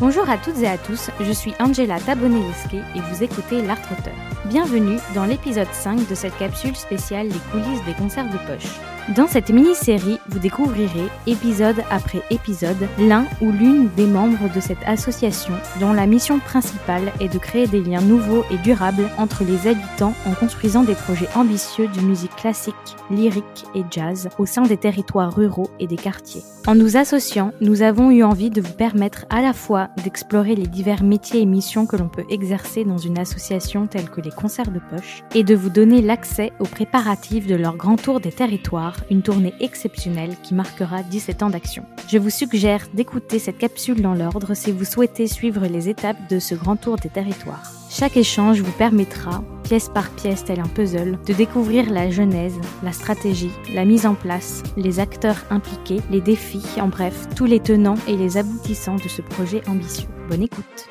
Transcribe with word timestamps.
Bonjour 0.00 0.30
à 0.30 0.38
toutes 0.38 0.58
et 0.58 0.68
à 0.68 0.78
tous, 0.78 1.10
je 1.18 1.32
suis 1.32 1.54
Angela 1.58 1.98
Tabonelesque 1.98 2.74
et 2.74 3.00
vous 3.00 3.24
écoutez 3.24 3.62
L'Art 3.62 3.80
Auteur. 3.90 4.14
Bienvenue 4.44 4.96
dans 5.12 5.24
l'épisode 5.24 5.66
5 5.72 6.08
de 6.08 6.14
cette 6.14 6.38
capsule 6.38 6.76
spéciale 6.76 7.26
Les 7.26 7.50
coulisses 7.50 7.84
des 7.84 7.94
concerts 7.94 8.30
de 8.30 8.38
poche. 8.46 8.97
Dans 9.16 9.26
cette 9.26 9.48
mini-série, 9.48 10.18
vous 10.28 10.38
découvrirez, 10.38 11.08
épisode 11.26 11.82
après 11.90 12.20
épisode, 12.28 12.86
l'un 12.98 13.24
ou 13.40 13.50
l'une 13.50 13.88
des 13.96 14.04
membres 14.04 14.52
de 14.54 14.60
cette 14.60 14.82
association 14.84 15.54
dont 15.80 15.94
la 15.94 16.06
mission 16.06 16.38
principale 16.40 17.10
est 17.18 17.32
de 17.32 17.38
créer 17.38 17.66
des 17.66 17.80
liens 17.80 18.02
nouveaux 18.02 18.44
et 18.50 18.58
durables 18.58 19.08
entre 19.16 19.44
les 19.44 19.66
habitants 19.66 20.12
en 20.26 20.34
construisant 20.34 20.82
des 20.82 20.94
projets 20.94 21.28
ambitieux 21.34 21.88
de 21.88 22.02
musique 22.02 22.36
classique, 22.36 22.74
lyrique 23.10 23.64
et 23.74 23.82
jazz 23.90 24.28
au 24.38 24.44
sein 24.44 24.62
des 24.62 24.76
territoires 24.76 25.34
ruraux 25.34 25.70
et 25.80 25.86
des 25.86 25.96
quartiers. 25.96 26.42
En 26.66 26.74
nous 26.74 26.98
associant, 26.98 27.52
nous 27.62 27.80
avons 27.80 28.10
eu 28.10 28.22
envie 28.22 28.50
de 28.50 28.60
vous 28.60 28.74
permettre 28.74 29.24
à 29.30 29.40
la 29.40 29.54
fois 29.54 29.88
d'explorer 30.04 30.54
les 30.54 30.66
divers 30.66 31.02
métiers 31.02 31.40
et 31.40 31.46
missions 31.46 31.86
que 31.86 31.96
l'on 31.96 32.10
peut 32.10 32.26
exercer 32.28 32.84
dans 32.84 32.98
une 32.98 33.18
association 33.18 33.86
telle 33.86 34.10
que 34.10 34.20
les 34.20 34.30
concerts 34.30 34.70
de 34.70 34.80
poche 34.90 35.22
et 35.34 35.44
de 35.44 35.54
vous 35.54 35.70
donner 35.70 36.02
l'accès 36.02 36.52
aux 36.60 36.66
préparatifs 36.66 37.46
de 37.46 37.54
leur 37.54 37.78
grand 37.78 37.96
tour 37.96 38.20
des 38.20 38.32
territoires 38.32 38.97
une 39.10 39.22
tournée 39.22 39.54
exceptionnelle 39.60 40.36
qui 40.42 40.54
marquera 40.54 41.02
17 41.02 41.42
ans 41.42 41.50
d'action. 41.50 41.84
Je 42.08 42.18
vous 42.18 42.30
suggère 42.30 42.86
d'écouter 42.94 43.38
cette 43.38 43.58
capsule 43.58 44.02
dans 44.02 44.14
l'ordre 44.14 44.54
si 44.54 44.72
vous 44.72 44.84
souhaitez 44.84 45.26
suivre 45.26 45.66
les 45.66 45.88
étapes 45.88 46.28
de 46.30 46.38
ce 46.38 46.54
grand 46.54 46.76
tour 46.76 46.96
des 46.96 47.08
territoires. 47.08 47.72
Chaque 47.90 48.16
échange 48.16 48.60
vous 48.60 48.72
permettra, 48.72 49.42
pièce 49.62 49.88
par 49.88 50.10
pièce 50.10 50.44
tel 50.44 50.60
un 50.60 50.68
puzzle, 50.68 51.18
de 51.26 51.32
découvrir 51.32 51.90
la 51.90 52.10
genèse, 52.10 52.54
la 52.82 52.92
stratégie, 52.92 53.50
la 53.72 53.84
mise 53.84 54.06
en 54.06 54.14
place, 54.14 54.62
les 54.76 55.00
acteurs 55.00 55.44
impliqués, 55.50 56.00
les 56.10 56.20
défis, 56.20 56.66
en 56.80 56.88
bref, 56.88 57.28
tous 57.34 57.46
les 57.46 57.60
tenants 57.60 57.98
et 58.06 58.16
les 58.16 58.36
aboutissants 58.36 58.96
de 58.96 59.08
ce 59.08 59.22
projet 59.22 59.62
ambitieux. 59.68 60.08
Bonne 60.28 60.42
écoute 60.42 60.88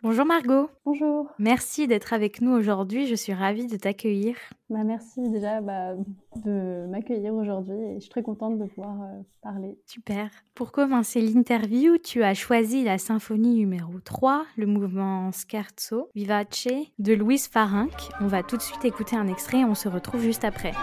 Bonjour 0.00 0.24
Margot. 0.24 0.70
Bonjour. 0.84 1.26
Merci 1.40 1.88
d'être 1.88 2.12
avec 2.12 2.40
nous 2.40 2.52
aujourd'hui. 2.52 3.08
Je 3.08 3.16
suis 3.16 3.32
ravie 3.32 3.66
de 3.66 3.76
t'accueillir. 3.76 4.36
Bah, 4.70 4.84
merci 4.84 5.28
déjà 5.28 5.60
bah, 5.60 5.94
de 6.44 6.86
m'accueillir 6.88 7.34
aujourd'hui 7.34 7.76
et 7.76 7.94
je 7.94 8.00
suis 8.00 8.10
très 8.10 8.22
contente 8.22 8.58
de 8.58 8.64
pouvoir 8.66 9.02
euh, 9.02 9.20
parler. 9.42 9.76
Super. 9.86 10.30
Pour 10.54 10.70
commencer 10.70 11.20
l'interview, 11.20 11.98
tu 11.98 12.22
as 12.22 12.34
choisi 12.34 12.84
la 12.84 12.98
symphonie 12.98 13.56
numéro 13.56 13.98
3, 13.98 14.46
le 14.56 14.66
mouvement 14.66 15.32
Scherzo 15.32 16.10
Vivace 16.14 16.68
de 17.00 17.14
Louise 17.14 17.48
Farinck. 17.48 18.10
On 18.20 18.28
va 18.28 18.44
tout 18.44 18.56
de 18.56 18.62
suite 18.62 18.84
écouter 18.84 19.16
un 19.16 19.26
extrait 19.26 19.60
et 19.60 19.64
on 19.64 19.74
se 19.74 19.88
retrouve 19.88 20.22
juste 20.22 20.44
après. 20.44 20.74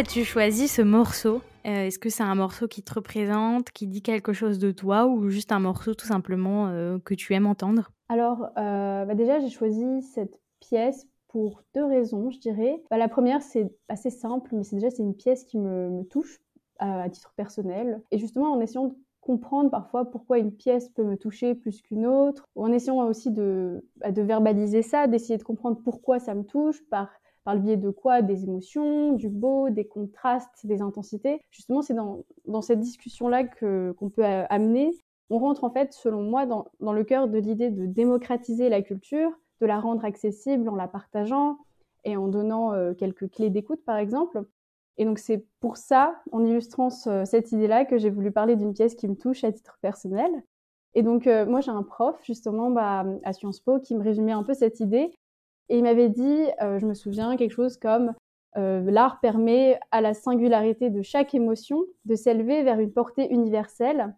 As-tu 0.00 0.24
choisi 0.24 0.66
ce 0.66 0.80
morceau? 0.80 1.42
Euh, 1.66 1.84
Est-ce 1.86 1.98
que 1.98 2.08
c'est 2.08 2.22
un 2.22 2.34
morceau 2.34 2.66
qui 2.66 2.82
te 2.82 2.94
représente, 2.94 3.70
qui 3.70 3.86
dit 3.86 4.00
quelque 4.00 4.32
chose 4.32 4.58
de 4.58 4.70
toi, 4.70 5.06
ou 5.06 5.28
juste 5.28 5.52
un 5.52 5.58
morceau 5.58 5.94
tout 5.94 6.06
simplement 6.06 6.68
euh, 6.68 6.98
que 7.04 7.12
tu 7.12 7.34
aimes 7.34 7.46
entendre? 7.46 7.92
Alors, 8.08 8.44
euh, 8.56 9.04
bah 9.04 9.14
déjà, 9.14 9.40
j'ai 9.40 9.50
choisi 9.50 10.00
cette 10.00 10.40
pièce 10.58 11.06
pour 11.28 11.62
deux 11.74 11.84
raisons, 11.84 12.30
je 12.30 12.38
dirais. 12.38 12.82
Bah, 12.90 12.96
la 12.96 13.08
première, 13.08 13.42
c'est 13.42 13.70
assez 13.90 14.08
simple, 14.08 14.48
mais 14.54 14.62
c'est 14.62 14.76
déjà 14.76 14.88
c'est 14.88 15.02
une 15.02 15.14
pièce 15.14 15.44
qui 15.44 15.58
me, 15.58 16.02
touche 16.04 16.40
à, 16.78 17.10
titre 17.10 17.34
personnel. 17.36 18.00
Et 18.10 18.16
justement, 18.16 18.52
en 18.52 18.60
essayant 18.60 18.86
de 18.86 18.94
comprendre 19.20 19.68
parfois 19.68 20.10
pourquoi 20.10 20.38
une 20.38 20.52
pièce 20.52 20.88
peut 20.88 21.04
me 21.04 21.18
toucher 21.18 21.54
plus 21.54 21.82
qu'une 21.82 22.06
autre, 22.06 22.46
ou 22.56 22.64
en 22.64 22.72
essayant 22.72 23.06
aussi 23.06 23.30
de, 23.30 23.84
bah, 23.96 24.12
de 24.12 24.22
verbaliser 24.22 24.80
ça, 24.80 25.08
d'essayer 25.08 25.36
de 25.36 25.44
comprendre 25.44 25.78
pourquoi 25.84 26.18
ça 26.18 26.34
me 26.34 26.44
touche 26.44 26.82
par 26.88 27.10
par 27.44 27.54
le 27.54 27.60
biais 27.60 27.76
de 27.76 27.90
quoi? 27.90 28.22
Des 28.22 28.44
émotions, 28.44 29.12
du 29.12 29.28
beau, 29.28 29.70
des 29.70 29.86
contrastes, 29.86 30.64
des 30.66 30.82
intensités. 30.82 31.40
Justement, 31.50 31.82
c'est 31.82 31.94
dans, 31.94 32.24
dans, 32.46 32.62
cette 32.62 32.80
discussion-là 32.80 33.44
qu'on 33.44 34.10
peut 34.10 34.24
amener. 34.24 34.92
On 35.30 35.38
rentre 35.38 35.64
en 35.64 35.70
fait, 35.70 35.92
selon 35.92 36.22
moi, 36.22 36.46
dans, 36.46 36.66
dans 36.80 36.92
le 36.92 37.04
cœur 37.04 37.28
de 37.28 37.38
l'idée 37.38 37.70
de 37.70 37.86
démocratiser 37.86 38.68
la 38.68 38.82
culture, 38.82 39.30
de 39.60 39.66
la 39.66 39.78
rendre 39.78 40.04
accessible 40.04 40.68
en 40.68 40.76
la 40.76 40.88
partageant 40.88 41.58
et 42.04 42.16
en 42.16 42.28
donnant 42.28 42.72
euh, 42.72 42.94
quelques 42.94 43.30
clés 43.30 43.50
d'écoute, 43.50 43.84
par 43.84 43.96
exemple. 43.96 44.44
Et 44.96 45.04
donc 45.04 45.18
c'est 45.18 45.46
pour 45.60 45.76
ça, 45.76 46.20
en 46.32 46.44
illustrant 46.44 46.90
cette 46.90 47.52
idée-là, 47.52 47.84
que 47.84 47.96
j'ai 47.96 48.10
voulu 48.10 48.32
parler 48.32 48.56
d'une 48.56 48.74
pièce 48.74 48.94
qui 48.94 49.08
me 49.08 49.16
touche 49.16 49.44
à 49.44 49.52
titre 49.52 49.78
personnel. 49.80 50.30
Et 50.94 51.02
donc 51.02 51.26
euh, 51.26 51.46
moi 51.46 51.60
j'ai 51.60 51.70
un 51.70 51.82
prof 51.82 52.18
justement 52.24 52.70
bah, 52.70 53.06
à 53.22 53.32
Sciences 53.32 53.60
Po 53.60 53.78
qui 53.78 53.94
me 53.94 54.02
résumait 54.02 54.32
un 54.32 54.42
peu 54.42 54.54
cette 54.54 54.80
idée 54.80 55.12
et 55.70 55.78
il 55.78 55.84
m'avait 55.84 56.08
dit, 56.08 56.46
euh, 56.60 56.80
je 56.80 56.86
me 56.86 56.94
souviens, 56.94 57.36
quelque 57.36 57.52
chose 57.52 57.76
comme 57.76 58.12
euh, 58.56 58.82
l'art 58.90 59.20
permet 59.20 59.78
à 59.92 60.00
la 60.00 60.14
singularité 60.14 60.90
de 60.90 61.00
chaque 61.00 61.32
émotion 61.32 61.84
de 62.04 62.16
s'élever 62.16 62.64
vers 62.64 62.80
une 62.80 62.92
portée 62.92 63.32
universelle. 63.32 64.12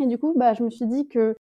Et 0.00 0.06
du 0.06 0.16
coup, 0.16 0.32
bah, 0.34 0.54
je 0.54 0.64
me 0.64 0.70
suis 0.70 0.86
dit 0.86 1.06
que 1.06 1.36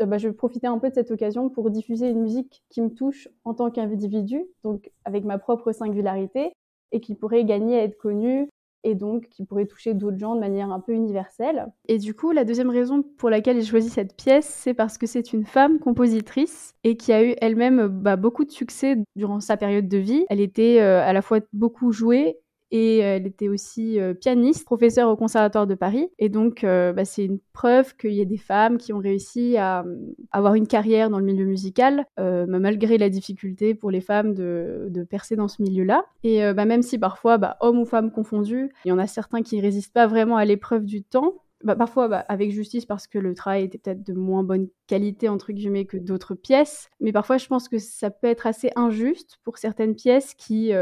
euh, 0.00 0.06
bah, 0.06 0.18
je 0.18 0.28
profitais 0.28 0.68
un 0.68 0.78
peu 0.78 0.90
de 0.90 0.94
cette 0.94 1.10
occasion 1.10 1.50
pour 1.50 1.70
diffuser 1.70 2.08
une 2.08 2.20
musique 2.20 2.62
qui 2.70 2.80
me 2.82 2.90
touche 2.90 3.28
en 3.44 3.54
tant 3.54 3.72
qu'individu, 3.72 4.44
donc 4.62 4.92
avec 5.04 5.24
ma 5.24 5.38
propre 5.38 5.72
singularité, 5.72 6.52
et 6.92 7.00
qui 7.00 7.16
pourrait 7.16 7.44
gagner 7.44 7.80
à 7.80 7.82
être 7.82 7.98
connue 7.98 8.48
et 8.84 8.94
donc 8.94 9.28
qui 9.28 9.44
pourrait 9.44 9.66
toucher 9.66 9.94
d'autres 9.94 10.18
gens 10.18 10.34
de 10.34 10.40
manière 10.40 10.70
un 10.70 10.80
peu 10.80 10.92
universelle. 10.92 11.66
Et 11.88 11.98
du 11.98 12.14
coup, 12.14 12.30
la 12.30 12.44
deuxième 12.44 12.70
raison 12.70 13.02
pour 13.02 13.30
laquelle 13.30 13.60
j'ai 13.60 13.66
choisi 13.66 13.88
cette 13.88 14.14
pièce, 14.16 14.46
c'est 14.46 14.74
parce 14.74 14.98
que 14.98 15.06
c'est 15.06 15.32
une 15.32 15.44
femme 15.44 15.78
compositrice 15.78 16.74
et 16.84 16.96
qui 16.96 17.12
a 17.12 17.24
eu 17.24 17.34
elle-même 17.40 17.88
bah, 17.88 18.16
beaucoup 18.16 18.44
de 18.44 18.50
succès 18.50 18.96
durant 19.16 19.40
sa 19.40 19.56
période 19.56 19.88
de 19.88 19.98
vie. 19.98 20.26
Elle 20.28 20.40
était 20.40 20.80
euh, 20.80 21.02
à 21.02 21.12
la 21.12 21.22
fois 21.22 21.40
beaucoup 21.52 21.92
jouée 21.92 22.36
et 22.70 22.98
elle 22.98 23.26
était 23.26 23.48
aussi 23.48 24.00
euh, 24.00 24.14
pianiste, 24.14 24.64
professeure 24.64 25.08
au 25.08 25.16
Conservatoire 25.16 25.66
de 25.66 25.74
Paris. 25.74 26.08
Et 26.18 26.28
donc, 26.28 26.64
euh, 26.64 26.92
bah, 26.92 27.04
c'est 27.04 27.24
une 27.24 27.38
preuve 27.52 27.94
qu'il 27.96 28.12
y 28.14 28.20
a 28.20 28.24
des 28.24 28.36
femmes 28.36 28.78
qui 28.78 28.92
ont 28.92 28.98
réussi 28.98 29.56
à, 29.56 29.84
avoir 30.32 30.54
une 30.54 30.66
carrière 30.66 31.10
dans 31.10 31.18
le 31.18 31.24
milieu 31.24 31.44
musical, 31.44 32.06
euh, 32.18 32.46
malgré 32.48 32.98
la 32.98 33.10
difficulté 33.10 33.74
pour 33.74 33.90
les 33.90 34.00
femmes 34.00 34.34
de, 34.34 35.06
percer 35.08 35.36
dans 35.36 35.48
ce 35.48 35.62
milieu-là. 35.62 36.04
Et 36.24 36.40
bah, 36.54 36.64
même 36.64 36.82
si 36.82 36.98
parfois, 36.98 37.38
bah, 37.38 37.56
hommes 37.60 37.78
ou 37.78 37.84
femmes 37.84 38.10
confondus, 38.10 38.70
il 38.84 38.88
y 38.88 38.92
en 38.92 38.98
a 38.98 39.06
certains 39.06 39.42
qui 39.42 39.60
résistent 39.60 39.92
pas 39.92 40.06
vraiment 40.06 40.36
à 40.36 40.44
l'épreuve 40.44 40.84
du 40.84 41.02
temps, 41.02 41.34
bah, 41.62 41.76
parfois 41.76 42.08
bah, 42.08 42.24
avec 42.28 42.50
justice 42.50 42.86
parce 42.86 43.06
que 43.06 43.18
le 43.18 43.34
travail 43.34 43.64
était 43.64 43.78
peut-être 43.78 44.02
de 44.02 44.12
moins 44.14 44.42
bonne 44.42 44.68
qualité 44.86 45.28
entre 45.28 45.52
guillemets 45.52 45.84
que 45.84 45.96
d'autres 45.96 46.34
pièces, 46.34 46.90
mais 47.00 47.12
parfois 47.12 47.38
je 47.38 47.46
pense 47.46 47.68
que 47.68 47.78
ça 47.78 48.10
peut 48.10 48.26
être 48.26 48.46
assez 48.46 48.70
injuste 48.76 49.38
pour 49.44 49.58
certaines 49.58 49.94
pièces 49.94 50.34
qui 50.34 50.72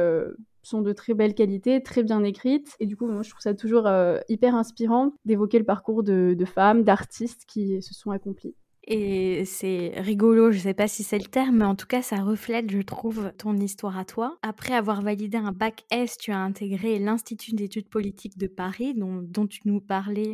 sont 0.62 0.82
de 0.82 0.92
très 0.92 1.14
belle 1.14 1.34
qualité, 1.34 1.82
très 1.82 2.02
bien 2.02 2.22
écrites. 2.22 2.76
Et 2.80 2.86
du 2.86 2.96
coup, 2.96 3.06
moi, 3.06 3.22
je 3.22 3.30
trouve 3.30 3.40
ça 3.40 3.54
toujours 3.54 3.86
euh, 3.86 4.18
hyper 4.28 4.54
inspirant 4.54 5.12
d'évoquer 5.24 5.58
le 5.58 5.64
parcours 5.64 6.02
de, 6.02 6.36
femmes, 6.44 6.82
d'artistes 6.82 7.44
qui 7.46 7.80
se 7.82 7.94
sont 7.94 8.10
accomplis. 8.10 8.54
Et 8.84 9.44
c'est 9.44 9.92
rigolo, 9.96 10.50
je 10.50 10.58
sais 10.58 10.74
pas 10.74 10.88
si 10.88 11.04
c'est 11.04 11.18
le 11.18 11.26
terme, 11.26 11.58
mais 11.58 11.64
en 11.64 11.76
tout 11.76 11.86
cas, 11.86 12.02
ça 12.02 12.16
reflète, 12.16 12.68
je 12.70 12.82
trouve, 12.82 13.30
ton 13.38 13.56
histoire 13.56 13.96
à 13.96 14.04
toi. 14.04 14.38
Après 14.42 14.74
avoir 14.74 15.02
validé 15.02 15.38
un 15.38 15.52
bac 15.52 15.84
S, 15.92 16.16
tu 16.16 16.32
as 16.32 16.38
intégré 16.38 16.98
l'Institut 16.98 17.52
d'études 17.52 17.88
politiques 17.88 18.38
de 18.38 18.48
Paris, 18.48 18.94
dont, 18.94 19.22
dont 19.22 19.46
tu 19.46 19.60
nous 19.66 19.80
parlais 19.80 20.32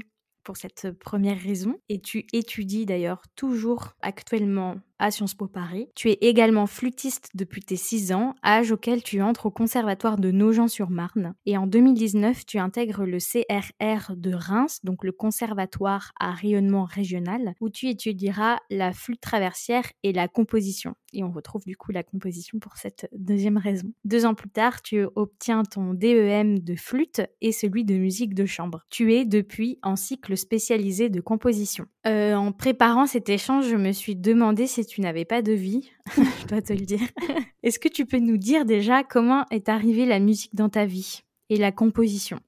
pour 0.48 0.56
cette 0.56 0.92
première 0.92 1.38
raison. 1.38 1.78
Et 1.90 2.00
tu 2.00 2.24
étudies 2.32 2.86
d'ailleurs 2.86 3.20
toujours 3.36 3.92
actuellement 4.00 4.76
à 4.98 5.10
Sciences 5.10 5.34
Po 5.34 5.46
Paris. 5.46 5.88
Tu 5.94 6.10
es 6.10 6.18
également 6.22 6.66
flûtiste 6.66 7.30
depuis 7.34 7.62
tes 7.62 7.76
6 7.76 8.12
ans, 8.12 8.34
âge 8.44 8.72
auquel 8.72 9.02
tu 9.02 9.22
entres 9.22 9.46
au 9.46 9.50
conservatoire 9.50 10.18
de 10.18 10.30
Nogent-sur-Marne. 10.30 11.34
Et 11.46 11.56
en 11.56 11.66
2019, 11.66 12.46
tu 12.46 12.58
intègres 12.58 13.04
le 13.04 13.18
CRR 13.18 14.16
de 14.16 14.32
Reims, 14.34 14.80
donc 14.84 15.04
le 15.04 15.12
conservatoire 15.12 16.12
à 16.18 16.32
rayonnement 16.32 16.84
régional, 16.84 17.54
où 17.60 17.70
tu 17.70 17.88
étudieras 17.88 18.58
la 18.70 18.92
flûte 18.92 19.20
traversière 19.20 19.84
et 20.02 20.12
la 20.12 20.28
composition. 20.28 20.94
Et 21.12 21.24
on 21.24 21.30
retrouve 21.30 21.64
du 21.64 21.76
coup 21.76 21.92
la 21.92 22.02
composition 22.02 22.58
pour 22.58 22.76
cette 22.76 23.08
deuxième 23.12 23.56
raison. 23.56 23.92
Deux 24.04 24.26
ans 24.26 24.34
plus 24.34 24.50
tard, 24.50 24.82
tu 24.82 25.06
obtiens 25.14 25.62
ton 25.62 25.94
DEM 25.94 26.58
de 26.58 26.74
flûte 26.74 27.22
et 27.40 27.52
celui 27.52 27.84
de 27.84 27.94
musique 27.94 28.34
de 28.34 28.44
chambre. 28.46 28.84
Tu 28.90 29.14
es 29.14 29.24
depuis 29.24 29.78
en 29.82 29.96
cycle 29.96 30.36
spécialisé 30.38 31.10
de 31.10 31.20
composition. 31.20 31.86
Euh, 32.06 32.34
en 32.34 32.52
préparant 32.52 33.06
cet 33.06 33.28
échange, 33.28 33.68
je 33.68 33.76
me 33.76 33.92
suis 33.92 34.16
demandé 34.16 34.66
si 34.66 34.86
tu 34.86 35.00
n'avais 35.00 35.24
pas 35.24 35.42
de 35.42 35.52
vie, 35.52 35.90
je 36.16 36.46
dois 36.46 36.62
te 36.62 36.72
le 36.72 36.86
dire. 36.86 37.06
Est-ce 37.62 37.78
que 37.78 37.88
tu 37.88 38.06
peux 38.06 38.18
nous 38.18 38.38
dire 38.38 38.64
déjà 38.64 39.04
comment 39.04 39.44
est 39.50 39.68
arrivée 39.68 40.06
la 40.06 40.20
musique 40.20 40.54
dans 40.54 40.68
ta 40.68 40.86
vie 40.86 41.22
et 41.50 41.56
la 41.56 41.72
composition? 41.72 42.38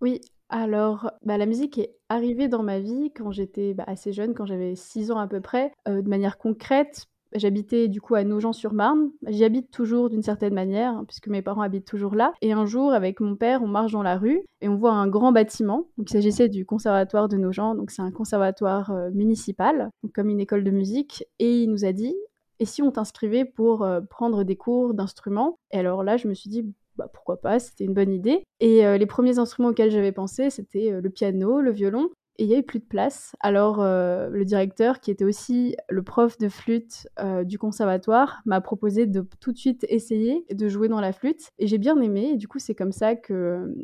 Oui, 0.00 0.20
alors 0.48 1.10
bah, 1.24 1.38
la 1.38 1.46
musique 1.46 1.78
est 1.78 1.94
arrivée 2.08 2.48
dans 2.48 2.62
ma 2.62 2.80
vie 2.80 3.12
quand 3.14 3.30
j'étais 3.30 3.72
bah, 3.72 3.84
assez 3.86 4.12
jeune, 4.12 4.34
quand 4.34 4.46
j'avais 4.46 4.74
6 4.74 5.10
ans 5.12 5.18
à 5.18 5.28
peu 5.28 5.40
près, 5.40 5.72
euh, 5.88 6.02
de 6.02 6.08
manière 6.08 6.38
concrète 6.38 7.06
J'habitais 7.34 7.88
du 7.88 8.00
coup 8.00 8.14
à 8.14 8.24
Nogent-sur-Marne. 8.24 9.10
J'y 9.28 9.44
habite 9.44 9.70
toujours 9.70 10.10
d'une 10.10 10.22
certaine 10.22 10.54
manière, 10.54 10.92
hein, 10.92 11.04
puisque 11.06 11.28
mes 11.28 11.42
parents 11.42 11.62
habitent 11.62 11.86
toujours 11.86 12.14
là. 12.14 12.32
Et 12.42 12.52
un 12.52 12.66
jour, 12.66 12.92
avec 12.92 13.20
mon 13.20 13.36
père, 13.36 13.62
on 13.62 13.68
marche 13.68 13.92
dans 13.92 14.02
la 14.02 14.16
rue 14.16 14.42
et 14.60 14.68
on 14.68 14.76
voit 14.76 14.92
un 14.92 15.06
grand 15.06 15.32
bâtiment. 15.32 15.88
Donc, 15.96 16.10
il 16.10 16.12
s'agissait 16.12 16.48
du 16.48 16.66
conservatoire 16.66 17.28
de 17.28 17.36
Nogent. 17.36 17.74
Donc, 17.74 17.90
c'est 17.90 18.02
un 18.02 18.10
conservatoire 18.10 18.90
euh, 18.90 19.10
municipal, 19.12 19.90
comme 20.14 20.28
une 20.28 20.40
école 20.40 20.64
de 20.64 20.70
musique. 20.70 21.24
Et 21.38 21.62
il 21.62 21.70
nous 21.70 21.84
a 21.84 21.92
dit 21.92 22.14
et 22.58 22.66
si 22.66 22.82
on 22.82 22.90
t'inscrivait 22.90 23.46
pour 23.46 23.84
euh, 23.84 24.00
prendre 24.02 24.44
des 24.44 24.56
cours 24.56 24.92
d'instruments? 24.92 25.58
Et 25.70 25.78
alors 25.78 26.02
là, 26.02 26.18
je 26.18 26.28
me 26.28 26.34
suis 26.34 26.50
dit, 26.50 26.62
bah, 26.96 27.08
pourquoi 27.10 27.40
pas, 27.40 27.58
c'était 27.58 27.84
une 27.84 27.94
bonne 27.94 28.12
idée. 28.12 28.42
Et 28.60 28.84
euh, 28.84 28.98
les 28.98 29.06
premiers 29.06 29.38
instruments 29.38 29.70
auxquels 29.70 29.90
j'avais 29.90 30.12
pensé, 30.12 30.50
c'était 30.50 31.00
le 31.00 31.10
piano, 31.10 31.60
le 31.60 31.70
violon 31.70 32.10
et 32.40 32.44
il 32.44 32.46
n'y 32.46 32.54
avait 32.54 32.62
plus 32.62 32.78
de 32.78 32.86
place. 32.86 33.36
Alors 33.40 33.82
euh, 33.82 34.30
le 34.30 34.46
directeur, 34.46 35.00
qui 35.00 35.10
était 35.10 35.26
aussi 35.26 35.76
le 35.90 36.02
prof 36.02 36.38
de 36.38 36.48
flûte 36.48 37.06
euh, 37.18 37.44
du 37.44 37.58
conservatoire, 37.58 38.40
m'a 38.46 38.62
proposé 38.62 39.04
de 39.04 39.22
tout 39.40 39.52
de 39.52 39.58
suite 39.58 39.84
essayer 39.90 40.46
de 40.50 40.66
jouer 40.66 40.88
dans 40.88 41.02
la 41.02 41.12
flûte. 41.12 41.50
Et 41.58 41.66
j'ai 41.66 41.76
bien 41.76 42.00
aimé. 42.00 42.30
Et 42.32 42.36
du 42.38 42.48
coup, 42.48 42.58
c'est 42.58 42.74
comme 42.74 42.92
ça 42.92 43.14
que 43.14 43.34
euh, 43.34 43.74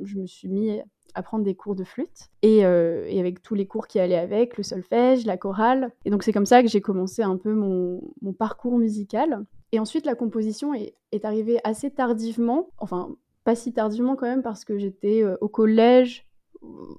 je 0.00 0.16
me 0.18 0.26
suis 0.26 0.48
mis 0.48 0.80
à 1.14 1.22
prendre 1.24 1.42
des 1.42 1.56
cours 1.56 1.74
de 1.74 1.82
flûte. 1.82 2.30
Et, 2.42 2.64
avec 2.64 3.42
tous 3.42 3.56
les 3.56 3.66
cours 3.66 3.88
qui 3.88 3.98
allaient 3.98 4.16
avec, 4.16 4.56
le 4.58 4.62
solfège, 4.62 5.26
la 5.26 5.36
chorale. 5.36 5.90
Et 6.04 6.10
donc 6.10 6.22
c'est 6.22 6.32
comme 6.32 6.46
ça 6.46 6.62
que 6.62 6.68
j'ai 6.68 6.80
commencé 6.80 7.22
un 7.22 7.36
peu 7.36 7.52
mon, 7.52 8.00
parcours 8.38 8.78
musical. 8.78 9.44
Et 9.72 9.80
ensuite, 9.80 10.06
la 10.06 10.14
composition 10.14 10.72
est 10.74 11.24
arrivée 11.24 11.58
assez 11.64 11.90
tardivement. 11.90 12.68
Enfin, 12.78 13.16
pas 13.42 13.56
si 13.56 13.72
tardivement 13.72 14.14
quand 14.14 14.26
même, 14.26 14.42
parce 14.42 14.64
que 14.64 14.78
j'étais 14.78 15.24
au 15.40 15.48
collège, 15.48 16.28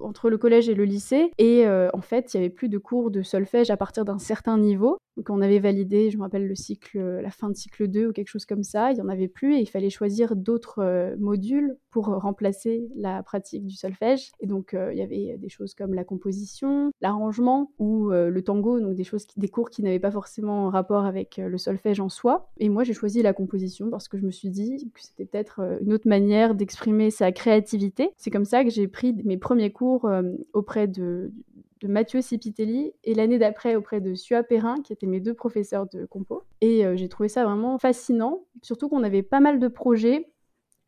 entre 0.00 0.30
le 0.30 0.38
collège 0.38 0.68
et 0.68 0.74
le 0.74 0.84
lycée. 0.84 1.30
Et 1.38 1.66
euh, 1.66 1.88
en 1.92 2.00
fait, 2.00 2.32
il 2.32 2.36
y 2.36 2.40
avait 2.40 2.50
plus 2.50 2.68
de 2.68 2.78
cours 2.78 3.10
de 3.10 3.22
solfège 3.22 3.70
à 3.70 3.76
partir 3.76 4.04
d'un 4.04 4.18
certain 4.18 4.58
niveau. 4.58 4.98
Donc 5.16 5.30
on 5.30 5.40
avait 5.40 5.60
validé, 5.60 6.10
je 6.10 6.18
me 6.18 6.22
rappelle 6.24 6.46
le 6.46 6.54
cycle, 6.54 6.98
la 6.98 7.30
fin 7.30 7.48
de 7.48 7.56
cycle 7.56 7.88
2 7.88 8.08
ou 8.08 8.12
quelque 8.12 8.28
chose 8.28 8.44
comme 8.44 8.62
ça. 8.62 8.92
Il 8.92 8.98
y 8.98 9.00
en 9.00 9.08
avait 9.08 9.28
plus 9.28 9.56
et 9.56 9.60
il 9.60 9.66
fallait 9.66 9.88
choisir 9.88 10.36
d'autres 10.36 10.80
euh, 10.80 11.16
modules 11.18 11.78
pour 11.90 12.08
remplacer 12.08 12.86
la 12.94 13.22
pratique 13.22 13.64
du 13.64 13.74
solfège. 13.74 14.30
Et 14.40 14.46
donc 14.46 14.74
euh, 14.74 14.92
il 14.92 14.98
y 14.98 15.02
avait 15.02 15.38
des 15.38 15.48
choses 15.48 15.74
comme 15.74 15.94
la 15.94 16.04
composition, 16.04 16.90
l'arrangement 17.00 17.72
ou 17.78 18.10
le 18.10 18.42
tango, 18.42 18.78
donc 18.78 18.94
des 18.94 19.04
choses, 19.04 19.26
des 19.36 19.48
cours 19.48 19.70
qui 19.70 19.82
n'avaient 19.82 19.98
pas 19.98 20.10
forcément 20.10 20.68
rapport 20.68 21.06
avec 21.06 21.38
le 21.38 21.56
solfège 21.56 21.98
en 21.98 22.10
soi. 22.10 22.50
Et 22.58 22.68
moi 22.68 22.84
j'ai 22.84 22.92
choisi 22.92 23.22
la 23.22 23.32
composition 23.32 23.88
parce 23.88 24.08
que 24.08 24.18
je 24.18 24.26
me 24.26 24.30
suis 24.30 24.50
dit 24.50 24.90
que 24.92 25.00
c'était 25.00 25.24
peut-être 25.24 25.78
une 25.80 25.94
autre 25.94 26.08
manière 26.08 26.54
d'exprimer 26.54 27.10
sa 27.10 27.32
créativité. 27.32 28.10
C'est 28.18 28.30
comme 28.30 28.44
ça 28.44 28.64
que 28.64 28.70
j'ai 28.70 28.86
pris 28.86 29.14
mes 29.24 29.38
premiers 29.38 29.55
mes 29.56 29.70
cours 29.70 30.06
euh, 30.06 30.22
auprès 30.52 30.86
de, 30.86 31.32
Mathieu 31.82 32.20
Cipitelli 32.20 32.94
et 33.04 33.14
l'année 33.14 33.38
d'après 33.38 33.76
auprès 33.76 34.00
de 34.00 34.14
Sua 34.14 34.42
Perrin, 34.42 34.80
qui 34.82 34.92
étaient 34.92 35.06
mes 35.06 35.20
deux 35.20 35.34
professeurs 35.34 35.86
de 35.86 36.04
compo. 36.04 36.42
Et 36.60 36.84
euh, 36.84 36.96
j'ai 36.96 37.08
trouvé 37.08 37.28
ça 37.28 37.44
vraiment 37.44 37.78
fascinant, 37.78 38.42
surtout 38.62 38.88
qu'on 38.88 39.04
avait 39.04 39.22
pas 39.22 39.38
mal 39.40 39.60
de 39.60 39.68
projets. 39.68 40.32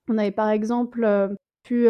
On 0.09 0.19
avait 0.19 0.32
par 0.32 0.49
exemple 0.49 1.05
euh, 1.05 1.29
pu 1.62 1.88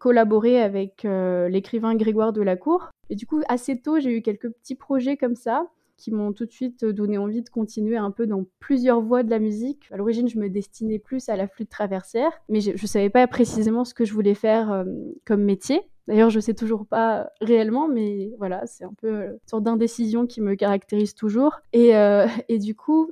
collaborer 0.00 0.60
avec 0.60 1.04
l'écrivain 1.04 1.94
Grégoire 1.94 2.32
Delacour. 2.32 2.90
Et 3.08 3.14
du 3.14 3.26
coup, 3.26 3.42
assez 3.48 3.80
tôt, 3.80 4.00
j'ai 4.00 4.10
eu 4.10 4.22
quelques 4.22 4.50
petits 4.50 4.74
projets 4.74 5.16
comme 5.16 5.36
ça 5.36 5.68
qui 5.96 6.10
m'ont 6.10 6.32
tout 6.32 6.44
de 6.44 6.50
suite 6.50 6.84
donné 6.84 7.16
envie 7.16 7.42
de 7.42 7.48
continuer 7.48 7.96
un 7.96 8.10
peu 8.10 8.26
dans 8.26 8.44
plusieurs 8.58 9.00
voies 9.00 9.22
de 9.22 9.30
la 9.30 9.38
musique. 9.38 9.84
À 9.92 9.96
l'origine, 9.96 10.28
je 10.28 10.38
me 10.38 10.50
destinais 10.50 10.98
plus 10.98 11.28
à 11.28 11.36
la 11.36 11.46
flûte 11.46 11.70
traversière, 11.70 12.32
mais 12.48 12.60
je 12.60 12.72
ne 12.72 12.88
savais 12.88 13.10
pas 13.10 13.24
précisément 13.28 13.84
ce 13.84 13.94
que 13.94 14.04
je 14.04 14.12
voulais 14.12 14.34
faire 14.34 14.84
comme 15.24 15.44
métier. 15.44 15.80
D'ailleurs, 16.06 16.30
je 16.30 16.40
sais 16.40 16.54
toujours 16.54 16.86
pas 16.86 17.30
réellement, 17.40 17.88
mais 17.88 18.32
voilà, 18.38 18.66
c'est 18.66 18.84
un 18.84 18.92
peu 19.00 19.08
euh, 19.08 19.32
une 19.32 19.48
sorte 19.48 19.64
d'indécision 19.64 20.26
qui 20.26 20.40
me 20.40 20.54
caractérise 20.54 21.14
toujours. 21.14 21.60
Et, 21.72 21.96
euh, 21.96 22.26
du 22.50 22.74
coup, 22.74 23.10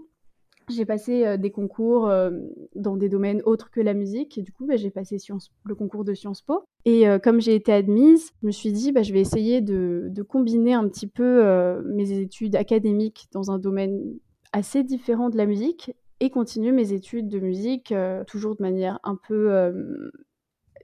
j'ai 0.68 0.84
passé 0.84 1.26
euh, 1.26 1.36
des 1.36 1.50
concours 1.50 2.12
dans 2.74 2.96
des 2.96 3.08
domaines 3.08 3.42
autres 3.44 3.70
que 3.70 3.80
la 3.80 3.94
musique. 3.94 4.36
Et 4.36 4.42
du 4.42 4.52
coup, 4.52 4.66
bah, 4.66 4.76
j'ai 4.76 4.90
passé 4.90 5.16
le 5.64 5.74
concours 5.74 6.04
de 6.04 6.12
Sciences 6.12 6.42
Po. 6.42 6.64
Et 6.84 7.04
comme 7.22 7.40
j'ai 7.40 7.54
été 7.54 7.72
admise, 7.72 8.30
je 8.42 8.46
me 8.46 8.52
suis 8.52 8.72
dit, 8.72 8.92
bah, 8.92 9.02
je 9.02 9.12
vais 9.12 9.20
essayer 9.20 9.60
de 9.60 10.22
combiner 10.22 10.74
un 10.74 10.88
petit 10.88 11.06
peu 11.06 11.82
mes 11.84 12.12
études 12.12 12.56
académiques 12.56 13.28
dans 13.32 13.50
un 13.50 13.58
domaine 13.58 14.00
assez 14.52 14.84
différent 14.84 15.30
de 15.30 15.36
la 15.36 15.46
musique 15.46 15.94
et 16.20 16.30
continuer 16.30 16.72
mes 16.72 16.92
études 16.92 17.28
de 17.28 17.40
musique 17.40 17.92
toujours 18.26 18.54
de 18.54 18.62
manière 18.62 19.00
un 19.02 19.16
peu 19.16 19.50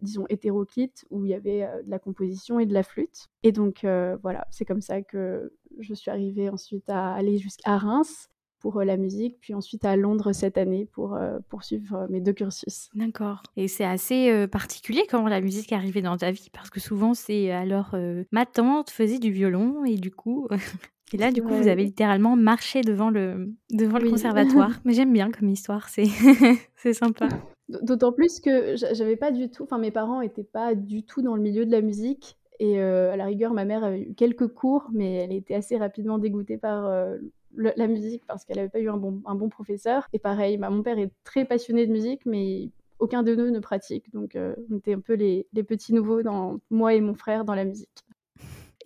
disons, 0.02 0.26
hétéroclite, 0.28 1.04
où 1.10 1.24
il 1.24 1.30
y 1.30 1.34
avait 1.34 1.64
euh, 1.64 1.82
de 1.82 1.90
la 1.90 1.98
composition 1.98 2.58
et 2.60 2.66
de 2.66 2.74
la 2.74 2.82
flûte. 2.82 3.28
Et 3.42 3.52
donc, 3.52 3.84
euh, 3.84 4.16
voilà, 4.22 4.46
c'est 4.50 4.64
comme 4.64 4.80
ça 4.80 5.02
que 5.02 5.52
je 5.78 5.94
suis 5.94 6.10
arrivée 6.10 6.48
ensuite 6.48 6.88
à 6.88 7.14
aller 7.14 7.38
jusqu'à 7.38 7.76
Reims 7.76 8.28
pour 8.60 8.78
euh, 8.78 8.84
la 8.84 8.96
musique, 8.96 9.38
puis 9.40 9.54
ensuite 9.54 9.84
à 9.84 9.96
Londres 9.96 10.32
cette 10.32 10.58
année 10.58 10.86
pour 10.86 11.18
poursuivre 11.48 12.06
mes 12.10 12.20
deux 12.20 12.32
cursus. 12.32 12.90
D'accord. 12.94 13.42
Et 13.56 13.68
c'est 13.68 13.84
assez 13.84 14.46
particulier 14.48 15.04
comment 15.08 15.28
la 15.28 15.40
musique 15.40 15.70
est 15.70 15.76
arrivée 15.76 16.02
dans 16.02 16.16
ta 16.16 16.32
vie, 16.32 16.48
parce 16.52 16.70
que 16.70 16.80
souvent 16.80 17.14
c'est 17.14 17.52
alors 17.52 17.94
ma 18.32 18.46
tante 18.46 18.90
faisait 18.90 19.20
du 19.20 19.30
violon 19.30 19.84
et 19.84 19.96
du 19.96 20.10
coup. 20.10 20.48
et 21.12 21.16
là, 21.16 21.30
du 21.30 21.42
coup, 21.42 21.54
vous 21.54 21.68
avez 21.68 21.84
littéralement 21.84 22.36
marché 22.36 22.80
devant 22.80 23.10
le, 23.10 23.54
devant 23.70 23.98
le 23.98 24.10
conservatoire. 24.10 24.72
Mais 24.84 24.92
j'aime 24.92 25.12
bien 25.12 25.30
comme 25.30 25.48
histoire, 25.48 25.88
c'est 25.88 26.06
c'est 26.76 26.94
sympa. 26.94 27.28
D'autant 27.68 28.12
plus 28.12 28.40
que 28.40 28.76
j'avais 28.76 29.16
pas 29.16 29.30
du 29.30 29.50
tout, 29.50 29.64
enfin 29.64 29.76
mes 29.76 29.90
parents 29.90 30.22
étaient 30.22 30.42
pas 30.42 30.74
du 30.74 31.02
tout 31.02 31.20
dans 31.20 31.36
le 31.36 31.42
milieu 31.42 31.66
de 31.66 31.70
la 31.70 31.82
musique 31.82 32.38
et 32.60 32.80
euh, 32.80 33.12
à 33.12 33.16
la 33.16 33.26
rigueur 33.26 33.52
ma 33.52 33.64
mère 33.66 33.84
avait 33.84 34.00
eu 34.00 34.14
quelques 34.14 34.48
cours 34.48 34.88
mais 34.90 35.16
elle 35.16 35.32
était 35.32 35.54
assez 35.54 35.76
rapidement 35.76 36.18
dégoûtée 36.18 36.56
par 36.56 36.86
euh, 36.86 37.18
la 37.54 37.86
musique 37.86 38.24
parce 38.26 38.44
qu'elle 38.44 38.58
avait 38.58 38.70
pas 38.70 38.80
eu 38.80 38.88
un 38.88 38.96
bon, 38.96 39.22
un 39.26 39.36
professeur 39.48 40.08
et 40.14 40.18
pareil, 40.18 40.56
bah, 40.56 40.70
mon 40.70 40.82
père 40.82 40.98
est 40.98 41.12
très 41.24 41.44
passionné 41.44 41.86
de 41.86 41.92
musique 41.92 42.24
mais 42.24 42.70
aucun 43.00 43.22
de 43.22 43.34
nous 43.34 43.50
ne 43.50 43.60
pratique 43.60 44.10
donc 44.14 44.34
euh, 44.34 44.54
on 44.72 44.78
était 44.78 44.94
un 44.94 45.00
peu 45.00 45.12
les, 45.12 45.46
les 45.52 45.62
petits 45.62 45.92
nouveaux 45.92 46.22
dans 46.22 46.58
moi 46.70 46.94
et 46.94 47.02
mon 47.02 47.14
frère 47.14 47.44
dans 47.44 47.54
la 47.54 47.66
musique. 47.66 48.07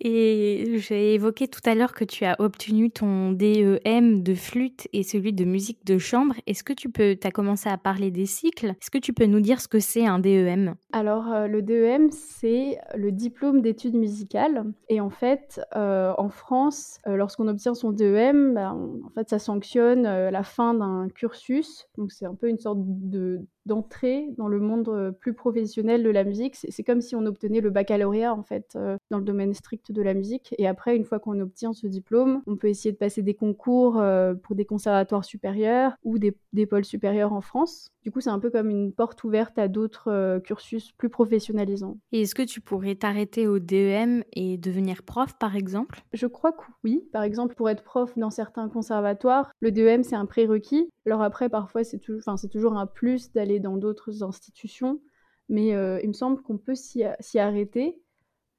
Et 0.05 0.79
j'ai 0.79 1.13
évoqué 1.13 1.47
tout 1.47 1.61
à 1.65 1.75
l'heure 1.75 1.93
que 1.93 2.03
tu 2.03 2.25
as 2.25 2.35
obtenu 2.39 2.91
ton 2.91 3.31
DEM 3.31 4.21
de 4.21 4.35
flûte 4.35 4.89
et 4.91 5.01
celui 5.01 5.31
de 5.31 5.45
musique 5.45 5.85
de 5.85 5.97
chambre. 5.97 6.35
Est-ce 6.45 6.61
que 6.61 6.73
tu 6.73 6.89
peux, 6.89 7.15
tu 7.15 7.25
as 7.25 7.31
commencé 7.31 7.69
à 7.69 7.77
parler 7.77 8.11
des 8.11 8.25
cycles, 8.25 8.71
est-ce 8.81 8.91
que 8.91 8.97
tu 8.97 9.13
peux 9.13 9.25
nous 9.25 9.39
dire 9.39 9.61
ce 9.61 9.69
que 9.69 9.79
c'est 9.79 10.05
un 10.05 10.19
DEM 10.19 10.75
Alors 10.91 11.31
euh, 11.31 11.47
le 11.47 11.61
DEM, 11.61 12.11
c'est 12.11 12.79
le 12.95 13.13
diplôme 13.13 13.61
d'études 13.61 13.95
musicales. 13.95 14.65
Et 14.89 14.99
en 14.99 15.09
fait, 15.09 15.61
euh, 15.77 16.13
en 16.17 16.27
France, 16.27 16.99
euh, 17.07 17.15
lorsqu'on 17.15 17.47
obtient 17.47 17.73
son 17.73 17.91
DEM, 17.91 18.55
ben, 18.55 18.71
en 19.05 19.09
fait, 19.11 19.29
ça 19.29 19.39
sanctionne 19.39 20.03
la 20.03 20.43
fin 20.43 20.73
d'un 20.73 21.07
cursus. 21.15 21.87
Donc 21.97 22.11
c'est 22.11 22.25
un 22.25 22.35
peu 22.35 22.49
une 22.49 22.59
sorte 22.59 22.79
de 22.81 23.39
d'entrer 23.65 24.29
dans 24.37 24.47
le 24.47 24.59
monde 24.59 24.89
euh, 24.89 25.11
plus 25.11 25.33
professionnel 25.33 26.03
de 26.03 26.09
la 26.09 26.23
musique. 26.23 26.55
C'est 26.55 26.83
comme 26.83 27.01
si 27.01 27.15
on 27.15 27.25
obtenait 27.25 27.61
le 27.61 27.69
baccalauréat 27.69 28.33
en 28.33 28.43
fait 28.43 28.73
euh, 28.75 28.97
dans 29.09 29.17
le 29.17 29.23
domaine 29.23 29.53
strict 29.53 29.91
de 29.91 30.01
la 30.01 30.13
musique. 30.13 30.53
Et 30.57 30.67
après, 30.67 30.95
une 30.95 31.05
fois 31.05 31.19
qu'on 31.19 31.39
obtient 31.39 31.73
ce 31.73 31.87
diplôme, 31.87 32.41
on 32.47 32.55
peut 32.55 32.67
essayer 32.67 32.91
de 32.91 32.97
passer 32.97 33.21
des 33.21 33.33
concours 33.33 33.99
euh, 33.99 34.33
pour 34.33 34.55
des 34.55 34.65
conservatoires 34.65 35.25
supérieurs 35.25 35.93
ou 36.03 36.19
des, 36.19 36.35
des 36.51 36.65
pôles 36.65 36.85
supérieurs 36.85 37.33
en 37.33 37.41
France. 37.41 37.89
Du 38.03 38.11
coup, 38.11 38.19
c'est 38.19 38.29
un 38.29 38.39
peu 38.39 38.49
comme 38.49 38.69
une 38.69 38.91
porte 38.91 39.23
ouverte 39.23 39.57
à 39.57 39.69
d'autres 39.69 40.39
cursus 40.43 40.91
plus 40.91 41.09
professionnalisants. 41.09 41.97
Et 42.11 42.23
est-ce 42.23 42.35
que 42.35 42.41
tu 42.41 42.59
pourrais 42.59 42.95
t'arrêter 42.95 43.47
au 43.47 43.59
DEM 43.59 44.23
et 44.33 44.57
devenir 44.57 45.03
prof, 45.03 45.37
par 45.39 45.55
exemple? 45.55 46.01
Je 46.11 46.27
crois 46.27 46.51
que 46.51 46.63
oui. 46.83 47.07
Par 47.13 47.23
exemple, 47.23 47.55
pour 47.55 47.69
être 47.69 47.83
prof 47.83 48.11
dans 48.17 48.29
certains 48.29 48.67
conservatoires, 48.67 49.51
le 49.61 49.71
DEM, 49.71 50.03
c'est 50.03 50.17
un 50.17 50.25
prérequis. 50.25 50.89
Alors 51.05 51.21
après, 51.21 51.47
parfois, 51.47 51.83
c'est 51.83 51.99
toujours 51.99 52.77
un 52.77 52.87
plus 52.87 53.31
d'aller 53.31 53.52
dans 53.59 53.77
d'autres 53.77 54.23
institutions. 54.23 55.01
Mais 55.49 55.73
euh, 55.73 55.99
il 56.01 56.07
me 56.07 56.13
semble 56.13 56.41
qu'on 56.41 56.57
peut 56.57 56.75
s'y 56.75 57.03
arrêter 57.37 57.99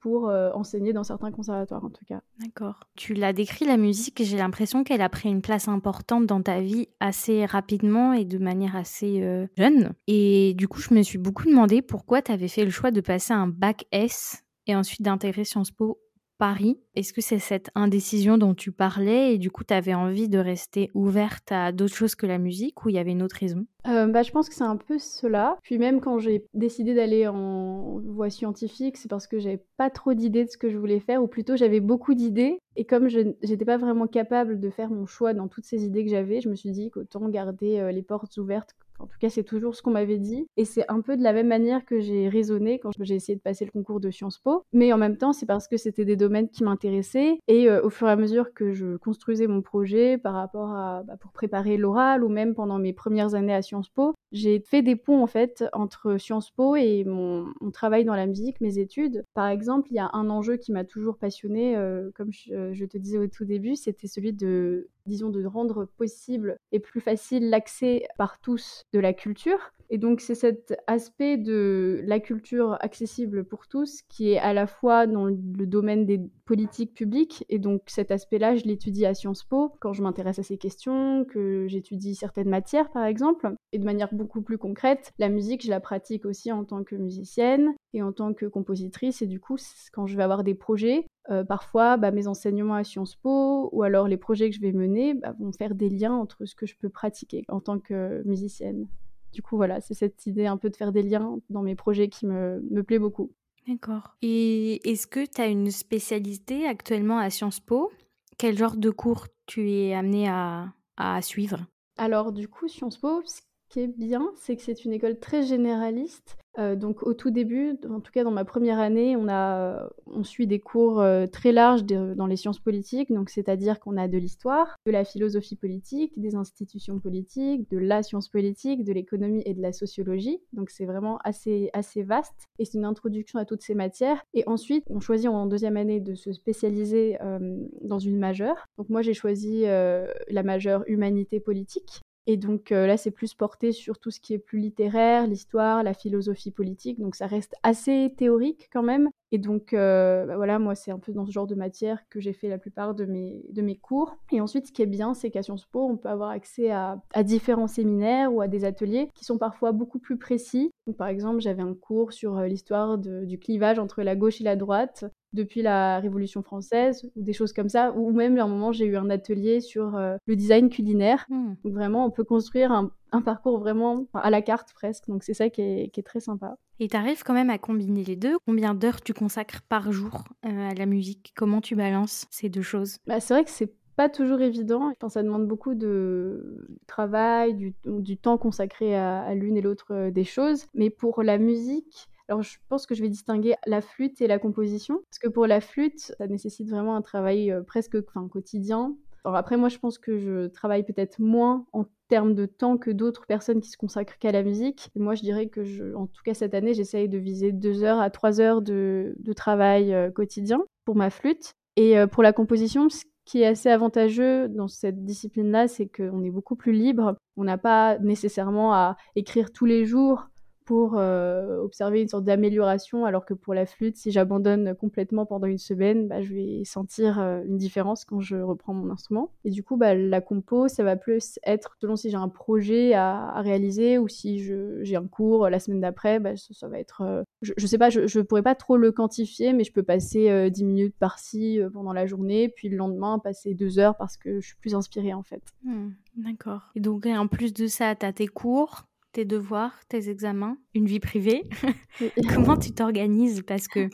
pour 0.05 0.29
euh, 0.29 0.51
enseigner 0.53 0.93
dans 0.93 1.03
certains 1.03 1.33
conservatoires 1.33 1.83
en 1.83 1.89
tout 1.89 2.05
cas. 2.05 2.21
D'accord. 2.39 2.79
Tu 2.95 3.15
l'as 3.15 3.33
décrit 3.33 3.65
la 3.65 3.79
musique, 3.79 4.23
j'ai 4.23 4.37
l'impression 4.37 4.85
qu'elle 4.85 5.01
a 5.01 5.09
pris 5.09 5.31
une 5.31 5.41
place 5.41 5.67
importante 5.67 6.27
dans 6.27 6.43
ta 6.43 6.61
vie 6.61 6.89
assez 7.01 7.47
rapidement 7.47 8.13
et 8.13 8.27
de 8.27 8.37
manière 8.37 8.77
assez 8.77 9.23
euh, 9.23 9.47
jeune. 9.57 9.95
Et 10.07 10.53
du 10.59 10.69
coup, 10.69 10.83
je 10.83 10.93
me 10.93 11.03
suis 11.03 11.17
beaucoup 11.17 11.47
demandé 11.47 11.81
pourquoi 11.81 12.21
tu 12.21 12.33
avais 12.33 12.49
fait 12.49 12.67
le 12.67 12.71
choix 12.71 12.91
de 12.91 13.01
passer 13.01 13.33
un 13.33 13.47
bac 13.47 13.87
S 13.93 14.45
et 14.67 14.77
ensuite 14.77 15.01
d'intégrer 15.01 15.45
Sciences 15.45 15.71
Po 15.71 15.99
Paris. 16.39 16.79
Est-ce 16.95 17.13
que 17.13 17.21
c'est 17.21 17.39
cette 17.39 17.71
indécision 17.75 18.39
dont 18.39 18.55
tu 18.55 18.73
parlais 18.73 19.35
et 19.35 19.39
du 19.39 19.51
coup 19.51 19.65
tu 19.65 19.75
avais 19.75 19.95
envie 19.95 20.29
de 20.29 20.39
rester 20.39 20.91
ouverte 20.95 21.51
à 21.53 21.73
d'autres 21.73 21.95
choses 21.95 22.15
que 22.15 22.27
la 22.27 22.39
musique 22.39 22.85
ou 22.85 22.89
il 22.89 22.95
y 22.95 22.99
avait 22.99 23.13
une 23.13 23.23
autre 23.23 23.37
raison? 23.39 23.67
Euh, 23.87 24.07
bah, 24.07 24.23
Je 24.23 24.31
pense 24.31 24.49
que 24.49 24.55
c'est 24.55 24.65
un 24.65 24.77
peu 24.77 24.99
cela. 24.99 25.57
Puis 25.63 25.79
même 25.79 26.01
quand 26.01 26.19
j'ai 26.19 26.47
décidé 26.55 26.95
d'aller 26.95 27.27
en 27.27 28.01
voie 28.05 28.31
scientifique, 28.31 28.97
c'est 28.97 29.09
parce 29.09 29.27
que 29.27 29.39
j'avais 29.39 29.65
pas 29.77 29.91
trop 29.91 30.15
d'idées 30.15 30.45
de 30.45 30.51
ce 30.51 30.59
que 30.59 30.71
je 30.71 30.79
voulais 30.79 31.01
faire 31.01 31.23
ou 31.23 31.27
plutôt 31.27 31.57
j'avais 31.57 31.81
beaucoup 31.81 32.15
d'idées 32.15 32.59
et 32.77 32.85
comme 32.85 33.09
je 33.09 33.21
n'étais 33.21 33.65
pas 33.65 33.77
vraiment 33.77 34.07
capable 34.07 34.61
de 34.61 34.71
faire 34.71 34.91
mon 34.91 35.07
choix 35.07 35.35
dans 35.35 35.49
toutes 35.49 35.65
ces 35.65 35.85
idées 35.85 36.05
que 36.05 36.11
j'avais, 36.11 36.41
je 36.41 36.49
me 36.49 36.57
suis 36.57 36.71
dit 36.71 36.91
qu'autant 36.91 37.29
garder 37.29 37.79
euh, 37.79 37.93
les 37.93 38.03
portes 38.03 38.37
ouvertes 38.37 38.75
en 39.05 39.07
tout 39.07 39.19
cas, 39.19 39.29
c'est 39.29 39.45
toujours 39.45 39.75
ce 39.75 39.83
qu'on 39.83 39.91
m'avait 39.91 40.17
dit. 40.19 40.47
Et 40.57 40.65
c'est 40.65 40.91
un 40.91 41.03
peu 41.03 41.19
de 41.19 41.23
la 41.23 41.35
même 41.35 41.49
manière 41.49 41.85
que 41.85 42.01
j'ai 42.01 42.27
raisonné 42.31 42.79
quand 42.79 42.91
j'ai 42.99 43.15
essayé 43.15 43.37
de 43.37 43.43
passer 43.43 43.67
le 43.67 43.71
concours 43.71 44.01
de 44.01 44.11
Sciences 44.11 44.39
Po. 44.39 44.65
Mais 44.73 44.95
en 44.95 44.99
même 44.99 45.19
temps, 45.19 45.35
c'est 45.35 45.45
parce 45.45 45.69
que 45.69 45.77
c'était 45.77 46.07
des 46.07 46.17
domaines 46.17 46.49
qui 46.49 46.65
m'intéressaient. 46.65 47.39
Et 47.47 47.69
euh, 47.69 47.83
au 47.85 47.91
fur 47.91 48.09
et 48.09 48.11
à 48.11 48.17
mesure 48.17 48.55
que 48.55 48.73
je 48.73 48.97
construisais 48.97 49.47
mon 49.47 49.61
projet 49.61 50.17
par 50.17 50.33
rapport 50.33 50.71
à, 50.71 51.03
bah, 51.03 51.19
pour 51.21 51.33
préparer 51.33 51.77
l'oral 51.77 52.25
ou 52.25 52.31
même 52.31 52.55
pendant 52.55 52.79
mes 52.79 52.95
premières 52.95 53.35
années 53.35 53.53
à 53.53 53.61
Sciences 53.61 53.91
Po, 53.91 54.15
j'ai 54.33 54.61
fait 54.61 54.81
des 54.81 54.97
ponts 54.97 55.23
en 55.23 55.27
fait 55.27 55.65
entre 55.75 56.17
Sciences 56.17 56.51
Po 56.51 56.75
et 56.75 57.05
mon, 57.05 57.53
travail 57.75 58.05
dans 58.05 58.15
la 58.15 58.27
musique, 58.27 58.61
mes 58.61 58.79
études. 58.79 59.25
Par 59.35 59.49
exemple, 59.49 59.89
il 59.91 59.97
y 59.97 59.99
a 59.99 60.09
un 60.15 60.31
enjeu 60.31 60.57
qui 60.57 60.73
m'a 60.73 60.85
toujours 60.85 61.19
passionné, 61.19 61.77
euh, 61.77 62.11
comme 62.15 62.33
je, 62.33 62.73
je, 62.73 62.85
te 62.85 62.97
disais 62.97 63.19
au 63.19 63.27
tout 63.27 63.45
début, 63.45 63.75
c'était 63.75 64.07
celui 64.07 64.33
de, 64.33 64.89
disons, 65.07 65.31
de 65.31 65.45
rendre 65.45 65.85
possible 65.85 66.59
et 66.73 66.81
plus 66.81 67.01
facile 67.01 67.51
l'accès 67.51 68.07
par 68.17 68.39
tous 68.41 68.85
de 68.93 68.99
la 68.99 69.13
culture. 69.13 69.73
Et 69.91 69.99
donc 69.99 70.21
c'est 70.21 70.35
cet 70.35 70.75
aspect 70.87 71.37
de 71.37 72.03
la 72.07 72.21
culture 72.21 72.77
accessible 72.81 73.45
pour 73.45 73.67
tous 73.69 74.03
qui 74.09 74.33
est 74.33 74.39
à 74.39 74.53
la 74.53 74.67
fois 74.67 75.07
dans 75.07 75.27
le 75.27 75.67
domaine 75.67 76.07
des 76.07 76.21
politiques 76.45 76.95
publiques 76.95 77.45
et 77.49 77.59
donc 77.59 77.83
cet 77.87 78.11
aspect-là 78.11 78.57
je 78.57 78.65
l'étudie 78.65 79.07
à 79.07 79.15
Sciences 79.15 79.45
Po 79.45 79.73
quand 79.81 79.93
je 79.93 80.03
m'intéresse 80.03 80.39
à 80.39 80.43
ces 80.43 80.59
questions, 80.59 81.25
que 81.25 81.67
j'étudie 81.69 82.15
certaines 82.15 82.49
matières 82.49 82.91
par 82.91 83.05
exemple 83.05 83.55
et 83.73 83.79
de 83.79 83.85
manière 83.85 84.13
beaucoup 84.13 84.43
plus 84.43 84.59
concrète, 84.59 85.13
la 85.19 85.29
musique 85.29 85.65
je 85.65 85.71
la 85.71 85.81
pratique 85.81 86.25
aussi 86.25 86.53
en 86.53 86.65
tant 86.65 86.85
que 86.85 86.97
musicienne 86.97 87.75
et 87.93 88.03
en 88.03 88.13
tant 88.13 88.35
que 88.35 88.47
compositrice 88.47 89.23
et 89.23 89.27
du 89.27 89.41
coup 89.41 89.57
quand 89.93 90.07
je 90.07 90.17
vais 90.17 90.23
avoir 90.23 90.45
des 90.45 90.55
projets 90.55 91.07
euh, 91.31 91.43
parfois, 91.43 91.97
bah, 91.97 92.11
mes 92.11 92.27
enseignements 92.27 92.75
à 92.75 92.85
Sciences 92.85 93.17
Po 93.17 93.71
ou 93.73 93.83
alors 93.83 94.09
les 94.09 94.19
projets 94.19 94.51
que 94.51 94.57
je 94.57 94.61
vais 94.61 94.73
mener 94.73 95.15
bah, 95.15 95.35
vont 95.39 95.53
faire 95.53 95.75
des 95.75 95.89
liens 95.89 96.13
entre 96.13 96.45
ce 96.45 96.55
que 96.55 96.67
je 96.67 96.77
peux 96.77 96.91
pratiquer 96.91 97.45
en 97.49 97.61
tant 97.61 97.79
que 97.79 98.23
musicienne. 98.27 98.87
Du 99.35 99.43
coup, 99.43 99.57
voilà, 99.57 99.81
c'est 99.81 99.95
cette 99.95 100.27
idée 100.27 100.47
un 100.47 100.57
peu 100.57 100.71
de 100.71 100.77
faire 100.77 100.93
des 100.93 101.03
liens 101.03 101.41
dans 101.51 101.63
mes 101.63 101.75
projets 101.75 102.09
qui 102.09 102.25
me, 102.25 102.65
me 102.71 102.85
plaît 102.85 103.01
beaucoup. 103.01 103.33
D'accord. 103.67 104.15
Et 104.23 104.89
est-ce 104.89 105.09
que 105.09 105.27
tu 105.27 105.41
as 105.41 105.49
une 105.49 105.73
spécialité 105.73 106.69
actuellement 106.69 107.19
à 107.19 107.31
Sciences 107.31 107.59
Po? 107.59 107.91
Quel 108.39 108.57
genre 108.57 108.77
de 108.77 108.91
cours 108.91 109.27
tu 109.47 109.73
es 109.73 109.93
amené 109.93 110.29
à, 110.29 110.73
à 110.97 111.21
suivre? 111.21 111.67
Alors, 111.97 112.31
du 112.31 112.47
coup, 112.47 112.69
Sciences 112.69 112.99
Po, 112.99 113.23
ce 113.25 113.41
qui 113.75 113.89
bien, 113.89 114.31
c'est 114.37 114.57
que 114.57 114.63
c'est 114.63 114.85
une 114.85 114.93
école 114.93 115.19
très 115.19 115.43
généraliste 115.43 116.37
euh, 116.59 116.77
donc 116.77 117.03
au 117.03 117.15
tout 117.15 117.31
début, 117.31 117.77
en 117.91 118.01
tout 118.01 118.13
cas 118.13 118.23
dans 118.23 118.31
ma 118.31 118.45
première 118.45 118.79
année, 118.79 119.17
on 119.17 120.25
suit 120.25 120.47
des 120.47 120.61
cours 120.61 121.01
euh, 121.01 121.27
très 121.27 121.53
larges 121.53 121.85
dans 121.85 122.27
les 122.27 122.37
sciences 122.37 122.61
politiques, 122.61 123.13
donc 123.13 123.31
c'est-à-dire 123.31 123.81
qu'on 123.81 123.97
a 123.97 124.07
de 124.07 124.19
l'histoire, 124.19 124.77
de 124.87 124.93
la 124.93 125.05
philosophie 125.05 125.57
politique, 125.57 126.13
des 126.17 126.37
institutions 126.37 127.01
politiques, 127.01 127.69
de 127.71 127.79
la 127.79 128.03
science 128.03 128.29
politique, 128.29 128.85
de 128.85 128.93
l'économie 128.93 129.43
et 129.47 129.55
de 129.55 129.63
la 129.63 129.73
sociologie. 129.73 130.39
Donc 130.53 130.71
c'est 130.71 130.87
vraiment 130.87 131.19
assez, 131.25 131.71
assez 131.73 132.03
vaste 132.03 132.47
et 132.59 132.65
c'est 132.65 132.79
une 132.79 132.85
introduction 132.85 133.39
à 133.39 133.45
toutes 133.45 133.63
ces 133.63 133.75
matières. 133.75 134.23
Et 134.33 134.45
ensuite, 134.47 134.85
on 134.91 135.01
choisit 135.01 135.29
en 135.29 135.47
deuxième 135.47 135.77
année 135.77 136.01
de 136.01 136.15
se 136.15 136.33
spécialiser 136.33 137.19
euh, 137.21 137.59
dans 137.83 137.99
une 137.99 138.19
majeure. 138.19 138.67
Donc 138.79 138.89
moi 138.91 139.03
j'ai 139.03 139.15
choisi 139.15 139.63
la 139.65 140.43
majeure 140.43 140.85
humanité 140.87 141.41
politique. 141.41 142.03
Et 142.27 142.37
donc 142.37 142.73
euh, 142.73 142.87
là, 142.87 142.97
c'est 142.97 143.11
plus 143.11 143.35
porté 143.35 143.73
sur 143.73 143.99
tout 143.99 144.11
ce 144.11 144.21
qui 144.21 144.33
est 144.35 144.39
plus 144.39 144.59
littéraire, 144.59 145.27
l'histoire, 145.27 145.83
la 145.83 145.95
philosophie 145.95 146.51
politique. 146.51 146.99
Donc 146.99 147.17
ça 147.17 147.27
reste 147.27 147.55
assez 147.63 148.15
théorique 148.17 148.69
quand 148.73 148.83
même. 148.83 149.11
Et 149.35 149.39
donc 149.39 149.73
euh, 149.73 150.27
bah 150.27 150.37
voilà, 150.37 150.61
moi, 150.61 150.77
c'est 150.77 150.93
un 150.93 151.01
peu 151.01 151.13
dans 151.13 151.27
ce 151.27 151.33
genre 151.33 151.49
de 151.49 151.57
matière 151.57 152.09
que 152.09 152.21
j'ai 152.21 152.33
fait 152.33 152.47
la 152.47 152.57
plupart 152.57 152.95
de 152.95 153.05
mes, 153.05 153.45
de 153.51 153.63
mes 153.63 153.75
cours. 153.75 154.17
Et 154.31 154.41
ensuite, 154.41 154.69
ce 154.69 154.73
qui 154.73 154.81
est 154.81 154.87
bien, 154.87 155.13
c'est 155.13 155.33
qu'à 155.33 155.43
Sciences 155.43 155.67
Po, 155.67 155.81
on 155.91 155.97
peut 155.97 156.09
avoir 156.09 156.31
accès 156.31 156.71
à, 156.71 157.03
à, 157.13 157.25
différents 157.25 157.67
séminaires 157.67 158.33
ou 158.33 158.43
à 158.43 158.47
des 158.47 158.65
ateliers 158.65 159.09
qui 159.13 159.25
sont 159.25 159.37
parfois 159.37 159.73
beaucoup 159.73 159.99
plus 159.99 160.19
précis. 160.19 160.71
Donc, 160.87 160.97
par 160.97 161.09
exemple, 161.09 161.41
j'avais 161.41 161.63
un 161.63 161.75
cours 161.75 162.13
sur 162.13 162.39
euh, 162.39 162.47
l'histoire 162.47 162.97
du 162.97 163.37
clivage 163.41 163.81
entre 163.81 164.05
la 164.05 164.15
gauche 164.15 164.41
et 164.41 164.45
la 164.45 164.55
droite 164.55 165.05
depuis 165.35 165.63
la 165.63 165.99
Révolution 165.99 166.43
française 166.43 167.11
ou 167.17 167.23
des 167.23 167.33
choses 167.33 167.53
comme 167.53 167.69
ça. 167.69 167.93
Ou 167.93 168.13
même 168.13 168.39
à 168.39 168.45
un 168.45 168.49
moment, 168.49 168.73
j'ai 168.73 168.87
eu 168.87 168.97
un 168.97 169.11
atelier 169.11 169.61
sur 169.61 169.97
euh, 169.97 170.17
le 170.27 170.37
design 170.37 170.71
culinaire. 170.71 171.27
Hmm. 171.29 171.55
Donc 171.65 171.75
vraiment, 171.75 172.07
on 172.07 172.11
peut 172.11 172.25
construire 172.25 172.73
un, 172.73 172.91
parcours 173.23 173.59
vraiment 173.59 174.07
à 174.15 174.31
la 174.31 174.43
carte 174.43 174.73
presque. 174.75 175.09
Donc 175.09 175.23
c'est 175.23 175.35
ça 175.35 175.51
qui 175.51 175.63
est, 175.63 176.05
très 176.05 176.21
sympa. 176.21 176.57
Et 176.81 176.89
tu 176.89 176.97
arrives 176.97 177.23
quand 177.23 177.35
même 177.35 177.51
à 177.51 177.59
combiner 177.59 178.05
les 178.05 178.17
deux. 178.17 178.37
Combien 178.47 178.75
d'heures 178.75 179.01
tu 179.01 179.15
consacres 179.15 179.63
par 179.69 179.93
jour 179.93 180.25
euh, 180.45 180.71
à 180.71 180.75
la 180.75 180.87
musique? 180.87 181.33
Comment 181.37 181.61
tu 181.61 181.77
balances 181.77 182.27
ces 182.31 182.49
deux 182.49 182.63
choses? 182.63 182.99
Bah, 183.07 183.21
C'est 183.21 183.35
vrai 183.35 183.45
que 183.45 183.51
c'est 183.51 183.73
pas 183.97 184.09
toujours 184.09 184.41
évident. 184.41 184.93
Que 185.01 185.09
ça 185.09 185.23
demande 185.23 185.47
beaucoup 185.47 185.75
de 185.75 186.67
travail, 186.87 187.55
du, 187.85 188.17
temps 188.17 188.39
consacré 188.39 188.97
à 188.97 189.35
l'une 189.35 189.57
et 189.57 189.61
l'autre 189.61 189.95
euh, 189.95 190.11
des 190.11 190.25
choses. 190.25 190.67
Mais 190.75 190.91
pour 190.91 191.23
la 191.23 191.39
musique, 191.39 192.09
alors, 192.29 192.43
je 192.43 192.57
pense 192.69 192.87
que 192.87 192.95
je 192.95 193.03
vais 193.03 193.11
distinguer 193.11 193.55
la 193.67 193.83
flûte 193.83 194.21
et 194.23 194.27
la 194.27 194.39
composition, 194.39 195.03
parce 195.11 195.19
que 195.19 195.29
pour 195.29 195.47
la 195.47 195.61
flûte, 195.61 196.15
ça 196.19 196.27
nécessite 196.27 196.71
vraiment 196.71 196.97
un 196.97 197.03
travail 197.03 197.51
euh, 197.51 197.63
presque 197.63 197.97
enfin, 198.09 198.27
quotidien. 198.29 198.97
Après, 199.25 199.57
moi, 199.57 199.69
je 199.69 199.79
pense 199.79 199.99
que 199.99 200.19
je 200.19 200.49
travaille 200.49 200.85
peut-être 200.85 201.19
moins 201.19 201.67
en 201.73 201.87
termes 202.09 202.35
de 202.35 202.47
temps 202.47 202.77
que 202.77 202.91
d'autres 202.91 203.27
personnes 203.27 203.61
qui 203.61 203.71
se 203.71 203.77
consacrent 203.79 204.19
qu'à 204.19 204.33
la 204.33 204.43
musique. 204.43 204.91
moi, 204.95 205.15
je 205.15 205.23
dirais 205.23 205.49
que, 205.49 205.95
en 205.95 206.07
tout 206.07 206.23
cas 206.25 206.35
cette 206.35 206.55
année, 206.55 206.75
j'essaye 206.75 207.09
de 207.09 207.19
viser 207.19 207.53
deux 207.53 207.83
heures 207.85 208.01
à 208.01 208.11
trois 208.11 208.41
heures 208.41 208.61
de, 208.61 209.15
travail 209.35 209.95
euh, 209.95 210.11
quotidien 210.11 210.63
pour 210.85 210.97
ma 210.97 211.11
flûte. 211.11 211.55
Et 211.77 211.99
euh, 211.99 212.07
pour 212.07 212.23
la 212.23 212.33
composition, 212.33 212.89
ce 212.89 213.05
qui 213.25 213.41
est 213.41 213.47
assez 213.47 213.71
avantageux 213.71 214.49
dans 214.49 214.69
cette 214.69 215.05
discipline-là, 215.05 215.69
c'est 215.69 215.89
qu'on 215.89 216.23
est 216.23 216.31
beaucoup 216.31 216.57
plus 216.57 216.73
libre. 216.73 217.17
On 217.37 217.45
n'a 217.45 217.59
pas 217.59 217.99
nécessairement 217.99 218.75
à 218.75 218.97
écrire 219.17 219.51
tous 219.51 219.65
les 219.65 219.87
jours 219.87 220.29
pour 220.65 220.95
euh, 220.97 221.59
observer 221.59 222.01
une 222.01 222.09
sorte 222.09 222.25
d'amélioration, 222.25 223.05
alors 223.05 223.27
que 223.27 223.35
pour 223.35 223.55
la 223.55 223.67
flûte, 223.67 223.97
si 223.97 224.11
j'abandonne 224.11 224.75
complètement 224.75 225.27
pendant 225.27 225.47
une 225.47 225.59
semaine, 225.59 226.09
bah, 226.09 226.23
je 226.23 226.35
vais 226.35 226.65
sentir 226.65 227.21
euh, 227.21 227.43
une 227.45 227.59
différence 227.59 228.05
quand 228.05 228.21
je 228.21 228.37
reprends 228.37 228.73
mon 228.73 228.91
instrument. 228.91 229.31
Et 229.45 229.51
du 229.51 229.63
coup, 229.63 229.77
bah, 229.77 229.95
la 229.95 230.21
compo, 230.21 230.69
ça 230.69 230.83
va 230.83 230.97
plus 230.97 231.39
être 231.45 231.77
selon 231.81 231.97
si 231.97 232.11
j'ai 232.11 232.17
un 232.17 232.29
projet 232.29 232.95
à, 232.95 233.41
réaliser 233.43 233.99
ou 233.99 234.09
si 234.09 234.39
j'ai 234.39 234.97
un 234.97 235.07
cours 235.07 235.49
la 235.51 235.61
semaine 235.61 235.81
d'après, 235.81 236.19
bah, 236.19 236.37
ça, 236.37 236.69
va 236.69 236.79
être... 236.79 237.03
Euh, 237.03 237.23
je, 237.43 237.53
ne 237.61 237.67
sais 237.67 237.79
pas, 237.79 237.91
je, 237.91 238.01
ne 238.01 238.23
pourrais 238.23 238.43
pas 238.43 238.55
trop 238.55 238.77
le 238.77 238.91
quantifier, 238.91 239.53
mais 239.53 239.65
je 239.65 239.73
peux 239.73 239.83
passer 239.83 240.51
10 240.51 240.65
minutes 240.65 240.97
par-ci 240.99 241.61
pendant 241.73 241.93
la 241.93 242.07
journée, 242.07 242.49
puis 242.49 242.69
le 242.69 242.77
lendemain, 242.77 243.19
passer 243.19 243.55
deux 243.55 243.79
heures 243.79 243.97
parce 243.97 244.17
que 244.17 244.41
je 244.41 244.47
suis 244.47 244.57
plus 244.57 244.75
inspirée 244.75 245.13
en 245.13 245.23
fait. 245.23 245.43
Mmh, 245.65 245.89
d'accord. 246.17 246.71
Et 246.75 246.81
donc, 246.81 247.07
en 247.07 247.27
plus 247.27 247.53
de 247.53 247.67
ça, 247.67 247.95
tu 247.95 248.07
as 248.07 248.13
tes 248.13 248.29
cours 248.29 248.85
tes 249.15 249.25
devoirs, 249.25 249.73
tes 249.89 250.09
examens, 250.09 250.59
une 250.75 250.87
vie 250.87 251.01
privée. 251.01 251.45
Comment 252.35 252.57
tu 252.57 252.73
t'organises? 252.73 253.43
Parce 253.47 253.69
que 253.69 253.89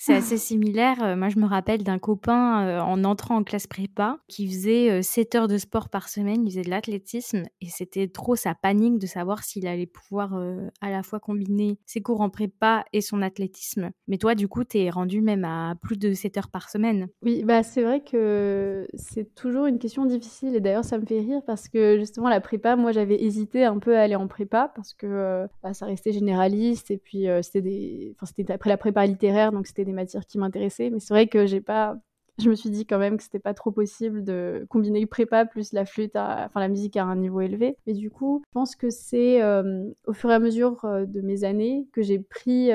c'est 0.00 0.14
assez 0.14 0.36
similaire. 0.36 1.02
Euh, 1.02 1.16
moi, 1.16 1.28
je 1.28 1.38
me 1.38 1.46
rappelle 1.46 1.82
d'un 1.82 1.98
copain 1.98 2.66
euh, 2.66 2.80
en 2.80 3.02
entrant 3.02 3.36
en 3.36 3.42
classe 3.42 3.66
prépa 3.66 4.18
qui 4.28 4.46
faisait 4.46 5.02
7 5.02 5.34
euh, 5.34 5.38
heures 5.38 5.48
de 5.48 5.58
sport 5.58 5.88
par 5.88 6.08
semaine, 6.08 6.46
il 6.46 6.50
faisait 6.50 6.62
de 6.62 6.70
l'athlétisme 6.70 7.42
et 7.60 7.66
c'était 7.66 8.06
trop 8.06 8.36
sa 8.36 8.54
panique 8.54 8.98
de 8.98 9.06
savoir 9.06 9.42
s'il 9.42 9.66
allait 9.66 9.86
pouvoir 9.86 10.40
à 10.80 10.90
la 10.90 11.02
fois 11.02 11.18
combiner 11.18 11.78
ses 11.84 12.00
cours 12.00 12.20
en 12.20 12.30
prépa 12.30 12.84
et 12.92 13.00
son 13.00 13.22
athlétisme. 13.22 13.90
Mais 14.06 14.18
toi, 14.18 14.34
du 14.34 14.46
coup, 14.46 14.64
tu 14.64 14.78
es 14.78 14.90
rendu 14.90 15.20
même 15.20 15.44
à 15.44 15.74
plus 15.82 15.96
de 15.96 16.12
7 16.12 16.36
heures 16.38 16.50
par 16.50 16.70
semaine. 16.70 17.08
Oui, 17.22 17.42
bah 17.44 17.62
c'est 17.62 17.82
vrai 17.82 18.00
que 18.00 18.86
c'est 18.94 19.34
toujours 19.34 19.66
une 19.66 19.78
question 19.78 20.06
difficile 20.06 20.54
et 20.54 20.60
d'ailleurs, 20.60 20.84
ça 20.84 20.98
me 20.98 21.06
fait 21.06 21.20
rire 21.20 21.42
parce 21.46 21.68
que 21.68 21.98
justement, 21.98 22.28
la 22.28 22.40
prépa, 22.40 22.76
moi, 22.76 22.92
j'avais 22.92 23.20
hésité 23.22 23.64
un 23.64 23.78
peu 23.78 23.96
à 23.96 24.02
aller 24.02 24.16
en 24.16 24.28
prépa 24.28 24.70
parce 24.74 24.94
que 24.94 25.06
euh, 25.06 25.46
bah, 25.62 25.74
ça 25.74 25.86
restait 25.86 26.12
généraliste 26.18 26.90
et 26.90 26.98
puis 26.98 27.28
euh, 27.28 27.42
c'était 27.42 27.62
des 27.62 28.14
enfin, 28.16 28.26
c'était 28.26 28.52
après 28.52 28.70
la 28.70 28.76
prépa 28.76 29.06
littéraire 29.06 29.52
donc 29.52 29.66
c'était 29.66 29.84
des 29.84 29.92
matières 29.92 30.26
qui 30.26 30.38
m'intéressaient 30.38 30.90
mais 30.90 31.00
c'est 31.00 31.14
vrai 31.14 31.26
que 31.26 31.46
j'ai 31.46 31.60
pas 31.60 31.96
je 32.40 32.48
me 32.48 32.54
suis 32.54 32.70
dit 32.70 32.86
quand 32.86 32.98
même 32.98 33.16
que 33.16 33.24
c'était 33.24 33.40
pas 33.40 33.52
trop 33.52 33.72
possible 33.72 34.22
de 34.22 34.64
combiner 34.68 35.06
prépa 35.06 35.44
plus 35.44 35.72
la 35.72 35.84
flûte, 35.84 36.14
enfin 36.14 36.60
la 36.60 36.68
musique 36.68 36.96
à 36.96 37.02
un 37.02 37.16
niveau 37.16 37.40
élevé. 37.40 37.76
Mais 37.84 37.94
du 37.94 38.12
coup, 38.12 38.44
je 38.46 38.52
pense 38.52 38.76
que 38.76 38.90
c'est 38.90 39.42
euh, 39.42 39.90
au 40.06 40.12
fur 40.12 40.30
et 40.30 40.34
à 40.34 40.38
mesure 40.38 40.78
de 40.84 41.20
mes 41.20 41.42
années 41.42 41.88
que 41.92 42.00
j'ai 42.00 42.20
pris 42.20 42.70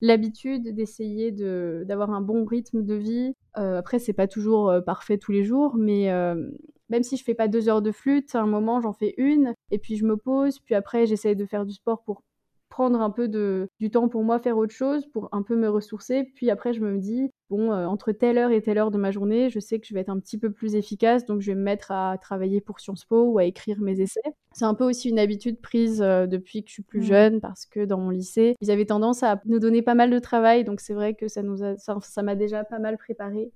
l'habitude 0.00 0.74
d'essayer 0.74 1.30
de, 1.30 1.84
d'avoir 1.86 2.10
un 2.10 2.22
bon 2.22 2.44
rythme 2.44 2.82
de 2.82 2.94
vie. 2.94 3.34
après, 3.54 4.00
c'est 4.00 4.14
pas 4.14 4.26
toujours 4.26 4.74
parfait 4.84 5.16
tous 5.16 5.30
les 5.30 5.44
jours, 5.44 5.76
mais 5.76 6.10
même 6.88 7.02
si 7.02 7.16
je 7.16 7.24
fais 7.24 7.34
pas 7.34 7.48
deux 7.48 7.68
heures 7.68 7.82
de 7.82 7.92
flûte, 7.92 8.34
à 8.34 8.40
un 8.40 8.46
moment 8.46 8.80
j'en 8.80 8.92
fais 8.92 9.14
une, 9.16 9.54
et 9.70 9.78
puis 9.78 9.96
je 9.96 10.04
me 10.04 10.16
pose, 10.16 10.58
puis 10.60 10.74
après 10.74 11.06
j'essaie 11.06 11.34
de 11.34 11.46
faire 11.46 11.64
du 11.64 11.72
sport 11.72 12.02
pour 12.02 12.22
prendre 12.74 13.00
un 13.00 13.10
peu 13.10 13.28
de, 13.28 13.68
du 13.78 13.88
temps 13.88 14.08
pour 14.08 14.24
moi, 14.24 14.40
faire 14.40 14.58
autre 14.58 14.74
chose, 14.74 15.06
pour 15.12 15.28
un 15.30 15.42
peu 15.42 15.54
me 15.54 15.68
ressourcer. 15.68 16.24
Puis 16.34 16.50
après, 16.50 16.72
je 16.72 16.80
me 16.80 16.98
dis, 16.98 17.30
bon, 17.48 17.70
euh, 17.70 17.86
entre 17.86 18.10
telle 18.10 18.36
heure 18.36 18.50
et 18.50 18.60
telle 18.60 18.78
heure 18.78 18.90
de 18.90 18.98
ma 18.98 19.12
journée, 19.12 19.48
je 19.48 19.60
sais 19.60 19.78
que 19.78 19.86
je 19.86 19.94
vais 19.94 20.00
être 20.00 20.08
un 20.08 20.18
petit 20.18 20.38
peu 20.38 20.50
plus 20.50 20.74
efficace, 20.74 21.24
donc 21.24 21.40
je 21.40 21.52
vais 21.52 21.54
me 21.54 21.62
mettre 21.62 21.92
à 21.92 22.18
travailler 22.18 22.60
pour 22.60 22.80
Sciences 22.80 23.04
Po 23.04 23.26
ou 23.26 23.38
à 23.38 23.44
écrire 23.44 23.80
mes 23.80 24.00
essais. 24.00 24.22
C'est 24.50 24.64
un 24.64 24.74
peu 24.74 24.82
aussi 24.82 25.08
une 25.08 25.20
habitude 25.20 25.60
prise 25.60 26.02
euh, 26.02 26.26
depuis 26.26 26.64
que 26.64 26.68
je 26.68 26.72
suis 26.72 26.82
plus 26.82 27.02
mmh. 27.02 27.04
jeune, 27.04 27.40
parce 27.40 27.64
que 27.64 27.84
dans 27.84 27.98
mon 27.98 28.10
lycée, 28.10 28.56
ils 28.60 28.72
avaient 28.72 28.86
tendance 28.86 29.22
à 29.22 29.40
nous 29.44 29.60
donner 29.60 29.82
pas 29.82 29.94
mal 29.94 30.10
de 30.10 30.18
travail, 30.18 30.64
donc 30.64 30.80
c'est 30.80 30.94
vrai 30.94 31.14
que 31.14 31.28
ça 31.28 31.44
nous 31.44 31.58
ça 31.78 32.22
m'a 32.22 32.34
déjà 32.34 32.64
pas 32.64 32.80
mal 32.80 32.98
préparé 32.98 33.52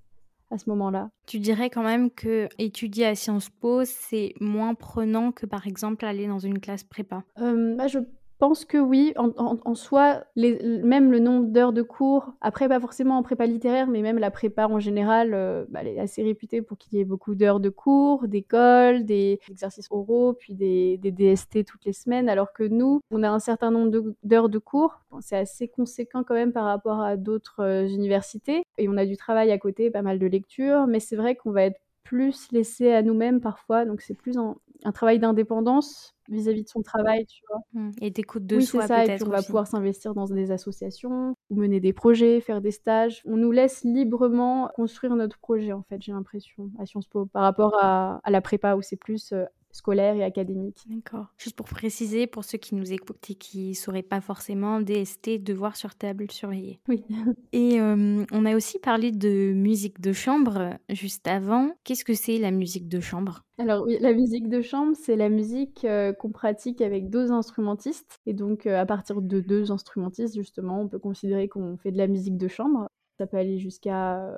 à 0.51 0.59
ce 0.59 0.71
moment-là. 0.71 1.11
Tu 1.27 1.41
dirais 1.41 1.71
quand 1.71 1.83
même 1.83 2.11
que 2.11 2.49
étudier 2.59 3.07
à 3.07 3.15
Sciences 3.15 3.51
Po, 3.51 3.85
c'est 3.85 4.33
moins 4.41 4.75
prenant 4.75 5.33
que 5.33 5.47
par 5.47 5.67
exemple 5.67 6.05
aller 6.05 6.27
dans 6.27 6.39
une 6.39 6.61
classe 6.61 6.85
prépa? 6.85 7.25
Euh, 7.39 7.75
bah, 7.75 7.87
Je 7.87 7.99
pense 8.39 8.65
que 8.65 8.79
oui, 8.79 9.13
en, 9.17 9.75
soi, 9.75 10.25
même 10.37 11.11
le 11.11 11.19
nombre 11.19 11.47
d'heures 11.47 11.73
de 11.73 11.83
cours, 11.83 12.33
après 12.41 12.69
pas 12.69 12.81
forcément 12.81 13.19
en 13.19 13.23
prépa 13.23 13.47
littéraire, 13.47 13.89
mais 13.89 14.03
même 14.03 14.19
la 14.19 14.31
prépa 14.31 14.67
en 14.67 14.79
général, 14.79 15.35
euh, 15.35 15.65
bah, 15.69 15.81
elle 15.83 15.89
est 15.89 15.99
assez 15.99 16.23
réputée 16.23 16.63
pour 16.63 16.79
qu'il 16.79 16.99
y 16.99 17.01
ait 17.01 17.05
beaucoup 17.05 17.35
d'heures 17.35 17.61
de 17.61 17.69
cours, 17.69 18.29
d'écoles, 18.29 19.05
des 19.05 19.41
exercices 19.51 19.89
oraux, 19.91 20.35
puis 20.35 20.55
des, 20.55 20.99
des, 20.99 21.11
DST 21.11 21.65
toutes 21.65 21.85
les 21.85 21.93
semaines, 21.93 22.29
alors 22.29 22.53
que 22.53 22.63
nous, 22.63 23.01
on 23.11 23.23
a 23.23 23.29
un 23.29 23.41
certain 23.41 23.71
nombre 23.71 24.15
d'heures 24.23 24.49
de, 24.49 24.59
cours, 24.59 25.01
c'est 25.21 25.37
assez 25.37 25.69
conséquent 25.69 26.23
quand 26.25 26.35
même 26.35 26.53
par 26.53 26.65
rapport 26.65 27.01
à 27.01 27.17
d'autres 27.17 27.61
euh, 27.61 27.89
universités, 27.89 28.63
et 28.79 28.89
on 28.89 28.97
a 28.97 29.07
du 29.07 29.17
travail 29.17 29.51
à 29.51 29.59
côté, 29.59 29.91
pas 29.91 30.03
mal 30.03 30.19
de 30.19 30.27
lectures, 30.27 30.87
mais 30.87 31.01
c'est 31.01 31.17
vrai 31.17 31.35
qu'on 31.35 31.51
va 31.51 31.65
être 31.65 31.81
plus 32.05 32.49
laissé 32.53 32.93
à 32.93 33.03
nous-mêmes 33.03 33.41
parfois, 33.41 33.85
donc 33.85 34.01
c'est 34.01 34.15
plus 34.15 34.39
un 34.39 34.93
travail 34.93 35.19
d'indépendance 35.19 36.15
vis-à-vis 36.29 36.63
de 36.63 36.69
son 36.69 36.83
travail, 36.83 37.27
tu 37.27 37.43
vois. 37.49 37.61
Mmh. 37.73 37.91
Et 38.01 38.11
d'écoute 38.11 38.47
de 38.47 38.57
oui, 38.57 38.65
soi, 38.65 38.87
ça, 38.87 39.05
et 39.05 39.17
puis 39.17 39.25
on 39.25 39.31
va 39.31 39.43
pouvoir 39.43 39.67
s'investir 39.67 40.15
dans 40.15 40.27
des 40.27 40.51
associations, 40.51 41.35
ou 41.51 41.57
mener 41.57 41.81
des 41.81 41.93
projets, 41.93 42.41
faire 42.41 42.61
des 42.61 42.71
stages. 42.71 43.23
On 43.25 43.37
nous 43.37 43.53
laisse 43.53 43.85
librement 43.85 44.71
construire 44.75 45.17
notre 45.17 45.39
projet, 45.39 45.73
en 45.73 45.83
fait, 45.83 46.01
j'ai 46.03 46.13
l'impression, 46.13 46.71
à 46.79 46.87
Sciences 46.87 47.09
Po, 47.09 47.27
par 47.27 47.43
rapport 47.43 47.77
à, 47.81 48.21
à 48.25 48.31
la 48.31 48.41
prépa, 48.41 48.75
où 48.75 48.83
c'est 48.83 48.97
plus 48.97 49.33
euh, 49.33 49.45
scolaire 49.73 50.17
et 50.17 50.25
académique. 50.25 50.85
D'accord. 50.89 51.27
Juste 51.37 51.57
pour 51.57 51.67
préciser, 51.67 52.27
pour 52.27 52.45
ceux 52.45 52.59
qui 52.59 52.75
nous 52.75 52.93
écoutent 52.93 53.31
et 53.31 53.35
qui 53.35 53.71
ne 53.71 53.75
sauraient 53.75 54.03
pas 54.03 54.21
forcément, 54.21 54.81
DST, 54.81 55.43
devoir 55.43 55.77
sur 55.77 55.95
table 55.95 56.31
surveillé. 56.31 56.81
Oui. 56.89 57.05
et 57.53 57.81
euh, 57.81 58.25
on 58.33 58.47
a 58.47 58.57
aussi 58.57 58.79
parlé 58.79 59.13
de 59.13 59.53
musique 59.53 60.01
de 60.01 60.13
chambre 60.13 60.75
juste 60.89 61.27
avant. 61.29 61.71
Qu'est-ce 61.85 62.05
que 62.05 62.15
c'est 62.15 62.39
la 62.39 62.51
musique 62.51 62.89
de 62.89 63.01
chambre? 63.01 63.45
Alors 63.59 63.85
oui, 63.85 63.99
la 64.01 64.13
musique 64.13 64.49
de 64.49 64.63
chambre, 64.63 64.95
c'est 64.95 65.17
la 65.17 65.29
musique 65.29 65.85
euh, 65.85 66.13
qu'on 66.13 66.31
pratique 66.31 66.81
avec 66.81 67.11
deux 67.11 67.33
instrumentistes. 67.33 68.21
Et 68.27 68.33
donc 68.33 68.67
euh, 68.67 68.81
à 68.81 68.87
partir 68.87 69.21
de 69.21 69.41
deux 69.41 69.71
instrumentistes, 69.71 70.35
justement, 70.35 70.81
on 70.81 70.89
peut 70.89 70.99
considérer 70.99 71.49
qu'on 71.49 71.77
fait 71.77 71.93
de 71.93 71.99
la 71.99 72.07
musique 72.07 72.37
de 72.37 72.49
chambre. 72.49 72.89
Ça 73.19 73.27
peut 73.27 73.37
aller 73.37 73.59
jusqu'à 73.59 74.33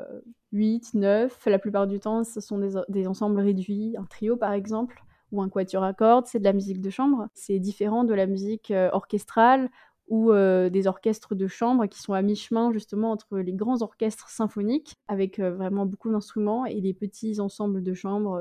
8, 0.52 0.94
9. 0.94 1.46
La 1.46 1.58
plupart 1.58 1.86
du 1.86 2.00
temps, 2.00 2.24
ce 2.24 2.40
sont 2.40 2.58
des, 2.58 2.80
des 2.88 3.06
ensembles 3.06 3.38
réduits, 3.38 3.94
un 3.98 4.04
trio 4.04 4.38
par 4.38 4.54
exemple 4.54 5.04
ou 5.32 5.42
un 5.42 5.48
quatuor 5.48 5.84
à 5.84 5.94
cordes, 5.94 6.26
c'est 6.26 6.38
de 6.38 6.44
la 6.44 6.52
musique 6.52 6.80
de 6.80 6.90
chambre. 6.90 7.28
C'est 7.34 7.58
différent 7.58 8.04
de 8.04 8.14
la 8.14 8.26
musique 8.26 8.70
euh, 8.70 8.90
orchestrale 8.92 9.70
ou 10.08 10.32
euh, 10.32 10.70
des 10.70 10.86
orchestres 10.86 11.34
de 11.34 11.46
chambre 11.46 11.86
qui 11.86 12.00
sont 12.00 12.14
à 12.14 12.22
mi-chemin 12.22 12.72
justement 12.72 13.12
entre 13.12 13.38
les 13.38 13.52
grands 13.52 13.82
orchestres 13.82 14.28
symphoniques 14.28 14.96
avec 15.06 15.38
euh, 15.38 15.52
vraiment 15.52 15.86
beaucoup 15.86 16.10
d'instruments 16.10 16.66
et 16.66 16.80
les 16.80 16.94
petits 16.94 17.40
ensembles 17.40 17.82
de 17.82 17.94
chambre 17.94 18.40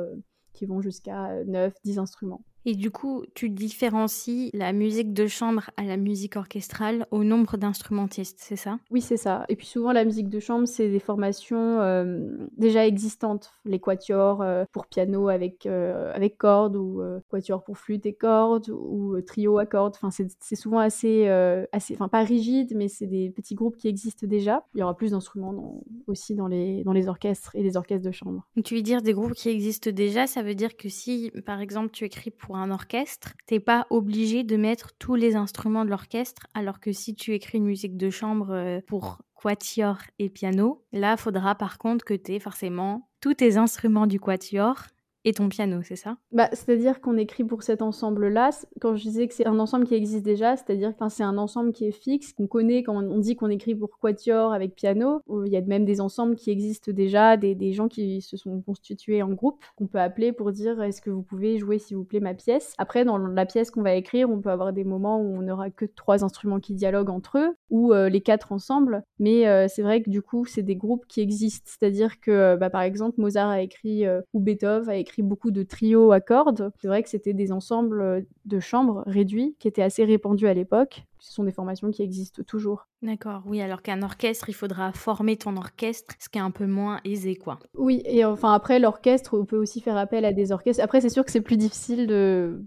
qui 0.53 0.65
vont 0.65 0.81
jusqu'à 0.81 1.43
9-10 1.43 1.99
instruments. 1.99 2.43
Et 2.65 2.75
du 2.75 2.91
coup, 2.91 3.23
tu 3.33 3.49
différencies 3.49 4.49
la 4.53 4.73
musique 4.73 5.13
de 5.13 5.27
chambre 5.27 5.69
à 5.77 5.83
la 5.83 5.97
musique 5.97 6.35
orchestrale 6.35 7.07
au 7.11 7.23
nombre 7.23 7.57
d'instrumentistes, 7.57 8.37
c'est 8.39 8.55
ça? 8.55 8.79
Oui, 8.91 9.01
c'est 9.01 9.17
ça. 9.17 9.45
Et 9.49 9.55
puis 9.55 9.65
souvent, 9.65 9.91
la 9.91 10.03
musique 10.03 10.29
de 10.29 10.39
chambre, 10.39 10.67
c'est 10.67 10.89
des 10.89 10.99
formations 10.99 11.79
euh, 11.79 12.47
déjà 12.57 12.85
existantes. 12.85 13.53
Les 13.65 13.79
quatuors 13.79 14.41
euh, 14.41 14.65
pour 14.71 14.87
piano 14.87 15.29
avec, 15.29 15.65
euh, 15.65 16.13
avec 16.13 16.37
cordes, 16.37 16.75
ou 16.75 17.01
quatuors 17.29 17.63
pour 17.63 17.77
flûte 17.77 18.05
et 18.05 18.13
cordes, 18.13 18.69
ou 18.69 19.19
trio 19.21 19.57
à 19.57 19.65
cordes. 19.65 19.95
Enfin, 20.01 20.09
c'est 20.11 20.55
souvent 20.55 20.79
assez, 20.79 21.27
assez, 21.71 21.93
enfin 21.93 22.07
pas 22.07 22.23
rigide, 22.23 22.73
mais 22.75 22.87
c'est 22.87 23.07
des 23.07 23.29
petits 23.29 23.55
groupes 23.55 23.77
qui 23.77 23.87
existent 23.87 24.27
déjà. 24.27 24.65
Il 24.75 24.79
y 24.79 24.83
aura 24.83 24.95
plus 24.95 25.11
d'instruments 25.11 25.81
aussi 26.07 26.35
dans 26.35 26.47
les, 26.47 26.83
dans 26.83 26.93
les 26.93 27.07
orchestres 27.07 27.55
et 27.55 27.63
les 27.63 27.77
orchestres 27.77 28.05
de 28.05 28.11
chambre. 28.11 28.45
Tu 28.63 28.75
veux 28.75 28.81
dire 28.81 29.01
des 29.01 29.13
groupes 29.13 29.33
qui 29.33 29.49
existent 29.49 29.91
déjà, 29.91 30.27
ça 30.27 30.43
veut 30.43 30.55
dire 30.55 30.75
que 30.75 30.89
si, 30.89 31.31
par 31.45 31.61
exemple, 31.61 31.91
tu 31.91 32.05
écris 32.05 32.31
pour 32.31 32.48
un 32.57 32.71
orchestre, 32.71 33.33
t'es 33.45 33.59
pas 33.59 33.87
obligé 33.89 34.43
de 34.43 34.57
mettre 34.57 34.93
tous 34.97 35.15
les 35.15 35.35
instruments 35.35 35.85
de 35.85 35.89
l'orchestre, 35.89 36.47
alors 36.53 36.79
que 36.79 36.91
si 36.91 37.15
tu 37.15 37.33
écris 37.33 37.57
une 37.57 37.65
musique 37.65 37.97
de 37.97 38.09
chambre 38.09 38.51
euh, 38.51 38.79
pour 38.87 39.19
quatuor 39.35 39.97
et 40.19 40.29
piano, 40.29 40.83
là, 40.91 41.15
faudra 41.17 41.55
par 41.55 41.77
contre 41.77 42.03
que 42.03 42.13
tu 42.13 42.33
aies 42.33 42.39
forcément 42.39 43.09
tous 43.21 43.35
tes 43.35 43.57
instruments 43.57 44.07
du 44.07 44.19
quatuor 44.19 44.83
et 45.25 45.33
ton 45.33 45.49
piano, 45.49 45.81
c'est 45.83 45.95
ça? 45.95 46.17
Bah, 46.31 46.49
C'est-à-dire 46.53 47.01
qu'on 47.01 47.17
écrit 47.17 47.43
pour 47.43 47.63
cet 47.63 47.81
ensemble-là. 47.81 48.51
Quand 48.79 48.95
je 48.95 49.03
disais 49.03 49.27
que 49.27 49.33
c'est 49.33 49.47
un 49.47 49.59
ensemble 49.59 49.85
qui 49.85 49.95
existe 49.95 50.23
déjà, 50.23 50.55
c'est-à-dire 50.55 50.95
que 50.95 51.09
c'est 51.09 51.23
un 51.23 51.37
ensemble 51.37 51.71
qui 51.73 51.85
est 51.85 51.91
fixe, 51.91 52.33
qu'on 52.33 52.47
connaît 52.47 52.83
quand 52.83 52.95
on 52.95 53.17
dit 53.19 53.35
qu'on 53.35 53.49
écrit 53.49 53.75
pour 53.75 53.89
quatuor 53.99 54.53
avec 54.53 54.75
piano. 54.75 55.21
Il 55.45 55.51
y 55.51 55.57
a 55.57 55.61
même 55.61 55.85
des 55.85 55.99
ensembles 55.99 56.35
qui 56.35 56.51
existent 56.51 56.91
déjà, 56.91 57.35
des, 57.35 57.53
des 57.55 57.73
gens 57.73 57.87
qui 57.87 58.21
se 58.21 58.37
sont 58.37 58.61
constitués 58.61 59.21
en 59.21 59.29
groupe, 59.29 59.63
qu'on 59.75 59.87
peut 59.87 59.99
appeler 59.99 60.31
pour 60.31 60.51
dire 60.51 60.81
est-ce 60.81 61.01
que 61.01 61.09
vous 61.09 61.23
pouvez 61.23 61.57
jouer 61.57 61.79
s'il 61.79 61.97
vous 61.97 62.05
plaît 62.05 62.21
ma 62.21 62.33
pièce? 62.33 62.73
Après, 62.77 63.03
dans 63.03 63.17
la 63.17 63.45
pièce 63.45 63.71
qu'on 63.71 63.81
va 63.81 63.95
écrire, 63.95 64.29
on 64.29 64.39
peut 64.39 64.51
avoir 64.51 64.71
des 64.71 64.83
moments 64.85 65.19
où 65.19 65.35
on 65.35 65.41
n'aura 65.41 65.69
que 65.69 65.85
trois 65.85 66.23
instruments 66.23 66.59
qui 66.59 66.73
dialoguent 66.73 67.09
entre 67.09 67.37
eux, 67.37 67.55
ou 67.69 67.93
euh, 67.93 68.07
les 68.07 68.21
quatre 68.21 68.51
ensemble. 68.51 69.03
Mais 69.19 69.47
euh, 69.47 69.67
c'est 69.67 69.81
vrai 69.81 70.01
que 70.01 70.09
du 70.09 70.21
coup, 70.21 70.45
c'est 70.45 70.63
des 70.63 70.75
groupes 70.75 71.05
qui 71.07 71.19
existent. 71.21 71.69
C'est-à-dire 71.77 72.19
que, 72.21 72.55
bah, 72.55 72.69
par 72.69 72.81
exemple, 72.81 73.19
Mozart 73.19 73.49
a 73.49 73.61
écrit, 73.61 74.05
euh, 74.05 74.21
ou 74.33 74.39
Beethoven 74.39 74.89
a 74.89 74.95
écrit 74.95 75.08
beaucoup 75.17 75.51
de 75.51 75.63
trios 75.63 76.11
à 76.11 76.21
cordes. 76.21 76.71
C'est 76.81 76.87
vrai 76.87 77.03
que 77.03 77.09
c'était 77.09 77.33
des 77.33 77.51
ensembles 77.51 78.25
de 78.45 78.59
chambres 78.59 79.03
réduits 79.05 79.55
qui 79.59 79.67
étaient 79.67 79.81
assez 79.81 80.05
répandus 80.05 80.47
à 80.47 80.53
l'époque. 80.53 81.03
Ce 81.19 81.33
sont 81.33 81.43
des 81.43 81.51
formations 81.51 81.91
qui 81.91 82.01
existent 82.01 82.43
toujours. 82.43 82.87
D'accord, 83.01 83.43
oui, 83.45 83.61
alors 83.61 83.81
qu'un 83.81 84.01
orchestre, 84.03 84.49
il 84.49 84.53
faudra 84.53 84.93
former 84.93 85.35
ton 85.35 85.57
orchestre, 85.57 86.15
ce 86.17 86.29
qui 86.29 86.37
est 86.37 86.41
un 86.41 86.51
peu 86.51 86.65
moins 86.65 87.01
aisé, 87.03 87.35
quoi. 87.35 87.59
Oui, 87.75 88.01
et 88.05 88.23
enfin 88.23 88.53
après, 88.53 88.79
l'orchestre, 88.79 89.37
on 89.37 89.45
peut 89.45 89.57
aussi 89.57 89.81
faire 89.81 89.97
appel 89.97 90.23
à 90.23 90.31
des 90.31 90.51
orchestres. 90.51 90.83
Après, 90.83 91.01
c'est 91.01 91.09
sûr 91.09 91.25
que 91.25 91.31
c'est 91.31 91.41
plus 91.41 91.57
difficile 91.57 92.07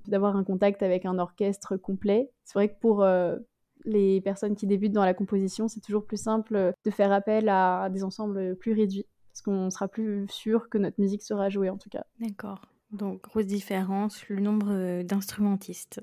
d'avoir 0.06 0.36
un 0.36 0.44
contact 0.44 0.82
avec 0.82 1.06
un 1.06 1.18
orchestre 1.18 1.76
complet. 1.76 2.30
C'est 2.44 2.58
vrai 2.58 2.68
que 2.68 2.78
pour 2.78 3.02
euh, 3.02 3.38
les 3.84 4.20
personnes 4.20 4.54
qui 4.54 4.66
débutent 4.66 4.92
dans 4.92 5.04
la 5.04 5.14
composition, 5.14 5.68
c'est 5.68 5.80
toujours 5.80 6.04
plus 6.04 6.20
simple 6.20 6.74
de 6.84 6.90
faire 6.90 7.12
appel 7.12 7.48
à 7.48 7.88
des 7.90 8.04
ensembles 8.04 8.56
plus 8.56 8.72
réduits 8.72 9.06
parce 9.32 9.42
qu'on 9.42 9.70
sera 9.70 9.88
plus 9.88 10.26
sûr 10.28 10.68
que 10.68 10.76
notre 10.76 11.00
musique 11.00 11.22
sera 11.22 11.48
jouée 11.48 11.70
en 11.70 11.78
tout 11.78 11.88
cas. 11.88 12.04
D'accord. 12.20 12.60
Donc 12.90 13.22
grosse 13.22 13.46
différence, 13.46 14.28
le 14.28 14.40
nombre 14.40 14.70
euh, 14.70 15.02
d'instrumentistes. 15.02 16.02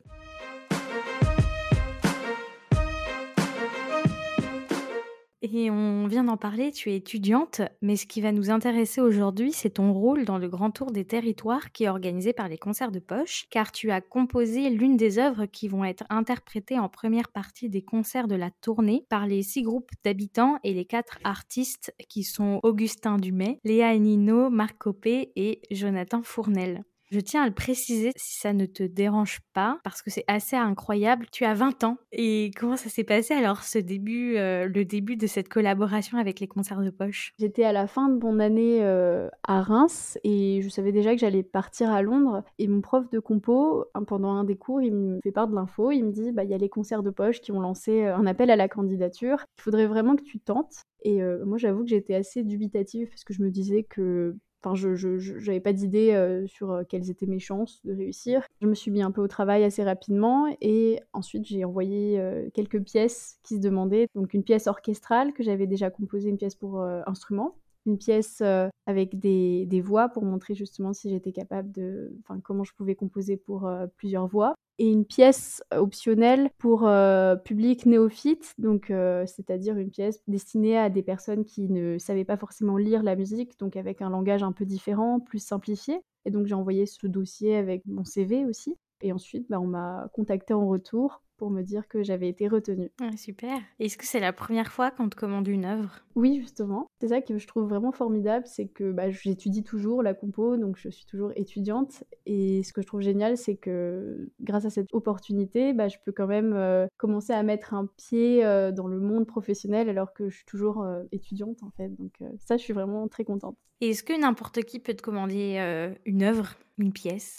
Et 5.42 5.72
on 5.72 6.06
vient 6.08 6.26
d'en 6.26 6.36
parler, 6.36 6.70
tu 6.72 6.92
es 6.92 6.98
étudiante, 6.98 7.62
mais 7.82 7.96
ce 7.96 8.06
qui 8.06 8.20
va 8.20 8.34
nous 8.34 8.50
intéresser 8.50 9.00
aujourd'hui, 9.00 9.54
c'est 9.54 9.70
ton 9.76 9.94
rôle 9.94 10.26
dans 10.26 10.38
le 10.38 10.50
Grand 10.50 10.70
Tour 10.70 10.92
des 10.92 11.06
Territoires 11.06 11.72
qui 11.72 11.86
est 11.86 11.90
organisé 11.90 12.34
par 12.34 12.50
les 12.50 12.58
concerts 12.58 12.92
de 12.92 13.00
poche, 13.00 13.46
car 13.50 13.72
tu 13.72 13.90
as 13.90 14.02
composé 14.02 14.70
l'une 14.70 14.98
des 14.98 15.18
œuvres 15.18 15.46
qui 15.46 15.70
vont 15.70 15.86
être 15.86 16.04
interprétées 16.10 16.78
en 16.78 16.90
première 16.90 17.30
partie 17.30 17.70
des 17.70 17.82
concerts 17.82 18.28
de 18.28 18.36
la 18.36 18.52
tournée 18.52 19.06
par 19.08 19.28
les 19.28 19.42
six 19.42 19.62
groupes 19.62 19.92
d'habitants 20.04 20.60
et 20.66 20.74
les 20.74 20.86
quatre 20.86 21.20
artistes 21.24 21.96
qui 22.10 22.24
sont 22.24 22.60
Augustin 22.64 23.16
Dumay, 23.16 23.62
Léa 23.64 23.98
Nino, 23.98 24.50
Marc 24.50 24.78
Copé 24.78 25.32
et 25.38 25.62
Jonathan 25.72 26.22
Fournel. 26.22 26.84
Je 27.12 27.20
tiens 27.20 27.42
à 27.42 27.48
le 27.48 27.54
préciser 27.54 28.12
si 28.16 28.40
ça 28.40 28.54
ne 28.54 28.68
te 28.68 28.84
dérange 28.84 29.40
pas, 29.54 29.80
parce 29.84 30.04
que 30.04 30.12
c'est 30.12 30.26
assez 30.28 30.56
incroyable. 30.56 31.26
Tu 31.32 31.44
as 31.44 31.56
20 31.56 31.84
ans. 31.84 31.98
Et 32.12 32.52
comment 32.56 32.76
ça 32.76 32.90
s'est 32.90 33.04
passé 33.04 33.34
alors 33.34 33.64
ce 33.64 33.80
début, 33.80 34.38
euh, 34.38 34.68
le 34.68 34.86
début 34.86 35.16
de 35.16 35.26
cette 35.26 35.50
collaboration 35.50 36.20
avec 36.20 36.40
les 36.40 36.48
concerts 36.48 36.82
de 36.82 36.92
poche? 36.92 37.34
J'étais 37.40 37.64
à 37.64 37.74
la 37.74 37.88
fin 37.88 38.10
de 38.10 38.24
mon 38.24 38.40
année 38.40 38.84
euh, 38.84 39.28
à 39.44 39.64
Reims 39.64 40.20
et 40.24 40.62
je 40.62 40.70
savais 40.70 40.92
déjà 40.92 41.16
que 41.16 41.20
j'allais 41.20 41.42
partir 41.42 41.92
à 41.92 42.04
Londres. 42.04 42.44
Et 42.60 42.68
mon 42.68 42.82
prof 42.82 43.10
de 43.10 43.20
compo, 43.20 43.86
pendant 44.06 44.34
un 44.34 44.44
des 44.44 44.56
cours, 44.56 44.82
il 44.82 44.94
me 44.94 45.20
fait 45.24 45.32
part 45.32 45.48
de 45.48 45.56
l'info. 45.56 45.90
Il 45.90 46.04
me 46.06 46.12
dit 46.12 46.32
bah, 46.32 46.44
il 46.44 46.52
y 46.52 46.54
a 46.54 46.60
les 46.60 46.70
concerts 46.70 47.02
de 47.02 47.10
poche 47.10 47.42
qui 47.42 47.52
ont 47.52 47.60
lancé 47.60 48.04
euh, 48.04 48.16
un 48.16 48.28
appel 48.28 48.52
à 48.52 48.56
la 48.56 48.68
candidature. 48.68 49.46
Il 49.58 49.64
faudrait 49.64 49.88
vraiment 49.88 50.16
que 50.16 50.24
tu 50.24 50.40
tentes. 50.40 50.84
Et 51.04 51.22
moi, 51.46 51.58
j'avoue 51.58 51.84
que 51.84 51.90
j'étais 51.90 52.14
assez 52.14 52.44
dubitative 52.44 53.08
parce 53.08 53.24
que 53.24 53.34
je 53.34 53.42
me 53.42 53.50
disais 53.50 53.84
que 53.84 54.36
Enfin, 54.62 54.76
je 54.76 55.46
n'avais 55.46 55.62
pas 55.62 55.72
d'idée 55.72 56.12
euh, 56.12 56.46
sur 56.48 56.72
euh, 56.72 56.84
quelles 56.88 57.10
étaient 57.10 57.28
mes 57.28 57.40
chances 57.40 57.80
de 57.86 57.94
réussir. 57.94 58.46
Je 58.62 58.68
me 58.68 58.76
suis 58.76 58.92
mis 58.92 59.02
un 59.02 59.12
peu 59.12 59.22
au 59.22 59.28
travail 59.28 59.64
assez 59.64 59.84
rapidement 59.84 60.54
et 60.60 61.00
ensuite 61.14 61.46
j'ai 61.46 61.64
envoyé 61.64 62.20
euh, 62.20 62.50
quelques 62.54 62.82
pièces 62.84 63.40
qui 63.44 63.56
se 63.56 63.62
demandaient. 63.62 64.08
Donc 64.16 64.34
une 64.34 64.44
pièce 64.44 64.68
orchestrale 64.68 65.32
que 65.32 65.44
j'avais 65.44 65.68
déjà 65.68 65.90
composée, 65.90 66.30
une 66.30 66.38
pièce 66.38 66.56
pour 66.56 66.82
instrument, 66.82 67.56
une 67.90 67.98
pièce 67.98 68.42
avec 68.86 69.20
des, 69.20 69.66
des, 69.66 69.82
voix 69.82 70.10
pour 70.10 70.24
montrer 70.24 70.56
justement 70.56 70.94
si 70.94 71.10
j'étais 71.10 71.32
capable 71.32 71.72
de, 71.72 72.16
enfin 72.22 72.40
comment 72.42 72.64
je 72.64 72.74
pouvais 72.74 72.96
composer 72.96 73.38
pour 73.38 73.70
plusieurs 73.98 74.28
voix 74.28 74.56
et 74.80 74.90
une 74.90 75.06
pièce 75.06 75.62
optionnelle 75.72 76.50
pour 76.58 76.88
euh, 76.88 77.36
public 77.36 77.86
néophyte, 77.86 78.56
donc 78.58 78.90
euh, 78.90 79.26
c'est-à-dire 79.28 79.78
une 79.78 79.92
pièce 79.92 80.24
destinée 80.28 80.78
à 80.78 80.90
des 80.90 81.04
personnes 81.04 81.44
qui 81.44 81.70
ne 81.70 81.98
savaient 81.98 82.24
pas 82.24 82.38
forcément 82.38 82.78
lire 82.78 83.04
la 83.04 83.18
musique, 83.18 83.60
donc 83.60 83.76
avec 83.76 84.02
un 84.02 84.10
langage 84.10 84.42
un 84.42 84.54
peu 84.54 84.66
différent, 84.66 85.20
plus 85.20 85.44
simplifié. 85.44 86.00
Et 86.26 86.32
donc 86.32 86.48
j'ai 86.48 86.56
envoyé 86.56 86.86
ce 86.86 87.08
dossier 87.08 87.58
avec 87.58 87.84
mon 87.86 88.06
CV 88.06 88.46
aussi. 88.46 88.74
Et 89.02 89.12
ensuite, 89.12 89.50
bah, 89.50 89.60
on 89.60 89.68
m'a 89.68 90.10
contacté 90.14 90.54
en 90.54 90.66
retour 90.68 91.22
pour 91.40 91.50
me 91.50 91.64
dire 91.64 91.88
que 91.88 92.04
j'avais 92.04 92.28
été 92.28 92.48
retenue. 92.48 92.92
super. 93.18 93.58
Est-ce 93.80 93.98
que 93.98 94.06
c'est 94.06 94.20
la 94.20 94.34
première 94.34 94.72
fois 94.72 94.92
qu'on 94.92 95.10
te 95.10 95.16
commande 95.16 95.48
une 95.48 95.66
œuvre? 95.66 96.02
Oui, 96.16 96.40
justement. 96.42 96.88
C'est 97.00 97.08
ça 97.08 97.22
que 97.22 97.38
je 97.38 97.48
trouve 97.48 97.68
vraiment 97.68 97.94
formidable, 97.94 98.46
c'est 98.46 98.68
que 98.68 98.92
bah, 98.92 99.10
j'étudie 99.10 99.64
toujours 99.64 100.04
la 100.04 100.14
compo, 100.14 100.58
donc 100.58 100.78
je 100.78 100.90
suis 100.90 101.06
toujours 101.06 101.32
étudiante. 101.38 102.04
Et 102.26 102.62
ce 102.64 102.74
que 102.74 102.82
je 102.82 102.88
trouve 102.88 103.00
génial, 103.00 103.38
c'est 103.38 103.56
que 103.56 104.30
grâce 104.42 104.66
à 104.66 104.70
cette 104.70 104.94
opportunité, 104.94 105.74
bah, 105.74 105.88
je 105.88 105.96
peux 106.06 106.12
quand 106.12 106.28
même 106.28 106.52
euh, 106.54 106.88
commencer 106.98 107.32
à 107.32 107.42
mettre 107.42 107.74
un 107.74 107.86
pied 107.86 108.46
euh, 108.46 108.74
dans 108.74 108.88
le 108.88 109.00
monde 109.00 109.26
professionnel 109.26 109.88
alors 109.88 110.14
que 110.14 110.30
je 110.30 110.36
suis 110.36 110.46
toujours 110.46 110.84
euh, 110.84 111.04
étudiante 111.14 111.64
en 111.64 111.72
fait. 111.72 111.88
Donc 111.96 112.12
ça, 112.40 112.58
je 112.58 112.64
suis 112.64 112.74
vraiment 112.74 113.08
très 113.08 113.24
contente. 113.24 113.56
Est-ce 113.80 114.04
que 114.04 114.20
n'importe 114.20 114.64
qui 114.64 114.80
peut 114.80 114.94
te 114.94 115.02
commander 115.02 115.94
une 116.06 116.24
œuvre, 116.24 116.56
une 116.78 116.92
pièce? 116.92 117.38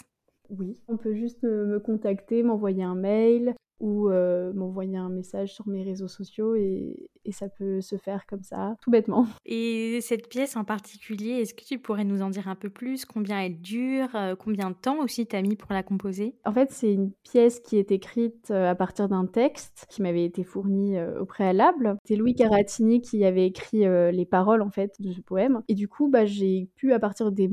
Oui, 0.49 0.75
on 0.87 0.97
peut 0.97 1.13
juste 1.13 1.43
me 1.43 1.79
contacter, 1.79 2.41
m'envoyer 2.41 2.83
un 2.83 2.95
mail 2.95 3.55
ou 3.81 4.09
euh, 4.09 4.53
m'envoyer 4.53 4.95
un 4.97 5.09
message 5.09 5.53
sur 5.53 5.67
mes 5.67 5.83
réseaux 5.83 6.07
sociaux 6.07 6.55
et, 6.55 7.09
ça 7.29 7.47
peut 7.49 7.81
se 7.81 7.97
faire 7.97 8.25
comme 8.25 8.43
ça, 8.43 8.75
tout 8.81 8.89
bêtement. 8.89 9.27
Et 9.45 9.99
cette 10.01 10.27
pièce 10.29 10.55
en 10.55 10.63
particulier, 10.63 11.41
est-ce 11.41 11.53
que 11.53 11.63
tu 11.63 11.79
pourrais 11.79 12.03
nous 12.03 12.21
en 12.21 12.29
dire 12.29 12.47
un 12.47 12.55
peu 12.55 12.69
plus? 12.69 13.05
Combien 13.05 13.41
elle 13.41 13.61
dure? 13.61 14.09
Euh, 14.15 14.35
Combien 14.35 14.71
de 14.71 14.75
temps 14.75 14.99
aussi 14.99 15.27
t'as 15.27 15.41
mis 15.41 15.55
pour 15.55 15.73
la 15.73 15.83
composer? 15.83 16.35
En 16.45 16.51
fait, 16.51 16.71
c'est 16.71 16.93
une 16.93 17.11
pièce 17.23 17.59
qui 17.59 17.77
est 17.77 17.91
écrite 17.91 18.49
euh, 18.49 18.71
à 18.71 18.75
partir 18.75 19.07
d'un 19.07 19.25
texte 19.25 19.85
qui 19.89 20.01
m'avait 20.01 20.25
été 20.25 20.43
fourni 20.43 20.99
au 21.19 21.25
préalable. 21.25 21.97
C'est 22.05 22.15
Louis 22.15 22.33
Caratini 22.33 23.01
qui 23.01 23.23
avait 23.23 23.45
écrit 23.45 23.79
les 24.11 24.25
paroles 24.25 24.61
en 24.61 24.69
fait 24.69 24.95
de 24.99 25.11
ce 25.11 25.21
poème. 25.21 25.61
Et 25.67 25.75
du 25.75 25.87
coup, 25.87 26.09
bah, 26.09 26.25
j'ai 26.25 26.69
pu 26.75 26.93
à 26.93 26.99
partir 26.99 27.31
de, 27.31 27.47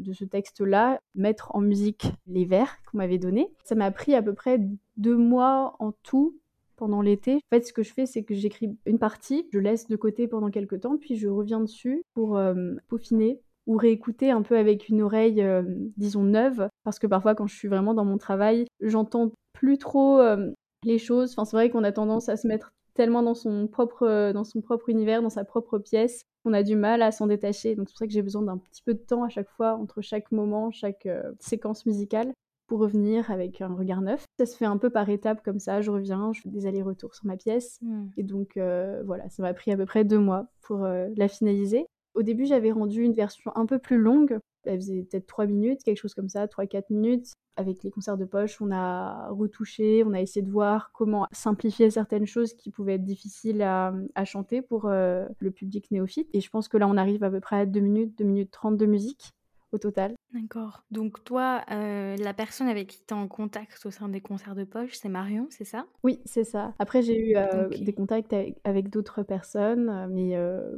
de 0.00 0.12
ce 0.12 0.24
texte-là 0.24 1.00
mettre 1.14 1.54
en 1.54 1.60
musique 1.60 2.12
les 2.26 2.44
vers 2.44 2.76
qu'on 2.90 2.98
m'avait 2.98 3.18
donnés. 3.18 3.52
Ça 3.64 3.74
m'a 3.74 3.90
pris 3.90 4.14
à 4.14 4.22
peu 4.22 4.34
près 4.34 4.60
deux 4.96 5.16
mois 5.16 5.76
en 5.78 5.92
tout 6.02 6.36
pendant 6.80 7.02
l'été. 7.02 7.34
En 7.34 7.56
fait, 7.56 7.66
ce 7.66 7.74
que 7.74 7.82
je 7.82 7.92
fais, 7.92 8.06
c'est 8.06 8.24
que 8.24 8.34
j'écris 8.34 8.76
une 8.86 8.98
partie, 8.98 9.46
je 9.52 9.58
laisse 9.58 9.86
de 9.86 9.96
côté 9.96 10.26
pendant 10.26 10.50
quelques 10.50 10.80
temps, 10.80 10.96
puis 10.96 11.16
je 11.16 11.28
reviens 11.28 11.60
dessus 11.60 12.02
pour 12.14 12.38
euh, 12.38 12.74
peaufiner 12.88 13.40
ou 13.66 13.76
réécouter 13.76 14.30
un 14.30 14.40
peu 14.40 14.56
avec 14.56 14.88
une 14.88 15.02
oreille, 15.02 15.42
euh, 15.42 15.62
disons, 15.98 16.24
neuve. 16.24 16.68
Parce 16.82 16.98
que 16.98 17.06
parfois, 17.06 17.34
quand 17.34 17.46
je 17.46 17.54
suis 17.54 17.68
vraiment 17.68 17.92
dans 17.92 18.06
mon 18.06 18.16
travail, 18.16 18.66
j'entends 18.80 19.30
plus 19.52 19.76
trop 19.76 20.18
euh, 20.20 20.50
les 20.82 20.98
choses. 20.98 21.32
Enfin, 21.32 21.44
c'est 21.44 21.56
vrai 21.56 21.68
qu'on 21.68 21.84
a 21.84 21.92
tendance 21.92 22.30
à 22.30 22.38
se 22.38 22.48
mettre 22.48 22.72
tellement 22.94 23.22
dans 23.22 23.34
son 23.34 23.68
propre, 23.68 24.32
dans 24.32 24.44
son 24.44 24.62
propre 24.62 24.88
univers, 24.88 25.22
dans 25.22 25.30
sa 25.30 25.44
propre 25.44 25.78
pièce, 25.78 26.22
qu'on 26.44 26.54
a 26.54 26.62
du 26.62 26.76
mal 26.76 27.02
à 27.02 27.12
s'en 27.12 27.26
détacher. 27.26 27.76
Donc 27.76 27.88
c'est 27.88 27.92
pour 27.92 27.98
ça 27.98 28.06
que 28.06 28.12
j'ai 28.12 28.22
besoin 28.22 28.42
d'un 28.42 28.56
petit 28.56 28.82
peu 28.82 28.94
de 28.94 28.98
temps 28.98 29.22
à 29.22 29.28
chaque 29.28 29.50
fois, 29.50 29.74
entre 29.74 30.00
chaque 30.00 30.32
moment, 30.32 30.70
chaque 30.70 31.06
séquence 31.38 31.84
musicale 31.84 32.32
pour 32.70 32.78
revenir 32.78 33.32
avec 33.32 33.60
un 33.62 33.74
regard 33.74 34.00
neuf. 34.00 34.24
Ça 34.38 34.46
se 34.46 34.56
fait 34.56 34.64
un 34.64 34.78
peu 34.78 34.90
par 34.90 35.08
étapes 35.08 35.42
comme 35.44 35.58
ça, 35.58 35.80
je 35.80 35.90
reviens, 35.90 36.32
je 36.32 36.42
fais 36.42 36.50
des 36.50 36.66
allers-retours 36.66 37.16
sur 37.16 37.26
ma 37.26 37.36
pièce. 37.36 37.80
Hmm. 37.82 38.06
Et 38.16 38.22
donc 38.22 38.56
euh, 38.56 39.02
voilà, 39.04 39.28
ça 39.28 39.42
m'a 39.42 39.52
pris 39.54 39.72
à 39.72 39.76
peu 39.76 39.86
près 39.86 40.04
deux 40.04 40.20
mois 40.20 40.46
pour 40.62 40.84
euh, 40.84 41.08
la 41.16 41.26
finaliser. 41.26 41.84
Au 42.14 42.22
début, 42.22 42.46
j'avais 42.46 42.70
rendu 42.70 43.02
une 43.02 43.12
version 43.12 43.50
un 43.56 43.66
peu 43.66 43.80
plus 43.80 43.98
longue. 43.98 44.38
Elle 44.62 44.76
faisait 44.76 45.02
peut-être 45.02 45.26
trois 45.26 45.46
minutes, 45.46 45.82
quelque 45.82 45.96
chose 45.96 46.14
comme 46.14 46.28
ça, 46.28 46.46
3-4 46.46 46.84
minutes. 46.90 47.32
Avec 47.56 47.82
les 47.82 47.90
concerts 47.90 48.16
de 48.16 48.24
poche, 48.24 48.62
on 48.62 48.70
a 48.70 49.28
retouché, 49.30 50.04
on 50.06 50.12
a 50.12 50.20
essayé 50.20 50.46
de 50.46 50.50
voir 50.50 50.92
comment 50.92 51.26
simplifier 51.32 51.90
certaines 51.90 52.26
choses 52.26 52.54
qui 52.54 52.70
pouvaient 52.70 52.94
être 52.94 53.04
difficiles 53.04 53.62
à, 53.62 53.92
chanter 54.24 54.62
pour 54.62 54.86
euh, 54.86 55.26
le 55.40 55.50
public 55.50 55.90
néophyte. 55.90 56.28
Et 56.34 56.40
je 56.40 56.48
pense 56.50 56.68
que 56.68 56.76
là, 56.76 56.86
on 56.86 56.96
arrive 56.96 57.24
à 57.24 57.30
peu 57.30 57.40
près 57.40 57.56
à 57.56 57.66
2 57.66 57.80
minutes, 57.80 58.16
2 58.16 58.24
minutes 58.24 58.52
30 58.52 58.76
de 58.76 58.86
musique 58.86 59.32
au 59.72 59.78
total. 59.78 60.14
D'accord. 60.32 60.84
Donc 60.90 61.24
toi, 61.24 61.62
euh, 61.70 62.16
la 62.16 62.34
personne 62.34 62.68
avec 62.68 62.88
qui 62.88 63.02
tu 63.06 63.14
es 63.14 63.16
en 63.16 63.26
contact 63.26 63.84
au 63.84 63.90
sein 63.90 64.08
des 64.08 64.20
concerts 64.20 64.54
de 64.54 64.64
poche, 64.64 64.92
c'est 64.92 65.08
Marion, 65.08 65.46
c'est 65.50 65.64
ça? 65.64 65.86
Oui, 66.04 66.20
c'est 66.24 66.44
ça. 66.44 66.72
Après, 66.78 67.02
j'ai 67.02 67.18
eu 67.18 67.36
euh, 67.36 67.68
des 67.68 67.92
contacts 67.92 68.34
avec, 68.64 68.90
d'autres 68.90 69.22
personnes, 69.22 69.88
euh, 69.88 70.06
mais 70.08 70.36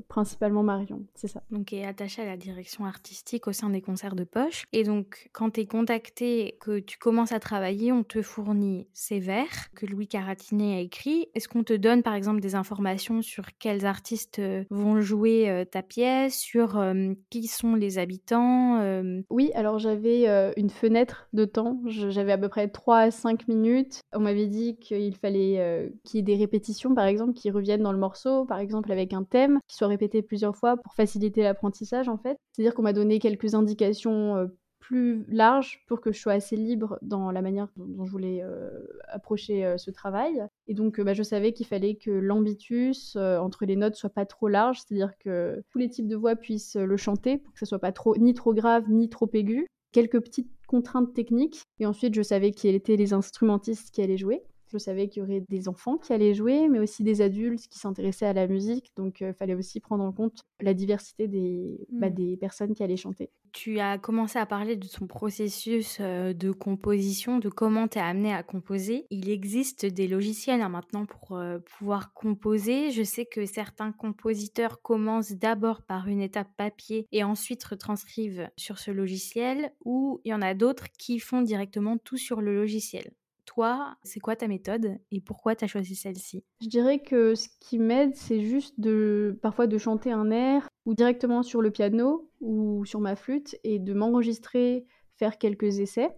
principalement 0.08 0.62
Marion, 0.62 1.04
c'est 1.14 1.28
ça. 1.28 1.42
Donc, 1.50 1.72
est 1.72 1.84
attachée 1.84 2.22
à 2.22 2.26
la 2.26 2.36
direction 2.36 2.84
artistique 2.86 3.46
au 3.46 3.52
sein 3.52 3.70
des 3.70 3.82
concerts 3.82 4.14
de 4.14 4.24
poche. 4.24 4.64
Et 4.72 4.84
donc, 4.84 5.28
quand 5.32 5.50
tu 5.50 5.60
es 5.60 5.66
contacté, 5.66 6.56
que 6.60 6.78
tu 6.78 6.98
commences 6.98 7.32
à 7.32 7.40
travailler, 7.40 7.92
on 7.92 8.04
te 8.04 8.22
fournit 8.22 8.86
ces 8.92 9.20
vers 9.20 9.72
que 9.74 9.86
Louis 9.86 10.08
Caratini 10.08 10.74
a 10.74 10.80
écrits. 10.80 11.28
Est-ce 11.34 11.48
qu'on 11.48 11.62
te 11.62 11.74
donne, 11.74 12.02
par 12.02 12.14
exemple, 12.14 12.40
des 12.40 12.54
informations 12.54 13.22
sur 13.22 13.46
quels 13.58 13.84
artistes 13.84 14.40
vont 14.70 15.00
jouer 15.00 15.66
ta 15.70 15.82
pièce, 15.82 16.38
sur 16.38 16.82
qui 17.30 17.46
sont 17.46 17.74
les 17.74 17.98
habitants 17.98 18.81
Oui, 19.30 19.42
oui, 19.42 19.50
alors 19.54 19.78
j'avais 19.78 20.28
euh, 20.28 20.52
une 20.56 20.70
fenêtre 20.70 21.28
de 21.32 21.44
temps, 21.44 21.80
j'avais 21.86 22.32
à 22.32 22.38
peu 22.38 22.48
près 22.48 22.68
3 22.68 22.98
à 22.98 23.10
5 23.10 23.48
minutes. 23.48 24.00
On 24.12 24.20
m'avait 24.20 24.46
dit 24.46 24.76
qu'il 24.76 25.14
fallait 25.16 25.58
euh, 25.58 25.88
qu'il 26.04 26.18
y 26.18 26.20
ait 26.20 26.22
des 26.22 26.36
répétitions, 26.36 26.94
par 26.94 27.06
exemple, 27.06 27.32
qui 27.34 27.50
reviennent 27.50 27.82
dans 27.82 27.92
le 27.92 27.98
morceau, 27.98 28.44
par 28.44 28.58
exemple 28.58 28.92
avec 28.92 29.12
un 29.12 29.24
thème, 29.24 29.58
qui 29.68 29.76
soit 29.76 29.88
répété 29.88 30.22
plusieurs 30.22 30.56
fois 30.56 30.76
pour 30.76 30.94
faciliter 30.94 31.42
l'apprentissage 31.42 32.08
en 32.08 32.18
fait. 32.18 32.36
C'est-à-dire 32.52 32.74
qu'on 32.74 32.82
m'a 32.82 32.92
donné 32.92 33.18
quelques 33.18 33.54
indications 33.54 34.36
euh, 34.36 34.46
plus 34.92 35.24
large 35.28 35.82
pour 35.86 36.02
que 36.02 36.12
je 36.12 36.20
sois 36.20 36.34
assez 36.34 36.54
libre 36.54 36.98
dans 37.00 37.30
la 37.30 37.40
manière 37.40 37.68
dont, 37.76 38.04
je 38.04 38.10
voulais 38.10 38.42
euh, 38.42 38.68
approcher 39.08 39.64
euh, 39.64 39.78
ce 39.78 39.90
travail. 39.90 40.46
Et 40.66 40.74
donc, 40.74 41.00
euh, 41.00 41.04
bah, 41.04 41.14
je 41.14 41.22
savais 41.22 41.54
qu'il 41.54 41.64
fallait 41.64 41.94
que 41.94 42.10
l'ambitus 42.10 43.16
entre 43.16 43.64
les 43.64 43.76
notes 43.76 43.94
soit 43.94 44.10
pas 44.10 44.26
trop 44.26 44.48
large, 44.48 44.80
c'est-à-dire 44.80 45.16
que 45.18 45.62
tous 45.70 45.78
les 45.78 45.88
types 45.88 46.08
de 46.08 46.16
voix 46.16 46.36
puissent 46.36 46.76
le 46.76 46.96
chanter 46.98 47.38
pour 47.38 47.54
que 47.54 47.58
ça 47.58 47.64
soit 47.64 47.78
pas 47.78 47.92
trop 47.92 48.14
ni 48.18 48.34
trop 48.34 48.52
grave 48.52 48.84
ni 48.90 49.08
trop 49.08 49.30
aigu. 49.32 49.66
Quelques 49.92 50.20
petites 50.20 50.50
contraintes 50.66 51.14
techniques. 51.14 51.62
Et 51.78 51.86
ensuite, 51.86 52.14
je 52.14 52.22
savais 52.22 52.50
qui 52.50 52.68
étaient 52.68 52.96
les 52.96 53.14
instrumentistes 53.14 53.90
qui 53.94 54.02
allaient 54.02 54.18
jouer. 54.18 54.42
Je 54.72 54.78
savais 54.78 55.08
qu'il 55.08 55.22
y 55.22 55.24
aurait 55.24 55.44
des 55.48 55.68
enfants 55.68 55.98
qui 55.98 56.12
allaient 56.12 56.34
jouer, 56.34 56.68
mais 56.68 56.78
aussi 56.78 57.02
des 57.02 57.20
adultes 57.20 57.68
qui 57.68 57.78
s'intéressaient 57.78 58.26
à 58.26 58.32
la 58.32 58.46
musique. 58.46 58.92
Donc, 58.96 59.20
il 59.20 59.34
fallait 59.34 59.54
aussi 59.54 59.80
prendre 59.80 60.04
en 60.04 60.12
compte 60.12 60.42
la 60.60 60.74
diversité 60.74 61.28
des, 61.28 61.86
bah, 61.90 62.10
mmh. 62.10 62.14
des 62.14 62.36
personnes 62.36 62.74
qui 62.74 62.82
allaient 62.82 62.96
chanter 62.96 63.30
tu 63.52 63.78
as 63.78 63.98
commencé 63.98 64.38
à 64.38 64.46
parler 64.46 64.76
de 64.76 64.86
ton 64.86 65.06
processus 65.06 65.98
euh, 66.00 66.32
de 66.32 66.50
composition, 66.50 67.38
de 67.38 67.48
comment 67.48 67.86
tu 67.86 67.98
es 67.98 68.00
amené 68.00 68.32
à 68.32 68.42
composer. 68.42 69.06
Il 69.10 69.28
existe 69.28 69.86
des 69.86 70.08
logiciels 70.08 70.62
hein, 70.62 70.68
maintenant 70.68 71.06
pour 71.06 71.36
euh, 71.36 71.58
pouvoir 71.58 72.14
composer. 72.14 72.90
Je 72.90 73.02
sais 73.02 73.26
que 73.26 73.44
certains 73.46 73.92
compositeurs 73.92 74.80
commencent 74.80 75.32
d'abord 75.32 75.82
par 75.82 76.08
une 76.08 76.20
étape 76.20 76.48
papier 76.56 77.06
et 77.12 77.24
ensuite 77.24 77.62
retranscrivent 77.62 78.48
sur 78.56 78.78
ce 78.78 78.90
logiciel, 78.90 79.72
ou 79.84 80.20
il 80.24 80.30
y 80.30 80.34
en 80.34 80.42
a 80.42 80.54
d'autres 80.54 80.86
qui 80.98 81.18
font 81.18 81.42
directement 81.42 81.98
tout 81.98 82.16
sur 82.16 82.40
le 82.40 82.54
logiciel. 82.54 83.12
Toi, 83.44 83.96
c'est 84.02 84.20
quoi 84.20 84.36
ta 84.36 84.48
méthode 84.48 84.98
et 85.10 85.20
pourquoi 85.20 85.56
tu 85.56 85.64
as 85.64 85.68
choisi 85.68 85.94
celle-ci? 85.94 86.44
Je 86.60 86.68
dirais 86.68 87.00
que 87.00 87.34
ce 87.34 87.48
qui 87.60 87.78
m'aide, 87.78 88.14
c'est 88.14 88.40
juste 88.40 88.78
de 88.78 89.38
parfois 89.42 89.66
de 89.66 89.78
chanter 89.78 90.12
un 90.12 90.30
air 90.30 90.68
ou 90.86 90.94
directement 90.94 91.42
sur 91.42 91.60
le 91.60 91.70
piano 91.70 92.30
ou 92.40 92.84
sur 92.84 93.00
ma 93.00 93.16
flûte 93.16 93.56
et 93.64 93.78
de 93.78 93.92
m'enregistrer, 93.94 94.86
faire 95.16 95.38
quelques 95.38 95.80
essais. 95.80 96.10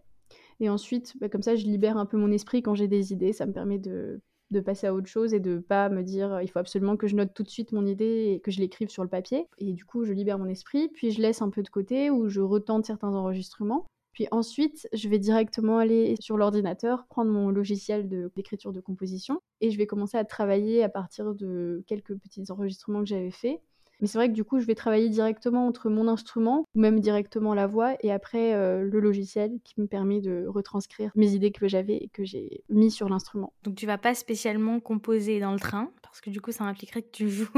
Et 0.61 0.69
ensuite, 0.69 1.15
bah, 1.21 1.29
comme 1.29 1.43
ça, 1.43 1.57
je 1.57 1.65
libère 1.65 1.97
un 1.97 2.07
peu 2.07 2.17
mon 2.17 2.31
esprit 2.31 2.63
quand 2.63 2.75
j'ai 2.75 2.89
des 2.89 3.13
idées. 3.13 3.33
Ça 3.33 3.47
me 3.47 3.53
permet 3.53 3.79
de, 3.79 4.21
de 4.51 4.61
passer 4.61 4.87
à 4.87 4.95
autre 4.95 5.09
chose 5.09 5.35
et 5.35 5.41
de 5.41 5.59
pas 5.59 5.89
me 5.89 6.03
dire 6.03 6.41
il 6.43 6.49
faut 6.49 6.59
absolument 6.59 6.97
que 6.97 7.07
je 7.07 7.17
note 7.17 7.35
tout 7.35 7.43
de 7.43 7.51
suite 7.51 7.73
mon 7.73 7.87
idée 7.87 8.33
et 8.33 8.41
que 8.41 8.51
je 8.51 8.61
l'écrive 8.61 8.89
sur 8.89 9.03
le 9.03 9.09
papier. 9.09 9.47
Et 9.59 9.73
du 9.73 9.85
coup, 9.85 10.05
je 10.05 10.13
libère 10.13 10.39
mon 10.39 10.49
esprit, 10.49 10.89
puis 10.89 11.11
je 11.11 11.21
laisse 11.21 11.43
un 11.43 11.51
peu 11.51 11.63
de 11.63 11.69
côté 11.69 12.11
ou 12.11 12.29
je 12.29 12.41
retente 12.41 12.87
certains 12.87 13.15
enregistrements. 13.15 13.87
Puis 14.15 14.29
ensuite, 14.31 14.89
je 14.93 15.09
vais 15.09 15.19
directement 15.19 15.79
aller 15.79 16.15
sur 16.21 16.37
l'ordinateur, 16.37 17.05
prendre 17.09 17.33
mon 17.33 17.51
logiciel 17.51 18.09
d'écriture 18.09 18.73
de, 18.73 18.81
composition 18.81 19.41
et 19.61 19.71
je 19.71 19.77
vais 19.77 19.87
commencer 19.87 20.17
à 20.17 20.25
travailler 20.25 20.85
à 20.85 20.89
partir 20.89 21.35
de 21.35 21.83
quelques 21.89 22.17
petits 22.17 22.45
enregistrements 22.51 23.01
que 23.01 23.09
j'avais 23.09 23.33
faits. 23.33 23.61
Mais 24.01 24.07
c'est 24.07 24.19
vrai 24.19 24.29
que 24.29 24.35
du 24.35 24.45
coup, 24.45 24.61
je 24.61 24.67
vais 24.67 24.75
travailler 24.75 25.09
directement 25.09 25.67
entre 25.67 25.89
mon 25.89 26.09
instrument 26.09 26.67
ou 26.75 26.81
même 26.81 27.01
directement 27.01 27.55
la 27.55 27.67
voix 27.67 27.97
et 28.01 28.11
après 28.13 28.55
euh, 28.55 28.83
le 28.83 29.01
logiciel 29.01 29.59
qui 29.65 29.81
me 29.81 29.87
permet 29.87 30.21
de 30.21 30.47
retranscrire 30.47 31.11
mes 31.15 31.33
idées 31.33 31.53
que 31.53 31.69
j'avais 31.69 31.97
et 31.97 32.09
que 32.09 32.25
j'ai 32.25 32.63
mis 32.69 32.91
sur 32.91 33.09
l'instrument. 33.09 33.53
Donc 33.63 33.77
tu 33.77 33.87
vas 33.87 33.99
pas 33.99 34.15
spécialement 34.15 34.81
composer 34.81 35.41
dans 35.41 35.53
le 35.53 35.61
train 35.61 35.91
parce 36.03 36.21
que 36.21 36.31
du 36.31 36.41
coup, 36.41 36.53
ça 36.53 36.65
impliquerait 36.65 37.03
que 37.03 37.11
tu 37.11 37.29
joues 37.31 37.49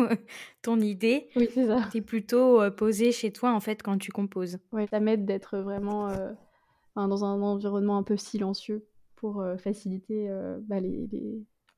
ton 0.63 0.81
idée. 0.81 1.29
Oui, 1.37 1.49
c'est 1.53 1.67
ça. 1.67 1.89
Tu 1.91 1.99
es 1.99 2.01
plutôt 2.01 2.61
euh, 2.61 2.71
posé 2.71 3.13
chez 3.13 3.33
toi 3.33 3.53
en 3.53 3.61
fait 3.61 3.83
quand 3.83 3.99
tu 3.99 4.13
composes. 4.13 4.59
Oui, 4.73 4.87
ça 4.91 5.01
m'aide 5.01 5.25
d'être 5.25 5.59
vraiment 5.59 6.09
euh, 6.09 6.33
dans 6.95 7.25
un 7.25 7.43
environnement 7.43 7.99
un 7.99 8.03
peu 8.03 8.17
silencieux 8.17 8.87
pour 9.17 9.41
euh, 9.41 9.57
faciliter 9.57 10.31
euh, 10.31 10.59
bah, 10.63 10.81
les, 10.81 11.09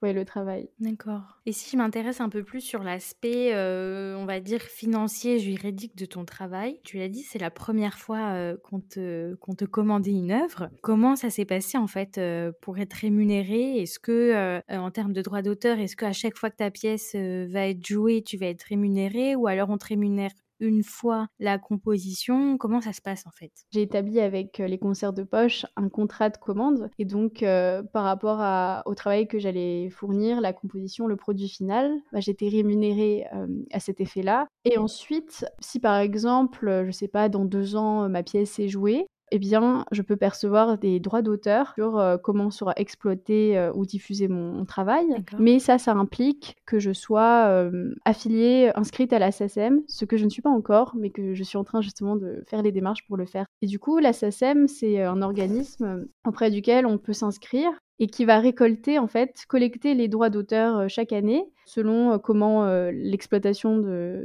le 0.02 0.24
travail. 0.24 0.70
D'accord. 0.78 1.40
Et 1.46 1.52
si 1.52 1.70
je 1.70 1.76
m'intéresse 1.76 2.20
un 2.20 2.28
peu 2.28 2.42
plus 2.44 2.61
sur 2.61 2.82
l'aspect, 2.82 3.54
euh, 3.54 4.16
on 4.16 4.26
va 4.26 4.40
dire, 4.40 4.62
financier, 4.62 5.38
juridique 5.38 5.96
de 5.96 6.06
ton 6.06 6.24
travail, 6.24 6.80
tu 6.84 6.98
l'as 6.98 7.08
dit, 7.08 7.22
c'est 7.22 7.38
la 7.38 7.50
première 7.50 7.98
fois 7.98 8.54
qu'on 8.62 8.80
te, 8.80 9.34
qu'on 9.37 9.54
te 9.54 9.64
commandait 9.64 10.12
une 10.12 10.30
œuvre. 10.30 10.70
Comment 10.82 11.16
ça 11.16 11.30
s'est 11.30 11.44
passé 11.44 11.78
en 11.78 11.87
fait 11.87 12.20
pour 12.61 12.78
être 12.78 12.94
rémunéré? 12.94 13.82
Est-ce 13.82 13.98
que, 13.98 14.61
en 14.68 14.90
termes 14.90 15.12
de 15.12 15.22
droit 15.22 15.42
d'auteur, 15.42 15.78
est-ce 15.78 15.96
qu'à 15.96 16.12
chaque 16.12 16.37
fois 16.37 16.50
que 16.50 16.56
ta 16.56 16.70
pièce 16.70 17.14
va 17.14 17.68
être 17.68 17.84
jouée, 17.84 18.22
tu 18.22 18.37
vas 18.37 18.46
être 18.46 18.62
rémunéré? 18.62 19.34
Ou 19.37 19.46
alors 19.46 19.70
on 19.70 19.78
te 19.78 19.87
rémunère 19.87 20.30
une 20.60 20.82
fois 20.82 21.28
la 21.38 21.58
composition 21.58 22.58
Comment 22.58 22.80
ça 22.80 22.92
se 22.92 23.00
passe 23.00 23.26
en 23.26 23.30
fait? 23.30 23.52
J'ai 23.70 23.82
établi 23.82 24.20
avec 24.20 24.58
les 24.58 24.78
concerts 24.78 25.12
de 25.12 25.22
poche 25.22 25.66
un 25.76 25.88
contrat 25.88 26.30
de 26.30 26.36
commande 26.36 26.90
et 26.98 27.04
donc 27.04 27.44
par 27.92 28.04
rapport 28.04 28.82
au 28.86 28.94
travail 28.94 29.28
que 29.28 29.38
j'allais 29.38 29.90
fournir, 29.90 30.40
la 30.40 30.52
composition, 30.52 31.06
le 31.06 31.16
produit 31.16 31.48
final, 31.48 31.98
bah, 32.12 32.20
j'étais 32.20 32.48
rémunérée 32.48 33.24
à 33.72 33.80
cet 33.80 34.00
effet-là. 34.00 34.46
Et 34.64 34.78
ensuite, 34.78 35.44
si 35.60 35.80
par 35.80 35.98
exemple, 35.98 36.84
je 36.86 36.90
sais 36.90 37.08
pas, 37.08 37.28
dans 37.28 37.44
deux 37.44 37.76
ans, 37.76 38.08
ma 38.08 38.22
pièce 38.22 38.58
est 38.58 38.68
jouée, 38.68 39.06
eh 39.30 39.38
bien, 39.38 39.84
je 39.92 40.02
peux 40.02 40.16
percevoir 40.16 40.78
des 40.78 41.00
droits 41.00 41.22
d'auteur 41.22 41.72
sur 41.74 41.98
euh, 41.98 42.16
comment 42.16 42.50
sera 42.50 42.72
exploité 42.76 43.58
euh, 43.58 43.72
ou 43.74 43.86
diffusé 43.86 44.28
mon, 44.28 44.64
travail. 44.64 45.06
Mais 45.38 45.58
ça, 45.58 45.78
ça 45.78 45.92
implique 45.92 46.56
que 46.66 46.78
je 46.78 46.92
sois 46.92 47.46
euh, 47.48 47.94
affiliée, 48.04 48.70
inscrite 48.74 49.12
à 49.12 49.18
la 49.18 49.32
SACEM, 49.32 49.82
ce 49.88 50.04
que 50.04 50.16
je 50.16 50.24
ne 50.24 50.30
suis 50.30 50.42
pas 50.42 50.50
encore, 50.50 50.94
mais 50.96 51.10
que 51.10 51.34
je 51.34 51.42
suis 51.42 51.56
en 51.56 51.64
train 51.64 51.80
justement 51.80 52.16
de 52.16 52.42
faire 52.46 52.62
les 52.62 52.72
démarches 52.72 53.06
pour 53.06 53.16
le 53.16 53.24
faire. 53.24 53.46
Et 53.62 53.66
du 53.66 53.78
coup, 53.78 53.98
la 53.98 54.12
SACEM, 54.12 54.68
c'est 54.68 55.02
un 55.02 55.22
organisme 55.22 56.06
auprès 56.26 56.50
duquel 56.50 56.86
on 56.86 56.98
peut 56.98 57.12
s'inscrire 57.12 57.70
et 58.00 58.06
qui 58.06 58.24
va 58.24 58.38
récolter, 58.38 58.98
en 58.98 59.08
fait, 59.08 59.44
collecter 59.48 59.94
les 59.94 60.08
droits 60.08 60.30
d'auteur 60.30 60.88
chaque 60.88 61.12
année 61.12 61.44
selon 61.66 62.18
comment 62.18 62.66
l'exploitation 62.90 63.78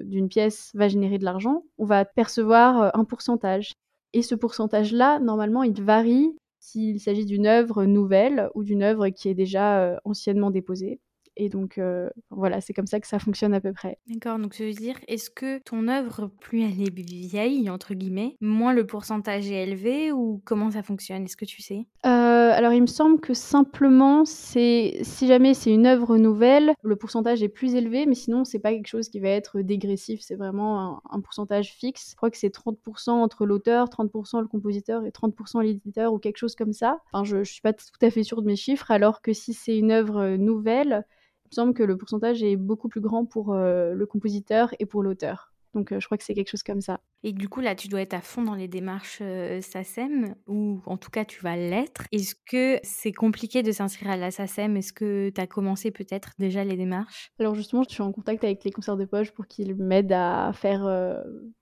d'une 0.04 0.30
pièce 0.30 0.72
va 0.76 0.88
générer 0.88 1.18
de 1.18 1.26
l'argent. 1.26 1.64
On 1.78 1.86
va 1.86 2.06
percevoir 2.06 2.96
un 2.98 3.04
pourcentage. 3.04 3.74
Et 4.14 4.22
ce 4.22 4.36
pourcentage-là, 4.36 5.20
normalement, 5.20 5.64
il 5.64 5.82
varie 5.82 6.36
s'il 6.60 7.00
s'agit 7.00 7.26
d'une 7.26 7.46
œuvre 7.46 7.84
nouvelle 7.86 8.50
ou 8.56 8.64
d'une 8.64 8.84
œuvre 8.84 9.10
qui 9.10 9.28
est 9.28 9.34
déjà 9.34 9.82
euh, 9.82 9.98
anciennement 10.06 10.50
déposée. 10.50 11.00
Et 11.36 11.50
donc, 11.50 11.78
euh, 11.78 12.10
voilà, 12.30 12.62
c'est 12.62 12.74
comme 12.74 12.88
ça 12.88 13.00
que 13.00 13.08
ça 13.08 13.20
fonctionne 13.20 13.54
à 13.54 13.62
peu 13.62 13.74
près. 13.74 13.98
D'accord, 14.08 14.38
donc 14.38 14.56
je 14.56 14.64
veux 14.64 14.72
dire, 14.72 15.00
est-ce 15.08 15.30
que 15.30 15.60
ton 15.60 15.88
œuvre, 15.88 16.28
plus 16.40 16.62
elle 16.62 16.82
est 16.82 16.96
vieille, 16.96 17.70
entre 17.70 17.96
guillemets, 17.96 18.38
moins 18.40 18.74
le 18.74 18.86
pourcentage 18.86 19.50
est 19.50 19.64
élevé 19.64 20.12
ou 20.12 20.42
comment 20.46 20.72
ça 20.72 20.84
fonctionne? 20.84 21.24
Est-ce 21.24 21.38
que 21.38 21.46
tu 21.46 21.62
sais? 21.62 21.88
Euh, 22.06 22.13
Alors, 22.54 22.74
il 22.74 22.82
me 22.82 22.88
semble 22.88 23.20
que 23.20 23.34
simplement, 23.34 24.26
c'est 24.26 25.00
si 25.02 25.28
jamais 25.28 25.54
c'est 25.54 25.72
une 25.72 25.86
œuvre 25.86 26.18
nouvelle, 26.18 26.74
le 26.84 26.96
pourcentage 26.96 27.44
est 27.44 27.50
plus 27.50 27.76
élevé, 27.76 28.06
mais 28.06 28.16
sinon, 28.16 28.46
c'est 28.46 28.60
pas 28.60 28.72
quelque 28.72 28.88
chose 28.88 29.10
qui 29.10 29.20
va 29.20 29.30
être 29.30 29.62
dégressif, 29.62 30.22
c'est 30.22 30.36
vraiment 30.36 31.02
un, 31.10 31.22
pourcentage 31.22 31.74
fixe. 31.74 32.12
Je 32.12 32.16
crois 32.16 32.30
que 32.30 32.38
c'est 32.38 32.54
30% 32.54 33.10
entre 33.12 33.46
l'auteur, 33.46 33.90
30% 33.90 34.42
le 34.42 34.48
compositeur 34.48 35.06
et 35.06 35.12
30% 35.12 35.62
l'éditeur 35.62 36.14
ou 36.14 36.20
quelque 36.20 36.38
chose 36.38 36.56
comme 36.56 36.74
ça. 36.74 37.00
Enfin, 37.12 37.24
je, 37.24 37.44
je 37.44 37.52
suis 37.52 37.62
pas 37.62 37.74
tout 37.74 37.86
à 38.02 38.10
fait 38.10 38.24
sûre 38.24 38.42
de 38.42 38.48
mes 38.48 38.56
chiffres, 38.56 38.92
alors 38.92 39.22
que 39.22 39.34
si 39.34 39.54
c'est 39.54 39.78
une 39.78 39.92
œuvre 39.92 40.36
nouvelle, 40.36 41.06
me 41.54 41.56
semble 41.56 41.74
que 41.74 41.84
le 41.84 41.98
pourcentage 41.98 42.44
est 42.44 42.56
beaucoup 42.56 42.90
plus 42.90 43.02
grand 43.02 43.26
pour 43.26 43.54
euh, 43.54 43.94
le 43.94 44.06
compositeur 44.06 44.74
et 44.80 44.86
pour 44.86 45.04
l'auteur. 45.04 45.53
Donc 45.74 45.92
euh, 45.92 46.00
je 46.00 46.06
crois 46.06 46.18
que 46.18 46.24
c'est 46.24 46.34
quelque 46.34 46.50
chose 46.50 46.64
comme 46.64 46.82
ça. 46.82 47.02
Et 47.24 47.32
du 47.32 47.50
coup, 47.50 47.62
là, 47.62 47.76
tu 47.76 47.88
dois 47.88 48.02
être 48.02 48.14
à 48.14 48.22
fond 48.22 48.44
dans 48.44 48.56
les 48.56 48.68
démarches 48.68 49.20
euh, 49.22 49.62
SACEM, 49.62 50.36
ou 50.48 50.82
en 50.86 50.98
tout 50.98 51.10
cas, 51.10 51.26
tu 51.26 51.42
vas 51.42 51.56
l'être. 51.56 52.04
Est-ce 52.12 52.36
que 52.36 52.80
c'est 52.84 53.14
compliqué 53.14 53.64
de 53.64 53.72
s'inscrire 53.72 54.12
à 54.12 54.18
la 54.18 54.30
SACEM 54.30 54.78
Est-ce 54.78 54.94
que 54.94 55.32
tu 55.34 55.42
as 55.42 55.48
commencé 55.48 55.92
peut-être 55.92 56.34
déjà 56.38 56.64
les 56.64 56.76
démarches? 56.76 57.32
Alors 57.40 57.56
justement, 57.56 57.84
je 57.88 57.94
suis 57.94 58.04
en 58.04 58.12
contact 58.12 58.44
avec 58.44 58.64
les 58.64 58.72
concerts 58.72 58.98
de 58.98 59.06
poche 59.06 59.32
pour 59.32 59.48
qu'ils 59.48 59.76
m'aident 59.76 60.14
à 60.14 60.52
faire 60.54 60.88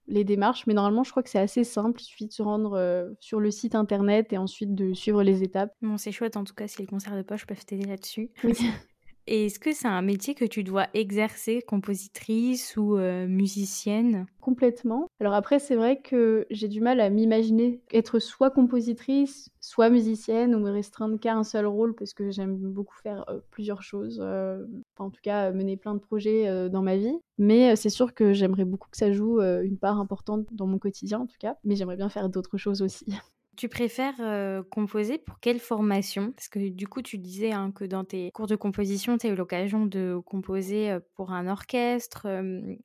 les 0.06 0.24
démarches. 0.24 0.66
Mais 0.66 0.74
normalement, 0.74 1.04
je 1.04 1.10
crois 1.10 1.22
que 1.22 1.30
c'est 1.30 1.38
assez 1.38 1.64
simple. 1.64 2.00
Il 2.00 2.04
suffit 2.04 2.26
de 2.26 2.32
se 2.32 2.42
rendre 2.42 3.14
sur 3.20 3.40
le 3.40 3.50
site 3.50 3.74
internet 3.74 4.32
et 4.32 4.38
ensuite 4.38 4.74
de 4.74 4.92
suivre 4.94 5.22
les 5.22 5.42
étapes. 5.42 5.72
Bon, 5.80 5.96
c'est 5.96 6.12
chouette 6.12 6.36
en 6.36 6.44
tout 6.44 6.54
cas 6.54 6.68
si 6.68 6.80
les 6.80 6.86
concerts 6.86 7.16
de 7.16 7.22
poche 7.22 7.46
peuvent 7.46 7.64
t'aider 7.64 7.86
là-dessus. 7.86 8.30
Oui. 8.44 8.54
Et 9.26 9.46
est-ce 9.46 9.58
que 9.58 9.72
c'est 9.72 9.88
un 9.88 10.02
métier 10.02 10.34
que 10.34 10.44
tu 10.44 10.64
dois 10.64 10.88
exercer, 10.94 11.62
compositrice 11.62 12.76
ou 12.76 12.96
euh, 12.96 13.26
musicienne? 13.28 14.26
Complètement. 14.40 15.06
Alors 15.20 15.34
après, 15.34 15.60
c'est 15.60 15.76
vrai 15.76 16.00
que 16.00 16.46
j'ai 16.50 16.66
du 16.66 16.80
mal 16.80 17.00
à 17.00 17.08
m'imaginer 17.08 17.80
être 17.92 18.18
soit 18.18 18.50
compositrice, 18.50 19.48
soit 19.60 19.90
musicienne, 19.90 20.54
ou 20.56 20.58
me 20.58 20.70
restreindre 20.70 21.20
qu'à 21.20 21.34
un 21.34 21.44
seul 21.44 21.66
rôle, 21.66 21.94
parce 21.94 22.14
que 22.14 22.30
j'aime 22.30 22.56
beaucoup 22.56 22.96
faire 22.96 23.24
euh, 23.28 23.38
plusieurs 23.50 23.82
choses. 23.82 24.18
Euh, 24.20 24.64
enfin, 24.94 25.06
en 25.06 25.10
tout 25.10 25.22
cas, 25.22 25.52
mener 25.52 25.76
plein 25.76 25.94
de 25.94 26.00
projets 26.00 26.68
dans 26.68 26.82
ma 26.82 26.96
vie. 26.96 27.16
Mais 27.38 27.76
c'est 27.76 27.90
sûr 27.90 28.14
que 28.14 28.32
j'aimerais 28.32 28.64
beaucoup 28.64 28.88
que 28.90 28.96
ça 28.96 29.12
joue 29.12 29.40
une 29.40 29.78
part 29.78 29.98
importante 29.98 30.46
dans 30.52 30.66
mon 30.66 30.78
quotidien, 30.78 31.20
en 31.20 31.26
tout 31.26 31.38
cas. 31.38 31.56
Mais 31.64 31.76
j'aimerais 31.76 31.96
bien 31.96 32.08
faire 32.08 32.28
d'autres 32.28 32.58
choses 32.58 32.82
aussi. 32.82 33.06
Tu 33.56 33.68
préfères 33.68 34.64
composer 34.70 35.18
pour 35.18 35.38
quelle 35.40 35.60
formation? 35.60 36.32
Parce 36.32 36.48
que 36.48 36.68
du 36.70 36.88
coup, 36.88 37.02
tu 37.02 37.18
disais 37.18 37.52
hein, 37.52 37.70
que 37.70 37.84
dans 37.84 38.04
tes 38.04 38.30
cours 38.32 38.46
de 38.46 38.56
composition, 38.56 39.18
tu 39.18 39.26
as 39.26 39.30
eu 39.30 39.34
l'occasion 39.34 39.86
de 39.86 40.20
composer 40.24 40.96
pour 41.14 41.32
un 41.32 41.46
orchestre, 41.48 42.26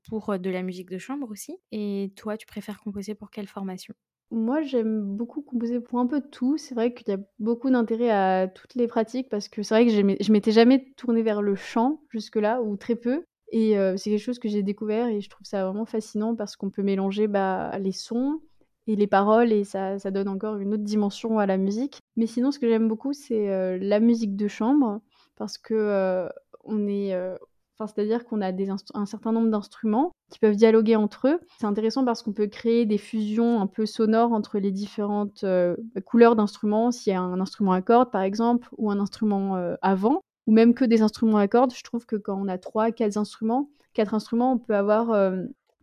pour 0.09 0.37
de 0.37 0.49
la 0.49 0.63
musique 0.63 0.89
de 0.89 0.97
chambre 0.97 1.29
aussi. 1.31 1.57
Et 1.71 2.11
toi, 2.15 2.37
tu 2.37 2.45
préfères 2.45 2.79
composer 2.79 3.15
pour 3.15 3.31
quelle 3.31 3.47
formation? 3.47 3.93
Moi, 4.29 4.61
j'aime 4.61 5.03
beaucoup 5.15 5.41
composer 5.41 5.79
pour 5.79 5.99
un 5.99 6.05
peu 6.05 6.21
tout. 6.21 6.57
C'est 6.57 6.75
vrai 6.75 6.93
qu'il 6.93 7.07
y 7.07 7.11
a 7.13 7.19
beaucoup 7.39 7.69
d'intérêt 7.69 8.09
à 8.09 8.47
toutes 8.49 8.75
les 8.75 8.87
pratiques 8.87 9.29
parce 9.29 9.47
que 9.47 9.63
c'est 9.63 9.73
vrai 9.73 9.85
que 9.85 9.91
je 9.91 10.31
m'étais 10.31 10.51
jamais 10.51 10.91
tournée 10.97 11.23
vers 11.23 11.41
le 11.41 11.55
chant 11.55 12.01
jusque-là, 12.09 12.61
ou 12.61 12.75
très 12.75 12.95
peu. 12.95 13.23
Et 13.53 13.75
c'est 13.95 14.09
quelque 14.09 14.19
chose 14.19 14.39
que 14.39 14.49
j'ai 14.49 14.63
découvert 14.63 15.07
et 15.07 15.21
je 15.21 15.29
trouve 15.29 15.47
ça 15.47 15.63
vraiment 15.63 15.85
fascinant 15.85 16.35
parce 16.35 16.57
qu'on 16.57 16.69
peut 16.69 16.83
mélanger 16.83 17.27
bah, 17.27 17.79
les 17.79 17.93
sons, 17.93 18.41
et 18.87 18.95
les 18.95 19.07
paroles 19.07 19.51
et 19.51 19.63
ça, 19.63 19.99
ça, 19.99 20.11
donne 20.11 20.29
encore 20.29 20.57
une 20.57 20.73
autre 20.73 20.83
dimension 20.83 21.39
à 21.39 21.45
la 21.45 21.57
musique. 21.57 21.99
Mais 22.15 22.25
sinon, 22.25 22.51
ce 22.51 22.59
que 22.59 22.67
j'aime 22.67 22.87
beaucoup, 22.87 23.13
c'est 23.13 23.49
euh, 23.49 23.77
la 23.79 23.99
musique 23.99 24.35
de 24.35 24.47
chambre 24.47 25.01
parce 25.35 25.57
que 25.57 25.73
euh, 25.73 26.29
on 26.63 26.87
est, 26.87 27.13
euh, 27.13 27.35
c'est-à-dire 27.79 28.25
qu'on 28.25 28.41
a 28.41 28.51
des 28.51 28.69
un 28.69 29.05
certain 29.05 29.31
nombre 29.31 29.49
d'instruments 29.49 30.11
qui 30.31 30.39
peuvent 30.39 30.55
dialoguer 30.55 30.95
entre 30.95 31.27
eux. 31.27 31.39
C'est 31.59 31.67
intéressant 31.67 32.05
parce 32.05 32.23
qu'on 32.23 32.33
peut 32.33 32.47
créer 32.47 32.85
des 32.85 32.97
fusions 32.97 33.61
un 33.61 33.67
peu 33.67 33.85
sonores 33.85 34.33
entre 34.33 34.57
les 34.57 34.71
différentes 34.71 35.45
couleurs 36.05 36.35
d'instruments. 36.35 36.91
S'il 36.91 37.13
y 37.13 37.15
a 37.15 37.21
un 37.21 37.39
instrument 37.39 37.73
à 37.73 37.81
cordes, 37.81 38.11
par 38.11 38.23
exemple, 38.23 38.67
ou 38.77 38.89
un 38.89 38.99
instrument 38.99 39.55
à 39.81 39.95
vent, 39.95 40.21
ou 40.47 40.53
même 40.53 40.73
que 40.73 40.85
des 40.85 41.01
instruments 41.03 41.37
à 41.37 41.47
cordes, 41.47 41.73
je 41.73 41.83
trouve 41.83 42.05
que 42.07 42.15
quand 42.15 42.37
on 42.41 42.47
a 42.47 42.57
trois, 42.57 42.91
quatre 42.91 43.15
instruments, 43.15 43.69
quatre 43.93 44.15
instruments, 44.15 44.53
on 44.53 44.57
peut 44.57 44.75
avoir 44.75 45.11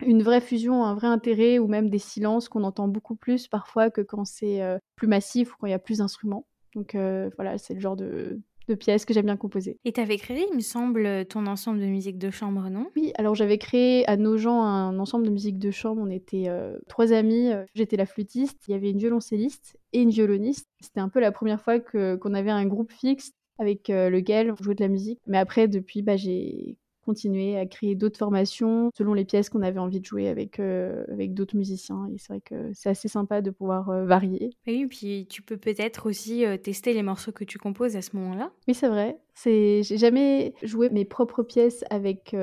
une 0.02 0.22
vraie 0.22 0.40
fusion, 0.40 0.84
un 0.84 0.94
vrai 0.94 1.06
intérêt 1.06 1.58
ou 1.58 1.66
même 1.66 1.88
des 1.88 1.98
silences 1.98 2.48
qu'on 2.48 2.64
entend 2.64 2.88
beaucoup 2.88 3.14
plus 3.14 3.48
parfois 3.48 3.90
que 3.90 4.00
quand 4.00 4.24
c'est 4.24 4.62
euh, 4.62 4.78
plus 4.96 5.08
massif 5.08 5.52
ou 5.52 5.56
quand 5.60 5.66
il 5.66 5.70
y 5.70 5.74
a 5.74 5.78
plus 5.78 5.98
d'instruments. 5.98 6.46
Donc 6.74 6.94
euh, 6.94 7.30
voilà, 7.36 7.58
c'est 7.58 7.74
le 7.74 7.80
genre 7.80 7.96
de, 7.96 8.40
pièces 8.80 9.04
que 9.04 9.12
j'aime 9.12 9.26
bien 9.26 9.36
composer. 9.36 9.78
Et 9.84 9.92
tu 9.92 10.00
avais 10.00 10.16
créé, 10.16 10.46
il 10.50 10.56
me 10.56 10.60
semble, 10.60 11.26
ton 11.26 11.46
ensemble 11.46 11.80
de 11.80 11.86
musique 11.86 12.18
de 12.18 12.30
chambre, 12.30 12.70
non? 12.70 12.90
Oui, 12.96 13.12
alors 13.16 13.34
j'avais 13.34 13.58
créé 13.58 14.08
à 14.08 14.16
nos 14.16 14.38
gens 14.38 14.62
un 14.62 14.98
ensemble 14.98 15.26
de 15.26 15.30
musique 15.30 15.58
de 15.58 15.70
chambre. 15.70 16.00
On 16.02 16.10
était 16.10 16.48
euh, 16.48 16.76
trois 16.88 17.12
amis. 17.12 17.50
J'étais 17.74 17.96
la 17.96 18.06
flûtiste, 18.06 18.66
il 18.66 18.72
y 18.72 18.74
avait 18.74 18.90
une 18.90 18.98
violoncelliste 18.98 19.76
et 19.92 20.00
une 20.00 20.10
violoniste. 20.10 20.66
C'était 20.80 21.00
un 21.00 21.10
peu 21.10 21.20
la 21.20 21.30
première 21.30 21.60
fois 21.60 21.78
qu'on 21.78 22.34
avait 22.34 22.50
un 22.50 22.64
groupe 22.66 22.90
fixe 22.90 23.32
avec 23.58 23.88
lequel 23.88 24.50
on 24.50 24.56
jouait 24.56 24.74
de 24.74 24.82
la 24.82 24.88
musique. 24.88 25.20
Mais 25.26 25.38
après, 25.38 25.68
depuis, 25.68 26.02
bah, 26.02 26.16
j'ai 26.16 26.76
continuer 27.04 27.56
à 27.56 27.66
créer 27.66 27.94
d'autres 27.94 28.18
formations 28.18 28.90
selon 28.96 29.14
les 29.14 29.24
pièces 29.24 29.48
qu'on 29.48 29.62
avait 29.62 29.78
envie 29.78 30.00
de 30.00 30.04
jouer 30.04 30.28
avec, 30.28 30.60
euh, 30.60 31.04
avec 31.10 31.34
d'autres 31.34 31.56
musiciens. 31.56 32.06
Et 32.12 32.18
c'est 32.18 32.28
vrai 32.28 32.40
que 32.40 32.70
c'est 32.72 32.88
assez 32.88 33.08
sympa 33.08 33.40
de 33.40 33.50
pouvoir 33.50 33.90
euh, 33.90 34.04
varier. 34.04 34.50
Oui, 34.66 34.86
puis 34.86 35.26
tu 35.28 35.42
peux 35.42 35.56
peut-être 35.56 36.08
aussi 36.08 36.44
euh, 36.44 36.56
tester 36.56 36.92
les 36.92 37.02
morceaux 37.02 37.32
que 37.32 37.44
tu 37.44 37.58
composes 37.58 37.96
à 37.96 38.02
ce 38.02 38.16
moment-là. 38.16 38.50
Oui, 38.68 38.74
c'est 38.74 38.88
vrai. 38.88 39.18
C'est, 39.36 39.82
j'ai 39.82 39.98
jamais 39.98 40.54
joué 40.62 40.90
mes 40.90 41.04
propres 41.04 41.42
pièces 41.42 41.84
avec 41.90 42.36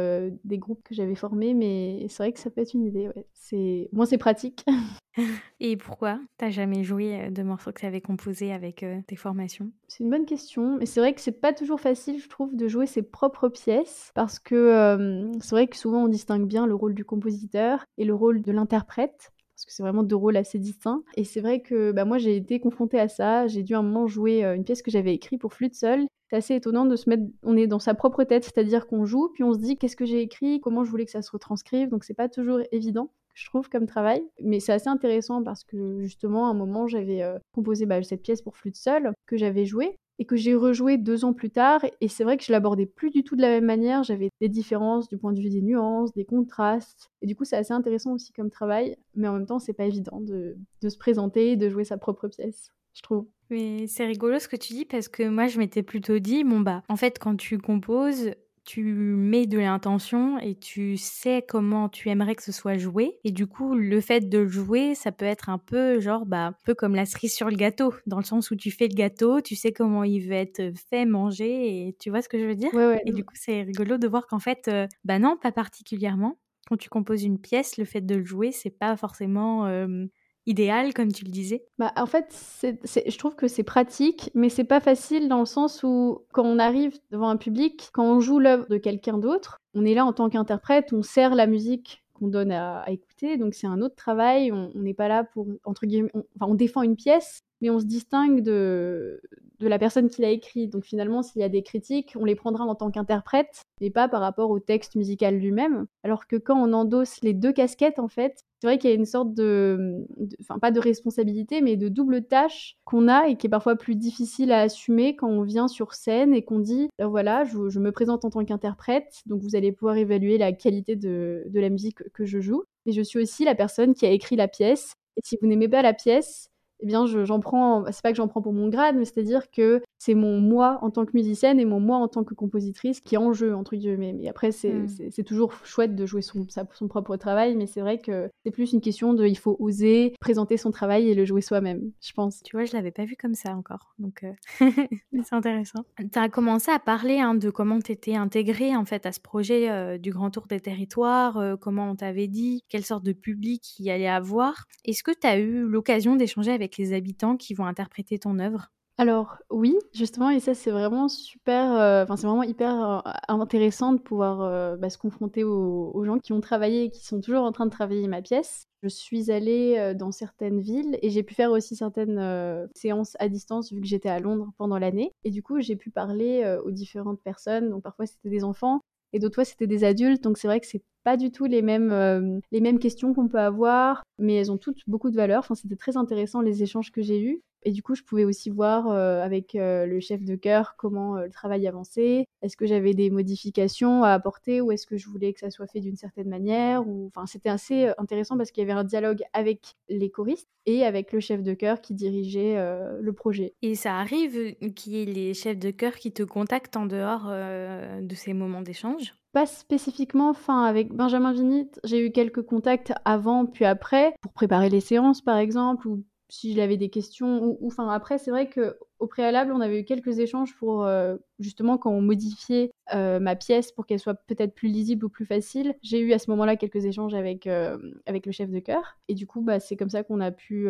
des 0.44 0.58
groupes 0.58 0.84
que 0.84 0.94
j'avais 0.94 1.16
formés, 1.16 1.54
mais 1.54 2.06
c'est 2.10 2.24
vrai 2.24 2.34
que 2.34 2.40
ça 2.40 2.50
peut 2.50 2.60
être 2.60 2.74
une 2.74 2.86
idée. 2.86 3.08
Ouais. 3.08 3.26
C'est, 3.34 3.88
moins 3.94 4.06
c'est 4.06 4.18
pratique. 4.18 4.66
Et 5.62 5.78
pourquoi 5.78 6.20
t'as 6.38 6.50
jamais 6.50 6.84
joué 6.84 7.30
de 7.32 7.44
morceaux 7.44 7.72
que 7.72 7.80
tu 7.80 7.86
avais 7.86 8.02
composés 8.02 8.52
avec 8.52 8.86
tes 9.08 9.16
formations? 9.16 9.72
C'est 9.88 10.04
une 10.04 10.10
bonne 10.10 10.26
question, 10.26 10.78
mais 10.78 10.86
c'est 10.86 11.00
vrai 11.00 11.14
que 11.14 11.22
c'est 11.22 11.40
pas 11.40 11.54
toujours 11.54 11.80
facile, 11.80 12.20
je 12.20 12.28
trouve, 12.28 12.56
de 12.58 12.68
jouer 12.68 12.88
ses 12.88 13.04
propres 13.04 13.48
pièces 13.48 14.12
parce 14.14 14.40
que 14.40 14.51
c'est 14.56 15.56
vrai 15.56 15.68
que 15.68 15.78
souvent 15.78 16.06
on 16.06 16.08
distingue 16.08 16.48
bien 16.48 16.66
le 16.66 16.76
rôle 16.76 16.94
du 16.94 17.06
compositeur 17.06 17.86
et 17.98 18.06
le 18.06 18.14
rôle 18.14 18.42
de 18.42 18.52
l'interprète 18.52 19.32
parce 19.62 19.66
que 19.66 19.74
c'est 19.74 19.84
vraiment 19.84 20.02
deux 20.02 20.16
rôles 20.16 20.38
assez 20.38 20.58
distincts. 20.58 21.04
Et 21.16 21.24
c'est 21.24 21.40
vrai 21.40 21.62
que 21.62 21.92
bah, 21.92 22.04
moi 22.04 22.18
j'ai 22.18 22.36
été 22.36 22.60
confrontée 22.60 23.00
à 23.00 23.08
ça. 23.08 23.46
J'ai 23.46 23.62
dû 23.62 23.76
un 23.76 23.84
moment 23.84 24.08
jouer 24.08 24.44
une 24.44 24.64
pièce 24.64 24.82
que 24.82 24.90
j'avais 24.90 25.14
écrite 25.14 25.40
pour 25.40 25.54
flûte 25.54 25.76
seule. 25.76 26.08
C'est 26.30 26.38
assez 26.38 26.56
étonnant 26.56 26.86
de 26.86 26.96
se 26.96 27.10
mettre, 27.10 27.24
on 27.44 27.56
est 27.56 27.68
dans 27.68 27.78
sa 27.78 27.94
propre 27.94 28.24
tête, 28.24 28.44
c'est-à-dire 28.44 28.88
qu'on 28.88 29.06
joue, 29.06 29.30
puis 29.34 29.44
on 29.44 29.54
se 29.54 29.60
dit 29.60 29.78
qu'est-ce 29.78 29.98
que 29.98 30.06
j'ai 30.06 30.22
écrit, 30.22 30.62
comment 30.62 30.84
je 30.84 30.90
voulais 30.90 31.06
que 31.06 31.12
ça 31.12 31.22
se 31.22 31.30
retranscrive. 31.30 31.90
Donc 31.90 32.06
c'est 32.06 32.16
pas 32.16 32.30
toujours 32.30 32.60
évident 32.72 33.12
je 33.34 33.46
trouve, 33.46 33.70
comme 33.70 33.86
travail. 33.86 34.24
Mais 34.44 34.60
c'est 34.60 34.74
assez 34.74 34.90
intéressant 34.90 35.42
parce 35.42 35.64
que 35.64 36.02
justement, 36.02 36.48
à 36.48 36.52
un 36.52 36.54
moment, 36.54 36.88
j'avais 36.88 37.24
composé 37.54 37.86
bah, 37.86 38.04
cette 38.04 38.22
pièce 38.22 38.42
pour 38.42 38.58
flûte 38.58 38.76
seule 38.76 39.14
que 39.26 39.38
j'avais 39.38 39.66
jouée 39.66 39.98
et 40.22 40.26
que 40.26 40.36
j'ai 40.36 40.54
rejoué 40.54 41.00
deux 41.00 41.26
ans 41.26 41.34
plus 41.34 41.50
tard. 41.50 41.84
Et 42.00 42.08
c'est 42.08 42.24
vrai 42.24 42.38
que 42.38 42.44
je 42.44 42.52
l'abordais 42.52 42.86
plus 42.86 43.10
du 43.10 43.24
tout 43.24 43.36
de 43.36 43.42
la 43.42 43.50
même 43.50 43.66
manière. 43.66 44.04
J'avais 44.04 44.30
des 44.40 44.50
différences 44.50 45.10
du 45.10 45.18
point 45.18 45.34
de 45.34 45.40
vue 45.40 45.50
des 45.50 45.64
nuances, 45.64 46.14
des 46.14 46.26
contrastes. 46.26 47.10
Et 47.24 47.26
du 47.26 47.36
coup, 47.36 47.44
c'est 47.44 47.56
assez 47.56 47.74
intéressant 47.74 48.14
aussi 48.14 48.32
comme 48.32 48.52
travail. 48.52 48.96
Mais 49.16 49.28
en 49.28 49.34
même 49.34 49.48
temps, 49.48 49.58
c'est 49.58 49.74
pas 49.74 49.86
évident 49.86 50.22
de, 50.22 50.58
de 50.84 50.90
se 50.90 50.98
présenter 51.00 51.56
de 51.56 51.70
jouer 51.70 51.86
sa 51.86 51.98
propre 51.98 52.28
pièce, 52.28 52.72
je 52.94 53.02
trouve. 53.02 53.26
Mais 53.50 53.88
c'est 53.88 54.06
rigolo 54.06 54.38
ce 54.38 54.48
que 54.48 54.56
tu 54.56 54.74
dis 54.74 54.86
parce 54.86 55.08
que 55.08 55.28
moi, 55.28 55.48
je 55.48 55.58
m'étais 55.58 55.82
plutôt 55.82 56.20
dit, 56.20 56.44
bon 56.44 56.60
bah, 56.60 56.84
en 56.88 56.98
fait, 56.98 57.18
quand 57.18 57.36
tu 57.36 57.58
composes, 57.58 58.30
tu 58.64 58.84
mets 58.84 59.48
de 59.48 59.58
l'intention 59.58 60.38
et 60.40 60.56
tu 60.56 60.98
sais 60.98 61.44
comment 61.48 61.90
tu 61.90 62.10
aimerais 62.10 62.36
que 62.36 62.44
ce 62.44 62.52
soit 62.52 62.78
joué. 62.78 63.18
Et 63.24 63.32
du 63.32 63.48
coup, 63.48 63.76
le 63.76 64.00
fait 64.02 64.30
de 64.30 64.46
jouer, 64.46 64.96
ça 64.96 65.12
peut 65.12 65.26
être 65.26 65.50
un 65.50 65.58
peu 65.58 66.00
genre, 66.00 66.26
bah, 66.26 66.48
un 66.48 66.56
peu 66.64 66.74
comme 66.76 66.96
la 66.96 67.06
cerise 67.06 67.34
sur 67.34 67.50
le 67.50 67.56
gâteau, 67.56 67.94
dans 68.08 68.18
le 68.18 68.24
sens 68.24 68.52
où 68.52 68.56
tu 68.56 68.72
fais 68.72 68.88
le 68.88 68.96
gâteau, 68.96 69.42
tu 69.42 69.56
sais 69.56 69.72
comment 69.74 70.04
il 70.04 70.28
va 70.30 70.36
être 70.36 70.72
fait, 70.90 71.06
manger, 71.06 71.88
et 71.88 71.96
tu 72.00 72.10
vois 72.10 72.22
ce 72.22 72.30
que 72.30 72.40
je 72.40 72.46
veux 72.46 72.56
dire? 72.56 72.72
Et 73.06 73.12
du 73.12 73.24
coup, 73.26 73.34
c'est 73.36 73.64
rigolo 73.64 73.98
de 73.98 74.08
voir 74.08 74.28
qu'en 74.28 74.40
fait, 74.40 74.68
euh, 74.68 74.88
bah 75.04 75.20
non, 75.20 75.38
pas 75.42 75.52
particulièrement. 75.52 76.38
Quand 76.68 76.78
tu 76.78 76.90
composes 76.90 77.24
une 77.24 77.40
pièce, 77.40 77.78
le 77.78 77.86
fait 77.86 78.02
de 78.02 78.16
le 78.16 78.24
jouer, 78.26 78.52
c'est 78.52 78.70
pas 78.70 78.96
forcément 78.96 79.66
euh, 79.66 80.06
idéal, 80.52 80.94
comme 80.94 81.12
tu 81.12 81.26
le 81.26 81.32
disais? 81.32 81.66
Bah, 81.80 81.92
En 81.96 82.06
fait, 82.06 82.36
je 82.64 83.18
trouve 83.18 83.36
que 83.36 83.48
c'est 83.48 83.64
pratique, 83.64 84.30
mais 84.36 84.50
c'est 84.50 84.64
pas 84.64 84.80
facile 84.80 85.28
dans 85.28 85.40
le 85.40 85.46
sens 85.46 85.84
où 85.84 86.20
quand 86.32 86.46
on 86.46 86.60
arrive 86.60 86.98
devant 87.10 87.30
un 87.30 87.38
public, 87.38 87.90
quand 87.94 88.06
on 88.06 88.20
joue 88.20 88.40
l'œuvre 88.40 88.68
de 88.70 88.78
quelqu'un 88.78 89.18
d'autre, 89.18 89.60
on 89.74 89.86
est 89.86 89.94
là 89.94 90.06
en 90.06 90.14
tant 90.14 90.30
qu'interprète, 90.30 90.94
on 90.94 91.02
sert 91.02 91.34
la 91.34 91.48
musique 91.48 92.04
qu'on 92.14 92.28
donne 92.28 92.52
à, 92.52 92.84
écouter, 92.88 93.38
donc 93.38 93.56
c'est 93.56 93.68
un 93.68 93.82
autre 93.82 93.96
travail, 93.96 94.52
on 94.52 94.72
n'est 94.76 94.94
pas 94.94 95.08
là 95.08 95.24
pour, 95.24 95.48
entre 95.64 95.88
guillemets, 95.88 96.12
enfin 96.14 96.52
on 96.52 96.56
défend 96.56 96.84
une 96.84 96.96
pièce, 96.96 97.42
mais 97.62 97.70
on 97.70 97.80
se 97.80 97.86
distingue 97.86 98.42
de, 98.42 99.22
de 99.62 99.68
la 99.68 99.80
personne 99.80 100.10
qui 100.10 100.22
l'a 100.22 100.30
écrit. 100.30 100.68
Donc 100.68 100.84
finalement, 100.84 101.24
s'il 101.24 101.42
y 101.42 101.46
a 101.46 101.50
des 101.50 101.64
critiques, 101.64 102.14
on 102.20 102.26
les 102.26 102.36
prendra 102.36 102.66
en 102.66 102.76
tant 102.76 102.92
qu'interprète 102.92 103.62
et 103.80 103.90
pas 103.90 104.08
par 104.08 104.22
rapport 104.22 104.50
au 104.50 104.60
texte 104.60 104.96
musical 104.96 105.38
lui-même. 105.38 105.86
Alors 106.04 106.28
que 106.28 106.36
quand 106.36 106.58
on 106.58 106.74
endosse 106.74 107.22
les 107.22 107.34
deux 107.34 107.54
casquettes, 107.54 108.00
en 108.00 108.08
fait, 108.08 108.44
c'est 108.60 108.68
vrai 108.68 108.78
qu'il 108.78 108.90
y 108.90 108.94
a 108.94 108.96
une 108.96 109.06
sorte 109.06 109.34
de, 109.34 110.06
enfin 110.40 110.60
pas 110.60 110.70
de 110.70 110.80
responsabilité, 110.80 111.62
mais 111.62 111.78
de 111.78 111.88
double 111.88 112.24
tâche 112.24 112.78
qu'on 112.86 113.08
a 113.08 113.28
et 113.28 113.36
qui 113.36 113.48
est 113.48 113.50
parfois 113.50 113.76
plus 113.76 113.96
difficile 113.96 114.52
à 114.52 114.62
assumer 114.62 115.16
quand 115.16 115.30
on 115.30 115.42
vient 115.42 115.68
sur 115.68 115.96
scène 115.96 116.34
et 116.34 116.44
qu'on 116.44 116.60
dit, 116.60 116.90
ben 117.00 117.08
voilà, 117.08 117.44
je, 117.44 117.80
me 117.80 117.92
présente 117.92 118.24
en 118.24 118.30
tant 118.30 118.46
qu'interprète, 118.46 119.22
donc 119.26 119.42
vous 119.42 119.56
allez 119.56 119.72
pouvoir 119.72 119.98
évaluer 119.98 120.38
la 120.38 120.52
qualité 120.52 120.96
de, 120.96 121.44
de 121.48 121.60
la 121.60 121.70
musique 121.70 122.08
que 122.14 122.26
je 122.26 122.40
joue. 122.40 122.64
Mais 122.86 122.92
je 122.92 123.02
suis 123.02 123.20
aussi 123.20 123.46
la 123.46 123.56
personne 123.56 123.96
qui 123.96 124.06
a 124.06 124.12
écrit 124.12 124.36
la 124.36 124.48
pièce. 124.48 124.94
Et 125.18 125.22
si 125.24 125.38
vous 125.42 125.48
n'aimez 125.48 125.68
pas 125.68 125.82
la 125.82 125.94
pièce, 125.94 126.52
eh 126.82 126.86
bien, 126.86 127.06
j'en 127.06 127.40
prends, 127.40 127.86
c'est 127.92 128.02
pas 128.02 128.12
que 128.12 128.18
j'en 128.18 128.28
prends 128.28 128.42
pour 128.42 128.54
mon 128.54 128.70
grade, 128.70 128.96
mais 128.96 129.06
c'est-à-dire 129.06 129.52
que 129.52 129.82
c'est 129.98 130.16
mon 130.16 130.40
moi 130.40 130.80
en 130.82 130.90
tant 130.90 131.06
que 131.06 131.12
musicienne 131.14 131.60
et 131.60 131.66
mon 131.66 131.80
moi 131.80 131.98
en 131.98 132.08
tant 132.08 132.24
que 132.24 132.34
compositrice 132.34 133.02
qui 133.02 133.16
est 133.16 133.20
en 133.20 133.34
jeu, 133.34 133.56
entre 133.56 133.76
guillemets. 133.76 134.14
Mais 134.14 134.28
après, 134.28 134.52
c'est 134.52 134.74
mmh. 134.74 135.24
toujours 135.26 135.54
chouette 135.64 135.96
de 135.96 136.06
jouer 136.06 136.22
son, 136.22 136.46
son 136.74 136.88
propre 136.88 137.16
travail, 137.18 137.56
mais 137.56 137.68
c'est 137.68 137.82
vrai 137.82 138.00
que 138.00 138.30
c'est 138.44 138.52
plus 138.52 138.74
une 138.74 138.82
question 138.82 139.14
de 139.14 139.26
il 139.26 139.38
faut 139.38 139.56
oser 139.60 140.14
présenter 140.20 140.58
son 140.58 140.72
travail 140.72 141.10
et 141.10 141.14
le 141.14 141.26
jouer 141.26 141.42
soi-même, 141.42 141.92
je 142.02 142.14
pense. 142.14 142.42
Tu 142.44 142.56
vois, 142.56 142.66
je 142.66 142.74
l'avais 142.74 142.92
pas 142.92 143.06
vu 143.06 143.16
comme 143.16 143.36
ça 143.36 143.56
encore, 143.56 143.94
donc 144.00 144.24
euh, 144.24 144.34
c'est 145.24 145.36
intéressant. 145.36 145.86
Tu 145.98 146.18
as 146.18 146.30
commencé 146.30 146.72
à 146.72 146.80
parler 146.80 147.20
hein, 147.20 147.36
de 147.36 147.50
comment 147.50 147.80
tu 147.80 147.92
étais 147.92 148.16
intégrée 148.16 148.76
en 148.76 148.86
fait 148.86 149.06
à 149.06 149.12
ce 149.12 149.20
projet 149.20 149.70
euh, 149.70 149.98
du 149.98 150.12
Grand 150.12 150.32
Tour 150.32 150.48
des 150.48 150.60
Territoires, 150.60 151.38
euh, 151.38 151.56
comment 151.56 151.92
on 151.92 151.96
t'avait 151.96 152.28
dit, 152.28 152.64
quelle 152.70 152.84
sorte 152.84 153.04
de 153.04 153.14
public 153.14 153.80
il 153.80 153.86
y 153.86 153.92
allait 153.92 154.08
avoir. 154.08 154.66
Est-ce 154.86 155.04
que 155.04 155.12
tu 155.12 155.28
as 155.28 155.38
eu 155.38 155.64
l'occasion 155.64 156.16
d'échanger 156.16 156.52
avec 156.52 156.71
les 156.78 156.94
habitants 156.94 157.38
qui 157.38 157.54
vont 157.54 157.66
interpréter 157.66 158.20
ton 158.20 158.40
œuvre? 158.40 158.72
Alors 159.02 159.38
oui, 159.50 159.76
justement, 159.94 160.30
et 160.30 160.40
ça 160.40 160.54
c'est 160.54 160.70
vraiment 160.70 161.08
super, 161.10 161.72
euh, 161.72 162.04
enfin 162.04 162.18
c'est 162.18 162.28
vraiment 162.28 162.44
hyper 162.44 163.02
euh, 163.08 163.12
intéressant 163.30 163.94
de 163.94 164.00
pouvoir 164.00 164.42
euh, 164.42 164.78
bah, 164.78 164.92
se 164.92 165.00
confronter 165.00 165.44
aux, 165.44 166.06
gens 166.06 166.20
qui 166.20 166.34
ont 166.34 166.40
travaillé 166.40 166.84
et 166.84 166.90
qui 166.92 167.04
sont 167.04 167.20
toujours 167.20 167.44
en 167.44 167.52
train 167.52 167.66
de 167.66 167.72
travailler 167.72 168.08
ma 168.08 168.22
pièce. 168.22 168.68
Je 168.84 168.90
suis 168.90 169.32
allée 169.32 169.94
dans 169.96 170.12
certaines 170.12 170.60
villes 170.60 171.00
et 171.02 171.10
j'ai 171.10 171.24
pu 171.24 171.34
faire 171.34 171.52
aussi 171.52 171.76
certaines 171.76 172.68
séances 172.76 173.16
à 173.20 173.28
distance 173.28 173.72
vu 173.72 173.80
que 173.82 173.88
j'étais 173.88 174.10
à 174.10 174.20
Londres 174.20 174.52
pendant 174.58 174.80
l'année. 174.80 175.12
Et 175.24 175.30
du 175.30 175.44
coup, 175.44 175.60
j'ai 175.62 175.76
pu 175.76 175.92
parler 175.92 176.58
aux 176.66 176.72
différentes 176.72 177.22
personnes. 177.22 177.70
Donc 177.70 177.84
parfois 177.84 178.08
c'était 178.08 178.30
des 178.30 178.44
enfants 178.44 178.82
et 179.14 179.20
d'autres 179.20 179.36
fois 179.36 179.46
c'était 179.46 179.68
des 179.68 179.84
adultes. 179.84 180.24
Donc 180.24 180.40
c'est 180.40 180.48
vrai 180.48 180.60
que 180.60 180.66
c'est 180.66 180.84
pas 181.04 181.18
du 181.18 181.32
tout 181.32 181.46
les 181.46 181.62
mêmes, 181.62 182.42
les 182.52 182.62
mêmes 182.62 182.80
questions 182.80 183.14
qu'on 183.14 183.28
peut 183.28 183.40
avoir, 183.40 184.04
mais 184.20 184.36
elles 184.36 184.52
ont 184.52 184.58
toutes 184.58 184.82
beaucoup 184.88 185.10
de 185.10 185.16
valeur. 185.16 185.40
Enfin, 185.40 185.56
c'était 185.56 185.76
très 185.76 185.98
intéressant 185.98 186.42
les 186.42 186.64
échanges 186.64 186.92
que 186.92 187.02
j'ai 187.02 187.22
eus. 187.22 187.42
Et 187.64 187.72
du 187.72 187.84
coup, 187.84 187.96
je 187.96 188.04
pouvais 188.04 188.26
aussi 188.26 188.50
voir 188.50 188.90
euh, 188.90 189.22
avec 189.22 189.56
euh, 189.56 189.86
le 189.86 190.00
chef 190.00 190.24
de 190.24 190.36
chœur 190.36 190.76
comment 190.78 191.18
euh, 191.18 191.26
le 191.26 191.32
travail 191.32 191.68
avançait. 191.68 192.26
Est-ce 192.42 192.58
que 192.58 192.66
j'avais 192.66 192.94
des 192.94 193.10
modifications 193.10 194.04
à 194.04 194.10
apporter 194.10 194.62
ou 194.62 194.72
est-ce 194.72 194.88
que 194.88 194.98
je 194.98 195.08
voulais 195.08 195.34
que 195.34 195.40
ça 195.40 195.52
soit 195.52 195.68
fait 195.68 195.80
d'une 195.80 195.96
certaine 195.96 196.30
manière 196.30 196.88
ou... 196.88 197.08
Enfin, 197.08 197.26
c'était 197.28 197.50
assez 197.50 197.92
intéressant 197.98 198.38
parce 198.38 198.52
qu'il 198.52 198.62
y 198.62 198.70
avait 198.70 198.78
un 198.78 198.84
dialogue 198.84 199.22
avec 199.34 199.76
les 199.90 200.10
choristes 200.10 200.50
et 200.66 200.84
avec 200.84 201.12
le 201.12 201.20
chef 201.20 201.44
de 201.44 201.54
chœur 201.54 201.82
qui 201.82 201.94
dirigeait 201.94 202.56
le 203.00 203.14
projet. 203.14 203.54
Et 203.62 203.76
ça 203.76 203.98
arrive 203.98 204.56
qu'il 204.76 204.94
y 204.94 205.02
ait 205.02 205.06
les 205.06 205.34
chefs 205.34 205.60
de 205.60 205.72
chœur 205.72 205.96
qui 205.96 206.12
te 206.12 206.24
contactent 206.24 206.78
en 206.78 206.86
dehors 206.86 207.28
de 207.28 208.16
ces 208.16 208.34
moments 208.34 208.62
d'échange? 208.62 209.14
Pas 209.34 209.46
spécifiquement, 209.46 210.30
enfin 210.30 210.64
avec 210.64 210.94
Benjamin 210.94 211.32
Vinit, 211.32 211.72
j'ai 211.86 212.06
eu 212.06 212.12
quelques 212.12 212.42
contacts 212.42 212.92
avant 213.06 213.46
puis 213.46 213.64
après 213.64 214.14
pour 214.22 214.34
préparer 214.34 214.70
les 214.70 214.82
séances 214.82 215.22
par 215.22 215.38
exemple 215.38 215.88
ou 215.88 216.04
si 216.32 216.54
j'avais 216.54 216.78
des 216.78 216.90
questions 216.90 217.44
ou 217.44 217.68
enfin 217.68 217.90
après 217.90 218.18
c'est 218.18 218.32
vrai 218.32 218.48
que 218.48 218.78
au 219.00 219.08
préalable 219.08 219.52
on 219.52 219.60
avait 219.60 219.82
eu 219.82 219.84
quelques 219.84 220.20
échanges 220.20 220.56
pour 220.56 220.86
euh, 220.86 221.18
justement 221.40 221.78
quand 221.78 221.92
on 221.92 222.00
modifiait 222.00 222.72
euh, 222.96 223.20
ma 223.20 223.36
pièce 223.36 223.74
pour 223.74 223.86
qu'elle 223.86 224.00
soit 224.00 224.14
peut-être 224.14 224.56
plus 224.56 224.70
lisible 224.70 225.04
ou 225.04 225.10
plus 225.10 225.26
facile 225.26 225.76
j'ai 225.82 226.00
eu 226.00 226.14
à 226.14 226.20
ce 226.20 226.32
moment-là 226.32 226.56
quelques 226.56 226.86
échanges 226.86 227.14
avec 227.16 227.48
euh, 227.48 227.78
avec 228.06 228.26
le 228.26 228.32
chef 228.32 228.50
de 228.50 228.60
chœur. 228.60 228.98
Et 229.10 229.14
du 229.14 229.28
coup 229.28 229.42
bah 229.42 229.60
c'est 229.60 229.76
comme 229.76 229.90
ça 229.90 230.04
qu'on 230.04 230.22
a 230.22 230.32
pu 230.32 230.70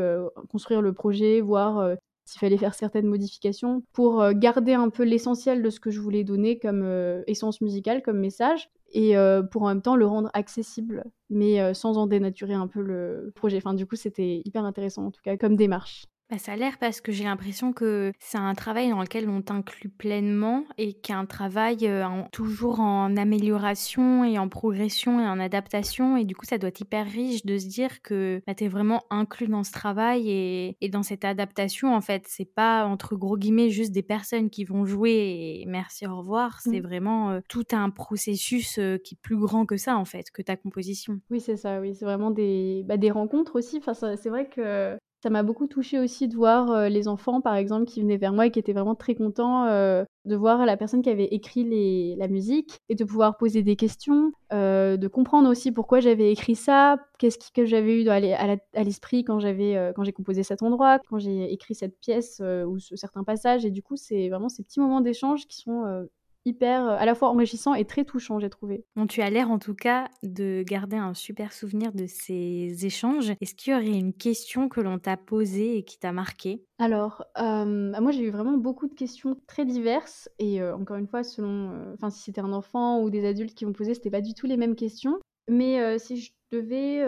construire 0.49 0.81
le 0.81 0.93
projet 0.93 1.41
voir 1.41 1.95
s'il 2.25 2.39
fallait 2.39 2.57
faire 2.57 2.73
certaines 2.73 3.05
modifications 3.05 3.83
pour 3.93 4.27
garder 4.33 4.73
un 4.73 4.89
peu 4.89 5.03
l'essentiel 5.03 5.61
de 5.61 5.69
ce 5.69 5.79
que 5.79 5.91
je 5.91 5.99
voulais 5.99 6.23
donner 6.23 6.57
comme 6.57 6.83
essence 7.27 7.61
musicale, 7.61 8.01
comme 8.01 8.19
message, 8.19 8.69
et 8.91 9.17
euh, 9.17 9.41
pour 9.43 9.63
en 9.63 9.67
même 9.69 9.81
temps 9.81 9.95
le 9.95 10.05
rendre 10.05 10.29
accessible, 10.33 11.03
mais 11.29 11.73
sans 11.73 11.97
en 11.97 12.07
dénaturer 12.07 12.53
un 12.53 12.67
peu 12.67 12.81
le 12.81 13.31
projet. 13.35 13.57
Enfin, 13.57 13.73
du 13.73 13.85
coup, 13.85 13.95
c'était 13.95 14.41
hyper 14.45 14.65
intéressant 14.65 15.05
en 15.05 15.11
tout 15.11 15.21
cas 15.23 15.37
comme 15.37 15.55
démarche. 15.55 16.05
Bah, 16.31 16.37
ça 16.37 16.53
a 16.53 16.55
l'air 16.55 16.77
parce 16.77 17.01
que 17.01 17.11
j'ai 17.11 17.25
l'impression 17.25 17.73
que 17.73 18.13
c'est 18.17 18.37
un 18.37 18.53
travail 18.53 18.89
dans 18.89 19.01
lequel 19.01 19.27
on 19.27 19.41
t'inclut 19.41 19.89
pleinement 19.89 20.63
et 20.77 20.93
qu'un 20.93 21.25
travail 21.25 21.79
euh, 21.83 22.05
toujours 22.31 22.79
en 22.79 23.17
amélioration 23.17 24.23
et 24.23 24.39
en 24.39 24.47
progression 24.47 25.19
et 25.19 25.27
en 25.27 25.41
adaptation. 25.41 26.15
Et 26.15 26.23
du 26.23 26.33
coup, 26.33 26.45
ça 26.45 26.57
doit 26.57 26.69
être 26.69 26.79
hyper 26.79 27.05
riche 27.05 27.45
de 27.45 27.57
se 27.57 27.67
dire 27.67 28.01
que 28.01 28.41
bah, 28.47 28.55
tu 28.55 28.63
es 28.63 28.67
vraiment 28.69 29.03
inclus 29.09 29.49
dans 29.49 29.65
ce 29.65 29.73
travail 29.73 30.29
et, 30.29 30.77
et 30.79 30.87
dans 30.87 31.03
cette 31.03 31.25
adaptation. 31.25 31.93
En 31.93 31.99
fait, 31.99 32.23
c'est 32.29 32.45
pas 32.45 32.85
entre 32.85 33.17
gros 33.17 33.37
guillemets 33.37 33.69
juste 33.69 33.91
des 33.91 34.01
personnes 34.01 34.49
qui 34.49 34.63
vont 34.63 34.85
jouer 34.85 35.11
et 35.11 35.65
merci, 35.67 36.07
au 36.07 36.15
revoir. 36.17 36.61
C'est 36.61 36.79
mmh. 36.79 36.83
vraiment 36.83 37.31
euh, 37.31 37.39
tout 37.49 37.65
un 37.73 37.89
processus 37.89 38.77
euh, 38.79 38.97
qui 38.97 39.15
est 39.15 39.21
plus 39.21 39.35
grand 39.37 39.65
que 39.65 39.75
ça, 39.75 39.97
en 39.97 40.05
fait, 40.05 40.31
que 40.31 40.41
ta 40.41 40.55
composition. 40.55 41.19
Oui, 41.29 41.41
c'est 41.41 41.57
ça. 41.57 41.81
Oui, 41.81 41.93
c'est 41.93 42.05
vraiment 42.05 42.31
des, 42.31 42.85
bah, 42.85 42.95
des 42.95 43.11
rencontres 43.11 43.57
aussi. 43.57 43.79
Enfin, 43.85 43.93
c'est 43.93 44.29
vrai 44.29 44.47
que 44.47 44.97
ça 45.21 45.29
m'a 45.29 45.43
beaucoup 45.43 45.67
touché 45.67 45.99
aussi 45.99 46.27
de 46.27 46.35
voir 46.35 46.71
euh, 46.71 46.89
les 46.89 47.07
enfants, 47.07 47.41
par 47.41 47.55
exemple, 47.55 47.85
qui 47.85 48.01
venaient 48.01 48.17
vers 48.17 48.33
moi 48.33 48.47
et 48.47 48.51
qui 48.51 48.57
étaient 48.57 48.73
vraiment 48.73 48.95
très 48.95 49.13
contents 49.13 49.65
euh, 49.65 50.03
de 50.25 50.35
voir 50.35 50.65
la 50.65 50.77
personne 50.77 51.03
qui 51.03 51.09
avait 51.09 51.25
écrit 51.25 52.15
la 52.15 52.27
musique 52.27 52.79
et 52.89 52.95
de 52.95 53.03
pouvoir 53.03 53.37
poser 53.37 53.61
des 53.61 53.75
questions, 53.75 54.31
euh, 54.51 54.97
de 54.97 55.07
comprendre 55.07 55.47
aussi 55.49 55.71
pourquoi 55.71 55.99
j'avais 55.99 56.31
écrit 56.31 56.55
ça, 56.55 56.97
qu'est-ce 57.19 57.51
que 57.53 57.65
j'avais 57.65 58.01
eu 58.01 58.09
à 58.09 58.83
l'esprit 58.83 59.23
quand 59.23 59.39
j'avais 59.39 59.91
quand 59.95 60.03
j'ai 60.03 60.13
composé 60.13 60.41
cet 60.43 60.63
endroit, 60.63 60.99
quand 61.09 61.19
j'ai 61.19 61.51
écrit 61.53 61.75
cette 61.75 61.99
pièce 61.99 62.41
ou 62.67 62.79
certains 62.79 63.23
passages. 63.23 63.63
Et 63.63 63.71
du 63.71 63.83
coup, 63.83 63.97
c'est 63.97 64.29
vraiment 64.29 64.49
ces 64.49 64.63
petits 64.63 64.79
moments 64.79 65.01
d'échange 65.01 65.45
qui 65.47 65.57
sont 65.57 66.07
hyper 66.45 66.87
euh, 66.87 66.95
à 66.97 67.05
la 67.05 67.15
fois 67.15 67.29
enrichissant 67.29 67.73
et 67.73 67.85
très 67.85 68.05
touchant, 68.05 68.39
j'ai 68.39 68.49
trouvé. 68.49 68.85
Bon, 68.95 69.07
tu 69.07 69.21
as 69.21 69.29
l'air 69.29 69.51
en 69.51 69.59
tout 69.59 69.75
cas 69.75 70.07
de 70.23 70.63
garder 70.65 70.97
un 70.97 71.13
super 71.13 71.53
souvenir 71.53 71.93
de 71.93 72.05
ces 72.07 72.85
échanges. 72.85 73.33
Est-ce 73.41 73.55
qu'il 73.55 73.73
y 73.73 73.75
aurait 73.75 73.87
une 73.87 74.13
question 74.13 74.69
que 74.69 74.81
l'on 74.81 74.99
t'a 74.99 75.17
posée 75.17 75.77
et 75.77 75.83
qui 75.83 75.99
t'a 75.99 76.11
marqué 76.11 76.63
Alors, 76.79 77.23
euh, 77.39 77.91
moi 78.01 78.11
j'ai 78.11 78.23
eu 78.23 78.31
vraiment 78.31 78.57
beaucoup 78.57 78.87
de 78.87 78.93
questions 78.93 79.37
très 79.47 79.65
diverses 79.65 80.29
et 80.39 80.61
euh, 80.61 80.75
encore 80.75 80.97
une 80.97 81.07
fois, 81.07 81.23
selon, 81.23 81.93
enfin 81.93 82.09
si 82.09 82.23
c'était 82.23 82.41
un 82.41 82.53
enfant 82.53 83.01
ou 83.01 83.09
des 83.09 83.25
adultes 83.25 83.55
qui 83.55 83.65
m'ont 83.65 83.73
posé, 83.73 83.93
c'était 83.93 84.11
pas 84.11 84.21
du 84.21 84.33
tout 84.33 84.47
les 84.47 84.57
mêmes 84.57 84.75
questions. 84.75 85.19
Mais 85.47 85.99
si 85.99 86.17
je 86.17 86.31
devais 86.51 87.05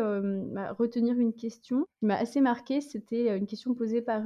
bah, 0.51 0.73
retenir 0.73 1.17
une 1.19 1.33
question 1.33 1.85
qui 1.99 2.05
m'a 2.05 2.17
assez 2.17 2.41
marquée, 2.41 2.81
c'était 2.81 3.37
une 3.37 3.45
question 3.45 3.73
posée 3.73 4.01
par 4.01 4.23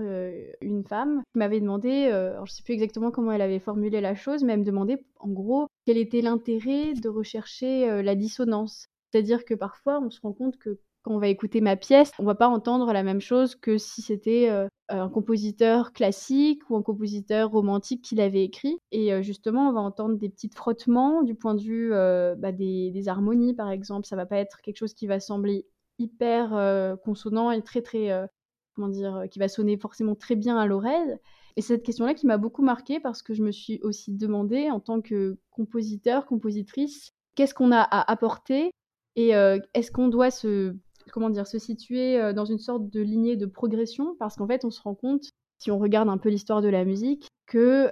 une 0.61 0.83
femme 0.83 1.21
qui 1.33 1.39
m'avait 1.39 1.59
demandé, 1.59 2.05
alors 2.05 2.45
je 2.45 2.53
ne 2.53 2.55
sais 2.55 2.63
plus 2.63 2.73
exactement 2.73 3.11
comment 3.11 3.31
elle 3.31 3.41
avait 3.41 3.59
formulé 3.59 4.01
la 4.01 4.15
chose, 4.15 4.43
mais 4.43 4.53
elle 4.53 4.61
me 4.61 4.65
demandait 4.65 5.03
en 5.19 5.29
gros 5.29 5.67
quel 5.85 5.97
était 5.97 6.21
l'intérêt 6.21 6.93
de 6.93 7.09
rechercher 7.09 8.01
la 8.01 8.15
dissonance. 8.15 8.87
C'est-à-dire 9.11 9.45
que 9.45 9.53
parfois 9.53 9.99
on 10.01 10.09
se 10.09 10.21
rend 10.21 10.33
compte 10.33 10.57
que 10.57 10.79
on 11.09 11.19
va 11.19 11.27
écouter 11.27 11.61
ma 11.61 11.75
pièce, 11.75 12.11
on 12.19 12.23
va 12.23 12.35
pas 12.35 12.47
entendre 12.47 12.91
la 12.93 13.03
même 13.03 13.21
chose 13.21 13.55
que 13.55 13.77
si 13.77 14.01
c'était 14.01 14.49
euh, 14.49 14.67
un 14.89 15.09
compositeur 15.09 15.93
classique 15.93 16.61
ou 16.69 16.75
un 16.75 16.81
compositeur 16.81 17.49
romantique 17.49 18.03
qui 18.03 18.15
l'avait 18.15 18.43
écrit. 18.43 18.77
Et 18.91 19.13
euh, 19.13 19.21
justement, 19.21 19.69
on 19.69 19.73
va 19.73 19.81
entendre 19.81 20.17
des 20.17 20.29
petits 20.29 20.49
frottements 20.53 21.23
du 21.23 21.35
point 21.35 21.55
de 21.55 21.61
vue 21.61 21.93
euh, 21.93 22.35
bah, 22.35 22.51
des, 22.51 23.03
harmonies, 23.07 23.53
par 23.53 23.71
exemple. 23.71 24.05
Ça 24.05 24.15
va 24.15 24.25
pas 24.25 24.37
être 24.37 24.61
quelque 24.61 24.77
chose 24.77 24.93
qui 24.93 25.07
va 25.07 25.19
sembler 25.19 25.65
hyper 25.99 26.97
consonant 27.03 27.49
et 27.49 27.63
très 27.63 27.81
très 27.81 28.29
comment 28.75 28.87
dire, 28.87 29.23
qui 29.31 29.39
va 29.39 29.47
sonner 29.47 29.77
forcément 29.77 30.13
très 30.13 30.35
bien 30.35 30.55
à 30.55 30.67
l'oreille. 30.67 31.17
Et 31.55 31.61
c'est 31.61 31.73
cette 31.73 31.83
question-là 31.83 32.13
qui 32.13 32.27
m'a 32.27 32.37
beaucoup 32.37 32.61
marquée 32.61 32.99
parce 32.99 33.23
que 33.23 33.33
je 33.33 33.41
me 33.41 33.51
suis 33.51 33.79
aussi 33.81 34.13
demandé 34.13 34.69
en 34.69 34.79
tant 34.79 35.01
que 35.01 35.39
compositeur, 35.49 36.27
compositrice, 36.27 37.13
qu'est-ce 37.33 37.55
qu'on 37.55 37.71
a 37.71 37.79
à 37.79 38.11
apporter 38.11 38.69
et 39.15 39.29
est-ce 39.29 39.91
qu'on 39.91 40.09
doit 40.09 40.29
se 40.29 40.75
comment 41.11 41.29
dire 41.29 41.47
se 41.47 41.59
situer 41.59 42.33
dans 42.33 42.45
une 42.45 42.59
sorte 42.59 42.89
de 42.89 43.01
lignée 43.01 43.35
de 43.35 43.45
progression 43.45 44.15
parce 44.19 44.35
qu'en 44.35 44.47
fait 44.47 44.65
on 44.65 44.71
se 44.71 44.81
rend 44.81 44.95
compte 44.95 45.31
si 45.59 45.71
on 45.71 45.79
regarde 45.79 46.09
un 46.09 46.17
peu 46.17 46.29
l'histoire 46.29 46.61
de 46.61 46.69
la 46.69 46.85
musique 46.85 47.27
que 47.47 47.91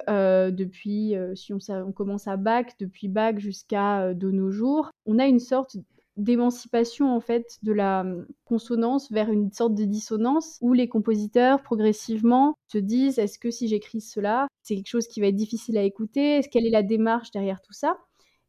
depuis 0.51 1.16
si 1.36 1.53
on, 1.53 1.91
commence 1.91 2.28
à 2.28 2.38
Bach 2.38 2.68
depuis 2.80 3.07
Bach 3.07 3.38
jusqu'à 3.38 4.13
de 4.13 4.32
nos 4.32 4.51
jours 4.51 4.91
on 5.05 5.20
a 5.20 5.26
une 5.26 5.39
sorte 5.39 5.78
d'émancipation 6.18 7.13
en 7.13 7.20
fait 7.20 7.57
de 7.63 7.74
la 7.74 8.05
consonance 8.45 9.11
vers 9.11 9.30
une 9.30 9.51
sorte 9.51 9.76
de 9.76 9.84
dissonance 9.84 10.57
où 10.61 10.74
les 10.74 10.88
compositeurs 10.88 11.61
progressivement 11.61 12.55
se 12.72 12.78
disent 12.78 13.20
est-ce 13.20 13.39
que 13.39 13.51
si 13.51 13.68
j'écris 13.68 14.01
cela 14.01 14.47
c'est 14.66 14.76
quelque 14.76 14.89
chose 14.89 15.07
qui 15.07 15.22
va 15.22 15.28
être 15.28 15.36
difficile 15.36 15.78
à 15.78 15.84
écouter? 15.84 16.41
Quelle 16.51 16.66
est 16.66 16.72
la 16.72 16.82
démarche 16.82 17.30
derrière 17.30 17.61
tout 17.61 17.74
ça? 17.74 17.97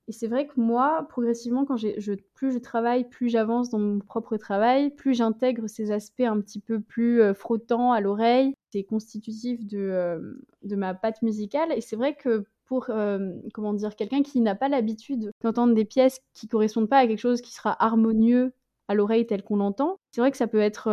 Et 0.09 0.13
c'est 0.13 0.29
vrai 0.29 0.47
que 0.47 0.61
moi, 0.61 1.05
progressivement, 1.09 1.65
plus 1.65 2.53
je 2.53 2.59
travaille, 2.59 3.09
plus 3.09 3.29
j'avance 3.29 3.71
dans 3.71 3.81
mon 3.81 3.99
propre 3.99 4.37
travail, 4.37 4.91
plus 4.91 5.15
j'intègre 5.15 5.67
ces 5.69 5.91
aspects 5.91 6.21
un 6.21 6.41
petit 6.41 6.61
peu 6.61 6.81
plus 6.81 7.21
euh, 7.21 7.35
frottants 7.35 7.91
à 7.91 8.01
l'oreille. 8.01 8.55
C'est 8.73 8.85
constitutif 8.85 9.67
de, 9.67 9.79
euh, 9.79 10.35
de 10.63 10.77
ma 10.77 10.95
patte 10.95 11.23
musicale. 11.23 11.73
Et 11.73 11.81
c'est 11.81 11.97
vrai 11.97 12.15
que 12.15 12.45
pour 12.67 12.87
euh, 12.91 13.33
comment 13.53 13.75
dire 13.75 13.97
quelqu'un 13.97 14.23
qui 14.23 14.41
n'a 14.41 14.55
pas 14.55 14.69
l'habitude 14.69 15.33
d'entendre 15.43 15.75
des 15.75 15.85
pièces 15.85 16.21
qui 16.35 16.47
correspondent 16.47 16.89
pas 16.89 16.99
à 16.99 17.07
quelque 17.07 17.19
chose 17.19 17.41
qui 17.41 17.53
sera 17.53 17.77
harmonieux 17.85 18.53
à 18.89 18.95
l'oreille 18.95 19.27
tel 19.27 19.43
qu'on 19.43 19.57
l'entend, 19.57 19.99
c'est 20.13 20.21
vrai 20.21 20.31
que 20.31 20.37
ça 20.37 20.47
peut 20.47 20.61
être 20.61 20.89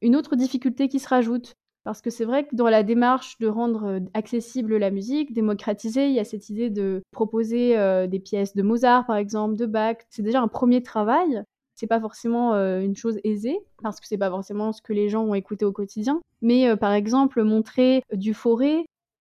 une 0.00 0.14
autre 0.14 0.36
difficulté 0.36 0.88
qui 0.88 1.00
se 1.00 1.08
rajoute. 1.08 1.54
Parce 1.84 2.00
que 2.00 2.10
c'est 2.10 2.24
vrai 2.24 2.46
que 2.46 2.54
dans 2.54 2.68
la 2.68 2.84
démarche 2.84 3.38
de 3.38 3.48
rendre 3.48 3.84
euh, 3.84 4.00
accessible 4.14 4.76
la 4.76 4.90
musique, 4.90 5.32
démocratiser, 5.32 6.06
il 6.06 6.14
y 6.14 6.20
a 6.20 6.24
cette 6.24 6.48
idée 6.48 6.70
de 6.70 7.02
proposer 7.10 7.76
euh, 7.76 8.06
des 8.06 8.20
pièces 8.20 8.54
de 8.54 8.62
Mozart, 8.62 9.06
par 9.06 9.16
exemple, 9.16 9.56
de 9.56 9.66
Bach. 9.66 9.96
C'est 10.08 10.22
déjà 10.22 10.40
un 10.40 10.48
premier 10.48 10.82
travail. 10.82 11.42
C'est 11.74 11.88
pas 11.88 12.00
forcément 12.00 12.54
euh, 12.54 12.80
une 12.80 12.94
chose 12.94 13.18
aisée, 13.24 13.58
parce 13.82 13.98
que 13.98 14.06
c'est 14.06 14.18
pas 14.18 14.30
forcément 14.30 14.72
ce 14.72 14.80
que 14.80 14.92
les 14.92 15.08
gens 15.08 15.24
ont 15.24 15.34
écouté 15.34 15.64
au 15.64 15.72
quotidien. 15.72 16.20
Mais 16.40 16.76
par 16.76 16.92
exemple, 16.92 17.42
montrer 17.42 18.02
du 18.12 18.36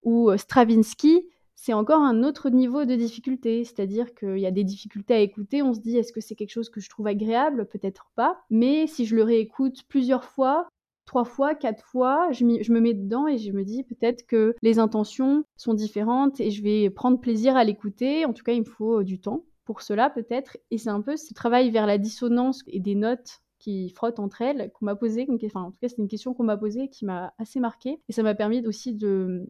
ou 0.04 0.36
Stravinsky, 0.36 1.26
c'est 1.56 1.74
encore 1.74 2.02
un 2.02 2.24
autre 2.24 2.50
niveau 2.50 2.86
de 2.86 2.96
difficulté. 2.96 3.64
C'est-à-dire 3.64 4.14
qu'il 4.16 4.40
y 4.40 4.48
a 4.48 4.52
des 4.52 4.64
difficultés 4.64 5.14
à 5.14 5.20
écouter. 5.20 5.62
On 5.62 5.74
se 5.74 5.80
dit, 5.80 5.98
est-ce 5.98 6.12
que 6.12 6.22
c'est 6.22 6.36
quelque 6.36 6.52
chose 6.52 6.70
que 6.70 6.82
je 6.82 6.90
trouve 6.90 7.08
agréable? 7.08 7.68
Peut-être 7.68 8.12
pas. 8.16 8.42
Mais 8.50 8.88
si 8.88 9.06
je 9.06 9.16
le 9.16 9.24
réécoute 9.24 9.84
plusieurs 9.88 10.24
fois, 10.24 10.68
trois 11.12 11.26
fois, 11.26 11.56
quatre 11.56 11.84
fois, 11.84 12.32
je, 12.32 12.46
me 12.46 12.80
mets 12.80 12.94
dedans 12.94 13.28
et 13.28 13.38
je 13.38 13.52
me 13.52 13.66
dis 13.66 13.84
peut-être 13.84 14.26
que 14.26 14.56
les 14.62 14.80
intentions 14.80 15.44
sont 15.58 15.74
différentes 15.74 16.40
et 16.40 16.52
je 16.52 16.64
vais 16.64 16.90
prendre 16.90 17.20
plaisir 17.20 17.58
à 17.58 17.66
l'écouter. 17.66 18.24
En 18.24 18.32
tout 18.32 18.46
cas, 18.46 18.54
il 18.54 18.62
me 18.62 18.66
faut 18.66 19.00
euh, 19.00 19.04
du 19.04 19.20
temps 19.20 19.44
pour 19.66 19.82
cela 19.82 20.10
peut-être. 20.10 20.56
Et 20.72 20.78
c'est 20.78 20.90
un 20.90 21.02
peu 21.02 21.18
ce 21.18 21.34
travail 21.34 21.70
vers 21.70 21.86
la 21.86 21.98
dissonance 21.98 22.62
et 22.68 22.80
des 22.80 22.96
notes 22.96 23.42
qui 23.60 23.90
frottent 23.90 24.20
entre 24.20 24.42
elles 24.42 24.72
qu'on 24.72 24.86
m'a 24.86 24.96
posé. 24.96 25.28
Enfin, 25.44 25.64
en 25.64 25.72
tout 25.72 25.80
cas, 25.82 25.90
c'est 25.90 25.98
une 25.98 26.08
question 26.08 26.34
qu'on 26.34 26.46
m'a 26.46 26.56
posée 26.56 26.88
qui 26.88 27.04
m'a 27.04 27.34
assez 27.38 27.60
marquée. 27.60 28.00
Et 28.08 28.14
ça 28.14 28.24
m'a 28.24 28.34
permis 28.34 28.66
aussi 28.66 28.98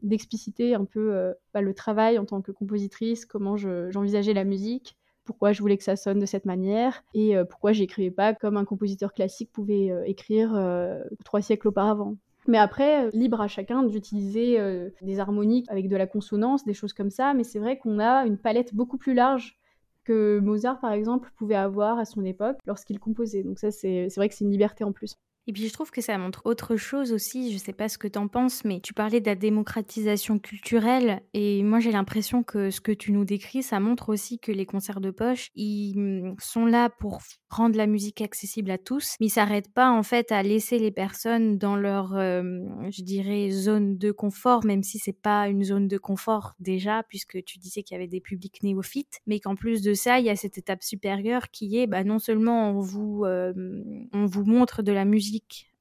d'expliciter 0.02 0.74
un 0.74 0.86
peu 0.86 1.14
euh, 1.14 1.32
bah, 1.54 1.62
le 1.62 1.76
travail 1.76 2.18
en 2.18 2.26
tant 2.26 2.42
que 2.42 2.52
compositrice, 2.52 3.28
comment 3.28 3.56
j'envisageais 3.56 4.34
la 4.34 4.46
musique, 4.46 4.98
pourquoi 5.26 5.52
je 5.52 5.62
voulais 5.62 5.78
que 5.78 5.84
ça 5.84 5.96
sonne 5.96 6.20
de 6.20 6.26
cette 6.26 6.46
manière 6.46 7.04
et 7.14 7.36
euh, 7.36 7.46
pourquoi 7.46 7.74
j'écrivais 7.74 8.12
pas 8.12 8.34
comme 8.34 8.58
un 8.58 8.66
compositeur 8.66 9.14
classique 9.14 9.52
pouvait 9.52 9.92
euh, 9.92 10.04
écrire 10.06 10.54
euh, 10.56 11.04
trois 11.24 11.42
siècles 11.42 11.68
auparavant. 11.68 12.18
Mais 12.48 12.58
après, 12.58 13.10
libre 13.12 13.40
à 13.40 13.48
chacun 13.48 13.84
d'utiliser 13.84 14.58
des 15.04 15.20
harmoniques 15.20 15.68
avec 15.70 15.88
de 15.88 15.96
la 15.96 16.08
consonance, 16.08 16.66
des 16.66 16.74
choses 16.74 16.92
comme 16.92 17.12
ça, 17.12 17.36
mais 17.36 17.44
c'est 17.44 17.60
vrai 17.60 17.78
qu'on 17.78 18.00
a 18.00 18.26
une 18.26 18.40
palette 18.40 18.74
beaucoup 18.74 18.98
plus 18.98 19.14
large 19.14 19.60
que 20.06 20.40
Mozart, 20.40 20.80
par 20.80 20.92
exemple, 20.92 21.32
pouvait 21.38 21.54
avoir 21.54 22.00
à 22.00 22.06
son 22.06 22.26
époque 22.26 22.58
lorsqu'il 22.66 23.00
composait. 23.00 23.44
Donc 23.44 23.60
ça, 23.60 23.70
c'est 23.70 24.08
vrai 24.16 24.28
que 24.28 24.34
c'est 24.34 24.44
une 24.44 24.50
liberté 24.50 24.84
en 24.84 24.92
plus. 24.92 25.14
Et 25.48 25.54
puis 25.54 25.68
je 25.68 25.74
trouve 25.74 25.92
que 25.92 26.02
ça 26.02 26.18
montre 26.18 26.42
autre 26.46 26.76
chose 26.76 27.14
aussi, 27.14 27.52
je 27.52 27.58
sais 27.58 27.74
pas 27.74 27.90
ce 27.90 27.98
que 27.98 28.08
tu 28.08 28.20
en 28.20 28.28
penses, 28.28 28.64
mais 28.64 28.80
tu 28.80 28.94
parlais 28.94 29.20
de 29.20 29.26
la 29.26 29.36
démocratisation 29.36 30.40
culturelle. 30.40 31.22
Et 31.34 31.64
moi 31.64 31.80
j'ai 31.80 31.92
l'impression 31.92 32.44
que 32.44 32.70
ce 32.70 32.82
que 32.82 32.92
tu 32.92 33.12
nous 33.12 33.26
décris, 33.26 33.64
ça 33.64 33.80
montre 33.80 34.10
aussi 34.10 34.40
que 34.40 34.52
les 34.52 34.66
concerts 34.66 35.02
de 35.02 35.12
poche, 35.12 35.50
ils 35.56 35.98
mm, 35.98 36.36
sont 36.40 36.66
là 36.66 36.90
pour 36.90 37.22
rendre 37.50 37.76
la 37.76 37.88
musique 37.88 38.22
accessible 38.22 38.72
à 38.72 38.78
tous, 38.78 39.16
mais 39.20 39.28
ils 39.28 39.32
s'arrêtent 39.32 39.74
pas 39.74 39.90
en 39.92 40.04
fait 40.04 40.32
à 40.32 40.44
laisser 40.44 40.80
les 40.80 40.92
personnes 40.92 41.58
dans 41.58 41.76
leur, 41.76 42.16
euh, 42.16 42.44
je 42.90 43.02
dirais, 43.02 43.50
zone 43.50 43.98
de 43.98 44.12
confort, 44.12 44.64
même 44.64 44.84
si 44.84 45.00
c'est 45.00 45.12
pas 45.12 45.48
une 45.48 45.64
zone 45.64 45.88
de 45.88 45.98
confort 45.98 46.54
déjà, 46.60 47.04
puisque 47.10 47.44
tu 47.44 47.58
disais 47.60 47.84
qu'il 47.84 47.96
y 47.96 47.98
avait 47.98 48.08
des 48.08 48.22
publics 48.22 48.64
néophytes, 48.64 49.20
mais 49.28 49.40
qu'en 49.40 49.56
plus 49.56 49.82
de 49.82 49.94
ça, 49.94 50.20
il 50.20 50.26
y 50.26 50.30
a 50.30 50.36
cette 50.36 50.58
étape 50.58 50.84
supérieure 50.84 51.50
qui 51.50 51.78
est, 51.78 51.88
bah, 51.88 52.04
non 52.04 52.20
seulement 52.20 52.70
on 52.70 52.80
vous, 52.80 53.24
euh, 53.26 53.54
on 54.14 54.26
vous 54.26 54.46
montre 54.46 54.82
de 54.84 54.92
la 54.92 55.06
musique 55.06 55.31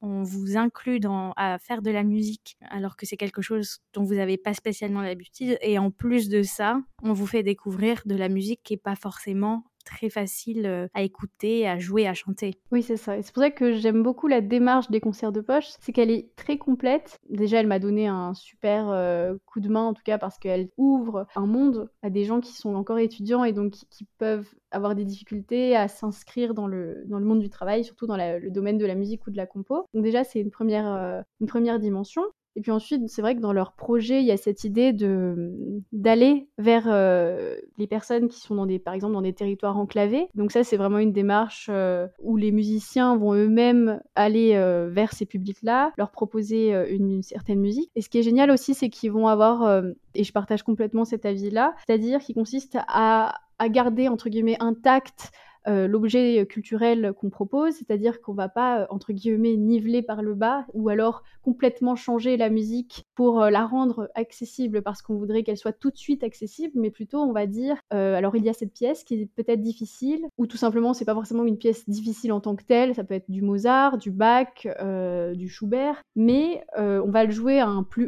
on 0.01 0.23
vous 0.23 0.57
inclut 0.57 0.99
à 1.35 1.57
faire 1.59 1.81
de 1.81 1.91
la 1.91 2.03
musique 2.03 2.57
alors 2.69 2.95
que 2.95 3.05
c'est 3.05 3.17
quelque 3.17 3.41
chose 3.41 3.79
dont 3.93 4.03
vous 4.03 4.15
n'avez 4.15 4.37
pas 4.37 4.53
spécialement 4.53 5.01
l'habitude. 5.01 5.57
Et 5.61 5.77
en 5.77 5.91
plus 5.91 6.29
de 6.29 6.43
ça, 6.43 6.81
on 7.03 7.13
vous 7.13 7.27
fait 7.27 7.43
découvrir 7.43 8.01
de 8.05 8.15
la 8.15 8.29
musique 8.29 8.61
qui 8.63 8.73
n'est 8.73 8.77
pas 8.77 8.95
forcément 8.95 9.63
très 9.83 10.09
facile 10.09 10.65
euh, 10.65 10.87
à 10.93 11.01
écouter, 11.01 11.67
à 11.67 11.79
jouer, 11.79 12.07
à 12.07 12.13
chanter. 12.13 12.55
Oui, 12.71 12.83
c'est 12.83 12.97
ça. 12.97 13.17
Et 13.17 13.21
c'est 13.21 13.33
pour 13.33 13.43
ça 13.43 13.51
que 13.51 13.73
j'aime 13.73 14.03
beaucoup 14.03 14.27
la 14.27 14.41
démarche 14.41 14.89
des 14.89 14.99
concerts 14.99 15.31
de 15.31 15.41
poche, 15.41 15.67
c'est 15.79 15.91
qu'elle 15.91 16.11
est 16.11 16.35
très 16.35 16.57
complète. 16.57 17.17
Déjà, 17.29 17.59
elle 17.59 17.67
m'a 17.67 17.79
donné 17.79 18.07
un 18.07 18.33
super 18.33 18.89
euh, 18.89 19.35
coup 19.45 19.59
de 19.59 19.69
main, 19.69 19.83
en 19.83 19.93
tout 19.93 20.03
cas, 20.03 20.17
parce 20.17 20.37
qu'elle 20.37 20.69
ouvre 20.77 21.25
un 21.35 21.45
monde 21.45 21.89
à 22.01 22.09
des 22.09 22.23
gens 22.23 22.41
qui 22.41 22.53
sont 22.53 22.75
encore 22.75 22.99
étudiants 22.99 23.43
et 23.43 23.53
donc 23.53 23.71
qui, 23.71 24.07
peuvent 24.17 24.53
avoir 24.69 24.93
des 24.93 25.05
difficultés 25.05 25.75
à 25.75 25.87
s'inscrire 25.87 26.53
dans 26.53 26.67
le, 26.67 27.03
dans 27.07 27.17
le 27.17 27.25
monde 27.25 27.39
du 27.39 27.49
travail, 27.49 27.83
surtout 27.83 28.05
dans 28.05 28.17
le 28.17 28.51
domaine 28.51 28.77
de 28.77 28.85
la 28.85 28.93
musique 28.93 29.25
ou 29.25 29.31
de 29.31 29.37
la 29.37 29.47
compo. 29.47 29.85
Donc 29.93 30.03
déjà, 30.03 30.23
c'est 30.23 30.39
une 30.39 30.51
euh, 30.71 31.21
une 31.39 31.47
première 31.47 31.79
dimension. 31.79 32.21
Et 32.55 32.61
puis 32.61 32.71
ensuite, 32.71 33.07
c'est 33.07 33.21
vrai 33.21 33.35
que 33.35 33.39
dans 33.39 33.53
leur 33.53 33.73
projet, 33.73 34.21
il 34.21 34.25
y 34.25 34.31
a 34.31 34.37
cette 34.37 34.63
idée 34.63 34.93
de 34.93 35.81
d'aller 35.91 36.49
vers 36.57 36.85
euh, 36.87 37.55
les 37.77 37.87
personnes 37.87 38.27
qui 38.27 38.39
sont 38.39 38.55
dans 38.55 38.65
des, 38.65 38.79
par 38.79 38.93
exemple, 38.93 39.13
dans 39.13 39.21
des 39.21 39.33
territoires 39.33 39.77
enclavés. 39.77 40.27
Donc 40.35 40.51
ça, 40.51 40.63
c'est 40.63 40.77
vraiment 40.77 40.97
une 40.97 41.13
démarche 41.13 41.67
euh, 41.71 42.07
où 42.19 42.35
les 42.37 42.51
musiciens 42.51 43.15
vont 43.15 43.33
eux-mêmes 43.33 44.01
aller 44.15 44.55
euh, 44.55 44.89
vers 44.91 45.13
ces 45.13 45.25
publics-là, 45.25 45.93
leur 45.97 46.11
proposer 46.11 46.71
une, 46.89 47.21
certaine 47.21 47.59
musique. 47.59 47.91
Et 47.95 48.01
ce 48.01 48.09
qui 48.09 48.19
est 48.19 48.23
génial 48.23 48.51
aussi, 48.51 48.73
c'est 48.73 48.89
qu'ils 48.89 49.11
vont 49.11 49.27
avoir, 49.27 49.83
et 50.15 50.23
je 50.23 50.31
partage 50.31 50.63
complètement 50.63 51.05
cet 51.05 51.25
avis-là, 51.25 51.75
c'est-à-dire 51.85 52.19
qui 52.19 52.33
consiste 52.33 52.77
à, 52.87 53.35
à 53.59 53.69
garder 53.69 54.07
entre 54.07 54.29
guillemets 54.29 54.57
intact 54.59 55.31
euh, 55.67 55.87
l'objet 55.87 56.45
culturel 56.47 57.13
qu'on 57.13 57.29
propose, 57.29 57.75
c'est-à-dire 57.75 58.21
qu'on 58.21 58.33
va 58.33 58.49
pas, 58.49 58.81
euh, 58.81 58.85
entre 58.89 59.13
guillemets, 59.13 59.55
niveler 59.57 60.01
par 60.01 60.23
le 60.23 60.33
bas 60.33 60.65
ou 60.73 60.89
alors 60.89 61.23
complètement 61.43 61.95
changer 61.95 62.35
la 62.35 62.49
musique 62.49 63.05
pour 63.15 63.41
euh, 63.41 63.49
la 63.51 63.65
rendre 63.65 64.09
accessible 64.15 64.81
parce 64.81 65.01
qu'on 65.01 65.15
voudrait 65.15 65.43
qu'elle 65.43 65.57
soit 65.57 65.73
tout 65.73 65.91
de 65.91 65.97
suite 65.97 66.23
accessible, 66.23 66.73
mais 66.75 66.89
plutôt 66.89 67.19
on 67.19 67.31
va 67.31 67.45
dire, 67.45 67.77
alors 67.91 68.35
il 68.35 68.43
y 68.43 68.49
a 68.49 68.53
cette 68.53 68.73
pièce 68.73 69.03
qui 69.03 69.15
est 69.15 69.25
peut-être 69.35 69.61
difficile, 69.61 70.25
ou 70.37 70.47
tout 70.47 70.57
simplement 70.57 70.93
c'est 70.93 71.05
pas 71.05 71.13
forcément 71.13 71.45
une 71.45 71.57
pièce 71.57 71.87
difficile 71.87 72.31
en 72.31 72.39
tant 72.39 72.55
que 72.55 72.63
telle, 72.63 72.95
ça 72.95 73.03
peut 73.03 73.13
être 73.13 73.29
du 73.29 73.41
Mozart, 73.41 73.97
du 73.97 74.11
Bach, 74.11 74.67
du 75.33 75.49
Schubert, 75.49 76.01
mais 76.15 76.63
on 76.77 77.09
va 77.09 77.25
le 77.25 77.31
jouer 77.31 77.63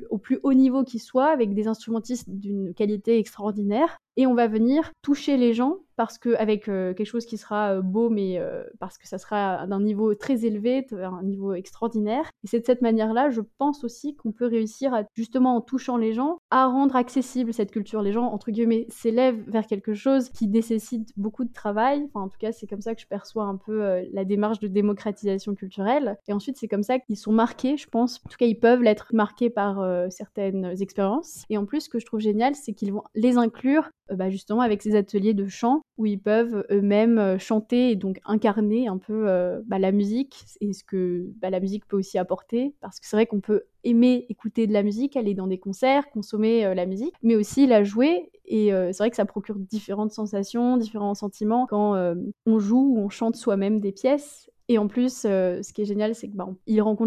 au 0.10 0.18
plus 0.18 0.40
haut 0.44 0.54
niveau 0.54 0.84
qui 0.84 1.00
soit 1.00 1.28
avec 1.28 1.54
des 1.54 1.68
instrumentistes 1.68 2.30
d'une 2.30 2.74
qualité 2.74 3.18
extraordinaire 3.18 3.98
et 4.18 4.28
on 4.28 4.34
va 4.34 4.48
venir 4.48 4.92
toucher 5.02 5.38
les 5.38 5.54
gens 5.54 5.78
parce 5.96 6.18
que 6.18 6.36
avec 6.36 6.68
euh, 6.68 6.94
quelque 6.94 7.08
chose 7.08 7.26
qui 7.26 7.38
sera 7.38 7.74
euh, 7.74 7.82
beau 7.82 8.10
mais 8.10 8.40
euh, 8.40 8.64
parce 8.80 8.98
que 8.98 9.08
ça 9.08 9.18
sera 9.18 9.68
d'un 9.68 9.82
niveau 9.82 10.16
très 10.16 10.46
élevé 10.46 10.86
un 10.92 11.24
niveau 11.24 11.54
extraordinaire. 11.54 12.30
Et 12.44 12.48
c'est 12.48 12.60
de 12.60 12.66
cette 12.66 12.82
manière-là 12.82 13.30
je 13.30 13.42
pense 13.58 13.84
aussi 13.84 14.16
qu'on 14.16 14.32
peut 14.32 14.48
réussir 14.48 14.94
à 14.94 15.04
justement 15.16 15.56
en 15.56 15.62
touchant 15.62 15.98
les 15.98 16.14
gens 16.14 16.38
à 16.52 16.66
rendre 16.66 16.96
accessible 16.96 17.54
cette 17.54 17.72
culture. 17.72 18.02
Les 18.02 18.12
gens 18.12 18.26
entre 18.26 18.52
guillemets 18.52 18.86
s'élèvent 18.90 19.44
vers 19.48 19.68
quelque 19.68 19.94
chose 19.94 20.30
qui 20.30 20.48
nécessite 20.48 21.12
beaucoup 21.18 21.46
de 21.46 21.54
travail. 21.54 22.04
Enfin 22.06 22.26
en 22.26 22.30
tout 22.30 22.38
cas 22.40 22.52
c'est 22.52 22.68
comme 22.68 22.82
ça 22.82 22.96
que 22.96 23.02
je 23.02 23.08
perçois 23.08 23.44
un 23.44 23.58
peu 23.58 24.04
la 24.12 24.26
démarche 24.26 24.60
de 24.60 24.68
démocratisation 24.68 25.56
culturelle. 25.56 26.18
Et 26.28 26.34
ensuite 26.34 26.58
c'est 26.58 26.68
comme 26.68 26.84
ça 26.84 27.00
qu'ils 27.00 27.18
sont 27.18 27.32
marqués 27.32 27.78
je 27.78 27.88
pense. 27.88 28.20
En 28.26 28.30
tout 28.30 28.38
cas 28.38 28.46
ils 28.46 28.60
peuvent 28.60 28.82
l'être 28.82 29.08
marqués 29.14 29.50
par 29.50 29.84
certaines 30.12 30.82
expériences. 30.82 31.44
Et 31.50 31.58
en 31.58 31.66
plus 31.66 31.82
ce 31.82 31.90
que 31.90 32.00
je 32.00 32.06
trouve 32.06 32.20
génial 32.20 32.56
c'est 32.56 32.74
qu'ils 32.74 32.94
vont 32.94 33.04
les 33.16 33.38
inclure 33.38 33.90
bah, 34.12 34.30
justement 34.30 34.62
avec 34.62 34.82
ces 34.82 34.96
ateliers 34.96 35.34
de 35.34 35.48
chant 35.48 35.82
où 35.98 36.06
ils 36.06 36.20
peuvent 36.20 36.66
eux-mêmes 36.72 37.18
euh, 37.18 37.38
chanter 37.38 37.92
et 37.92 37.96
donc 37.96 38.20
incarner 38.26 38.88
un 38.88 38.98
peu 38.98 39.30
euh, 39.30 39.62
bah, 39.66 39.80
la 39.80 39.92
musique 39.92 40.46
et 40.62 40.74
ce 40.74 40.84
que 40.84 41.32
bah, 41.42 41.50
la 41.50 41.60
musique 41.60 41.88
peut 41.88 41.98
aussi 41.98 42.18
apporter. 42.18 42.76
Parce 42.82 43.00
que 43.00 43.08
c'est 43.08 43.16
vrai 43.16 43.26
qu'on 43.26 43.42
peut 43.42 43.64
aimer 43.84 44.26
écouter 44.30 44.68
de 44.68 44.74
la 44.74 44.84
musique, 44.84 45.16
aller 45.16 45.34
dans 45.34 45.48
des 45.48 45.60
concerts, 45.60 46.10
consommer 46.10 46.74
la 46.74 46.86
musique, 46.86 47.14
mais 47.22 47.36
aussi 47.36 47.68
la 47.68 47.84
jouer. 47.84 48.30
Et 48.46 48.70
c'est 48.70 48.98
vrai 48.98 49.10
que 49.10 49.16
ça 49.16 49.26
procure 49.26 49.56
différentes 49.58 50.12
sensations, 50.12 50.78
différents 50.78 51.16
sentiments 51.16 51.66
quand 51.66 52.16
on 52.46 52.60
joue 52.60 52.96
ou 52.96 53.00
on 53.00 53.10
chante 53.10 53.36
soi-même 53.36 53.82
des 53.82 53.92
pièces. 53.92 54.50
Et 54.70 54.78
en 54.78 54.88
plus, 54.88 55.26
euh, 55.26 55.62
ce 55.62 55.74
qui 55.74 55.82
est 55.82 55.86
génial, 55.86 56.16
c'est 56.16 56.28
qu'il 56.28 56.38
bah, 56.38 56.48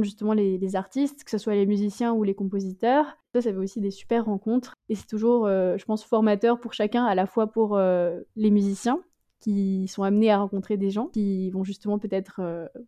justement 0.02 0.34
les, 0.34 0.76
artistes, 0.76 1.24
que 1.24 1.30
ce 1.30 1.38
soit 1.38 1.54
les 1.54 1.66
musiciens 1.66 2.12
ou 2.12 2.22
les 2.22 2.34
compositeurs. 2.34 3.16
Ça, 3.34 3.40
ça 3.40 3.50
fait 3.50 3.57
aussi 3.57 3.80
des 3.80 3.90
super 3.90 4.26
rencontres. 4.26 4.74
Et 4.88 4.94
c'est 4.94 5.07
toujours, 5.07 5.46
euh, 5.46 5.76
je 5.78 5.84
pense, 5.84 6.04
formateur 6.04 6.61
pour 6.61 6.74
chacun, 6.74 7.04
à 7.04 7.14
la 7.14 7.26
fois 7.26 7.46
pour 7.46 7.76
euh, 7.76 8.20
les 8.36 8.50
musiciens, 8.50 9.00
qui 9.40 9.86
sont 9.88 10.02
amenés 10.02 10.30
à 10.30 10.38
rencontrer 10.38 10.76
des 10.76 10.90
gens 10.90 11.09
qui 11.09 11.50
vont 11.50 11.62
justement 11.62 11.98
peut-être 11.98 12.40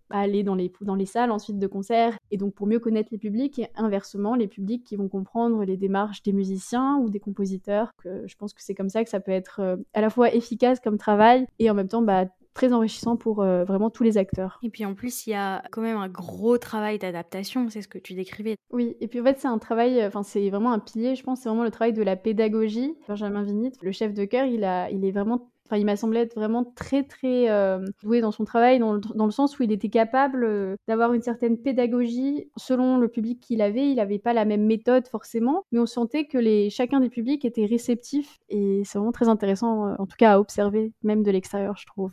aller 0.08 0.42
dans 0.42 0.54
les, 0.54 0.72
dans 0.80 0.94
les 0.94 1.06
salles 1.06 1.30
ensuite 1.30 1.58
de 1.58 1.66
concert 1.66 2.16
et 2.30 2.38
donc 2.38 2.54
pour 2.54 2.66
mieux 2.66 2.80
connaître 2.80 3.10
les 3.12 3.18
publics 3.18 3.58
et 3.58 3.68
inversement 3.76 4.34
les 4.34 4.48
publics 4.48 4.82
qui 4.82 4.96
vont 4.96 5.08
comprendre 5.08 5.62
les 5.62 5.76
démarches 5.76 6.22
des 6.22 6.32
musiciens 6.32 6.96
ou 6.96 7.10
des 7.10 7.20
compositeurs. 7.20 7.92
je 8.02 8.34
pense 8.36 8.54
que 8.54 8.62
c'est 8.62 8.74
comme 8.74 8.88
ça 8.88 9.04
que 9.04 9.10
ça 9.10 9.20
peut 9.20 9.30
être 9.30 9.78
à 9.92 10.00
la 10.00 10.08
fois 10.08 10.34
efficace 10.34 10.80
comme 10.80 10.96
travail 10.96 11.46
et 11.58 11.70
en 11.70 11.74
même 11.74 11.86
temps 11.86 12.02
bah, 12.02 12.24
très 12.54 12.72
enrichissant 12.72 13.16
pour 13.16 13.42
euh, 13.42 13.64
vraiment 13.64 13.90
tous 13.90 14.02
les 14.02 14.18
acteurs. 14.18 14.58
Et 14.62 14.70
puis 14.70 14.84
en 14.84 14.94
plus, 14.94 15.26
il 15.26 15.30
y 15.30 15.34
a 15.34 15.62
quand 15.70 15.82
même 15.82 15.96
un 15.96 16.08
gros 16.08 16.58
travail 16.58 16.98
d'adaptation, 16.98 17.68
c'est 17.68 17.82
ce 17.82 17.88
que 17.88 17.98
tu 17.98 18.14
décrivais. 18.14 18.56
Oui, 18.70 18.96
et 19.00 19.08
puis 19.08 19.20
en 19.20 19.24
fait, 19.24 19.38
c'est 19.38 19.48
un 19.48 19.58
travail, 19.58 20.04
enfin, 20.04 20.22
c'est 20.22 20.48
vraiment 20.50 20.72
un 20.72 20.78
pilier, 20.78 21.14
je 21.14 21.22
pense, 21.22 21.40
c'est 21.40 21.48
vraiment 21.48 21.64
le 21.64 21.70
travail 21.70 21.92
de 21.92 22.02
la 22.02 22.16
pédagogie. 22.16 22.94
Benjamin 23.06 23.42
Vinit, 23.42 23.72
le 23.82 23.92
chef 23.92 24.14
de 24.14 24.24
chœur, 24.24 24.46
il, 24.46 24.64
a, 24.64 24.90
il 24.90 25.04
est 25.04 25.12
vraiment 25.12 25.48
Enfin, 25.68 25.76
il 25.76 25.84
m'a 25.84 25.96
semblé 25.96 26.20
être 26.20 26.34
vraiment 26.34 26.64
très 26.64 27.02
très 27.02 27.50
euh, 27.50 27.84
doué 28.02 28.22
dans 28.22 28.32
son 28.32 28.46
travail, 28.46 28.78
dans 28.78 28.94
le, 28.94 29.00
dans 29.00 29.26
le, 29.26 29.30
sens 29.30 29.58
où 29.58 29.62
il 29.62 29.70
était 29.70 29.90
capable 29.90 30.44
euh, 30.44 30.76
d'avoir 30.88 31.12
une 31.12 31.20
certaine 31.20 31.58
pédagogie 31.58 32.50
selon 32.56 32.96
le 32.96 33.08
public 33.08 33.38
qu'il 33.40 33.60
avait. 33.60 33.90
Il 33.90 33.96
n'avait 33.96 34.18
pas 34.18 34.32
la 34.32 34.46
même 34.46 34.64
méthode 34.64 35.06
forcément, 35.08 35.64
mais 35.70 35.78
on 35.78 35.84
sentait 35.84 36.24
que 36.24 36.38
les, 36.38 36.70
chacun 36.70 37.00
des 37.00 37.10
publics 37.10 37.44
était 37.44 37.66
réceptif 37.66 38.38
et 38.48 38.80
c'est 38.86 38.96
vraiment 38.96 39.12
très 39.12 39.28
intéressant, 39.28 39.94
en 39.98 40.06
tout 40.06 40.16
cas 40.16 40.32
à 40.34 40.40
observer, 40.40 40.94
même 41.02 41.22
de 41.22 41.30
l'extérieur, 41.30 41.76
je 41.76 41.84
trouve. 41.84 42.12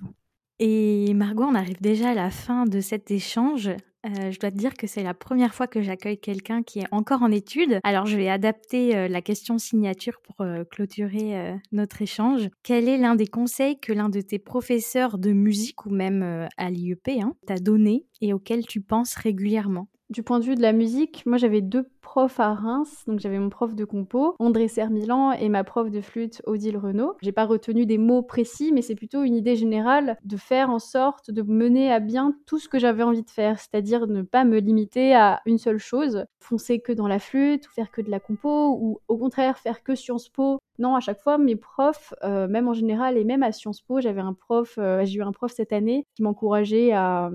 Et 0.60 1.14
Margot, 1.14 1.44
on 1.44 1.56
arrive 1.56 1.82
déjà 1.82 2.12
à 2.12 2.14
la 2.14 2.30
fin 2.30 2.66
de 2.66 2.80
cet 2.80 3.12
échange. 3.12 3.68
Euh, 4.06 4.32
je 4.32 4.40
dois 4.40 4.52
te 4.52 4.58
dire 4.58 4.76
que 4.76 4.88
c'est 4.88 5.04
la 5.04 5.14
première 5.14 5.54
fois 5.54 5.68
que 5.68 5.82
j'accueille 5.82 6.20
quelqu'un 6.20 6.64
qui 6.64 6.80
est 6.80 6.88
encore 6.92 7.24
en 7.24 7.32
études. 7.32 7.80
Alors 7.84 8.06
je 8.06 8.16
vais 8.16 8.30
adapter 8.30 8.96
euh, 8.96 9.08
la 9.08 9.22
question 9.22 9.58
signature 9.58 10.22
pour 10.22 10.46
euh, 10.46 10.64
clôturer 10.64 11.56
notre 11.72 12.02
échange. 12.02 12.50
Quel 12.64 12.88
est 12.88 12.98
l'un 12.98 13.16
des 13.16 13.28
conseils 13.28 13.80
que 13.80 13.92
l'un 13.92 14.10
de 14.10 14.22
tes 14.22 14.40
professeurs 14.40 15.18
de 15.18 15.32
musique 15.32 15.86
ou 15.86 15.90
même 15.90 16.48
à 16.58 16.70
l'IEP 16.70 17.10
hein, 17.22 17.34
t'a 17.48 17.58
donné 17.58 18.06
et 18.22 18.32
auquel 18.32 18.66
tu 18.66 18.80
penses 18.80 19.16
régulièrement? 19.16 19.88
Du 20.10 20.24
point 20.24 20.40
de 20.40 20.46
vue 20.46 20.56
de 20.56 20.62
la 20.62 20.74
musique, 20.74 21.24
moi 21.26 21.38
j'avais 21.38 21.62
deux 21.62 21.90
profs 22.02 22.40
à 22.40 22.54
Reims, 22.54 23.04
donc 23.08 23.20
j'avais 23.20 23.40
mon 23.40 23.50
prof 23.50 23.74
de 23.74 23.86
compo, 23.86 24.36
André 24.40 24.68
Sermilan, 24.68 25.32
et 25.32 25.50
ma 25.50 25.64
prof 25.64 25.90
de 25.90 26.02
flûte, 26.02 26.42
Odile 26.46 26.78
Renaud. 26.78 27.16
J'ai 27.22 27.32
pas 27.32 27.46
retenu 27.46 27.86
des 27.86 27.98
mots 27.98 28.22
précis, 28.22 28.72
mais 28.72 28.82
c'est 28.82 28.96
plutôt 28.96 29.24
une 29.24 29.36
idée 29.36 29.56
générale 29.56 30.18
de 30.24 30.38
faire 30.38 30.70
en 30.70 30.80
sorte 30.80 31.32
de 31.32 31.42
mener 31.42 31.92
à 31.92 32.00
bien 32.00 32.36
tout 32.46 32.60
ce 32.60 32.70
que 32.70 32.80
j'avais 32.80 33.04
envie 33.04 33.24
de 33.24 33.30
faire, 33.30 33.60
c'est-à-dire 33.60 34.08
ne 34.08 34.22
pas 34.22 34.44
me 34.44 34.60
limiter 34.60 35.16
à 35.16 35.42
une 35.46 35.58
seule 35.58 35.80
chose, 35.80 36.26
foncer 36.40 36.80
que 36.80 36.92
dans 36.92 37.08
la 37.08 37.20
flûte, 37.20 37.68
ou 37.68 37.72
faire 37.72 37.92
que 37.92 38.02
de 38.02 38.12
la 38.12 38.20
compo, 38.20 38.78
ou 38.80 39.00
au 39.08 39.18
contraire 39.18 39.58
faire 39.58 39.84
que 39.84 39.96
Sciences 39.96 40.30
Po. 40.30 40.60
Non, 40.78 40.96
à 40.96 41.00
chaque 41.00 41.20
fois, 41.22 41.38
mes 41.38 41.56
profs, 41.56 42.14
euh, 42.24 42.48
même 42.48 42.68
en 42.68 42.74
général 42.74 43.18
et 43.18 43.24
même 43.24 43.44
à 43.44 43.52
Sciences 43.52 43.82
Po, 43.82 44.02
j'avais 44.02 44.22
un 44.22 44.34
prof, 44.34 44.76
euh, 44.78 45.04
j'ai 45.06 45.20
eu 45.20 45.24
un 45.24 45.32
prof 45.32 45.52
cette 45.52 45.74
année 45.74 46.06
qui 46.16 46.22
m'encourageait 46.22 46.92
à, 46.92 47.32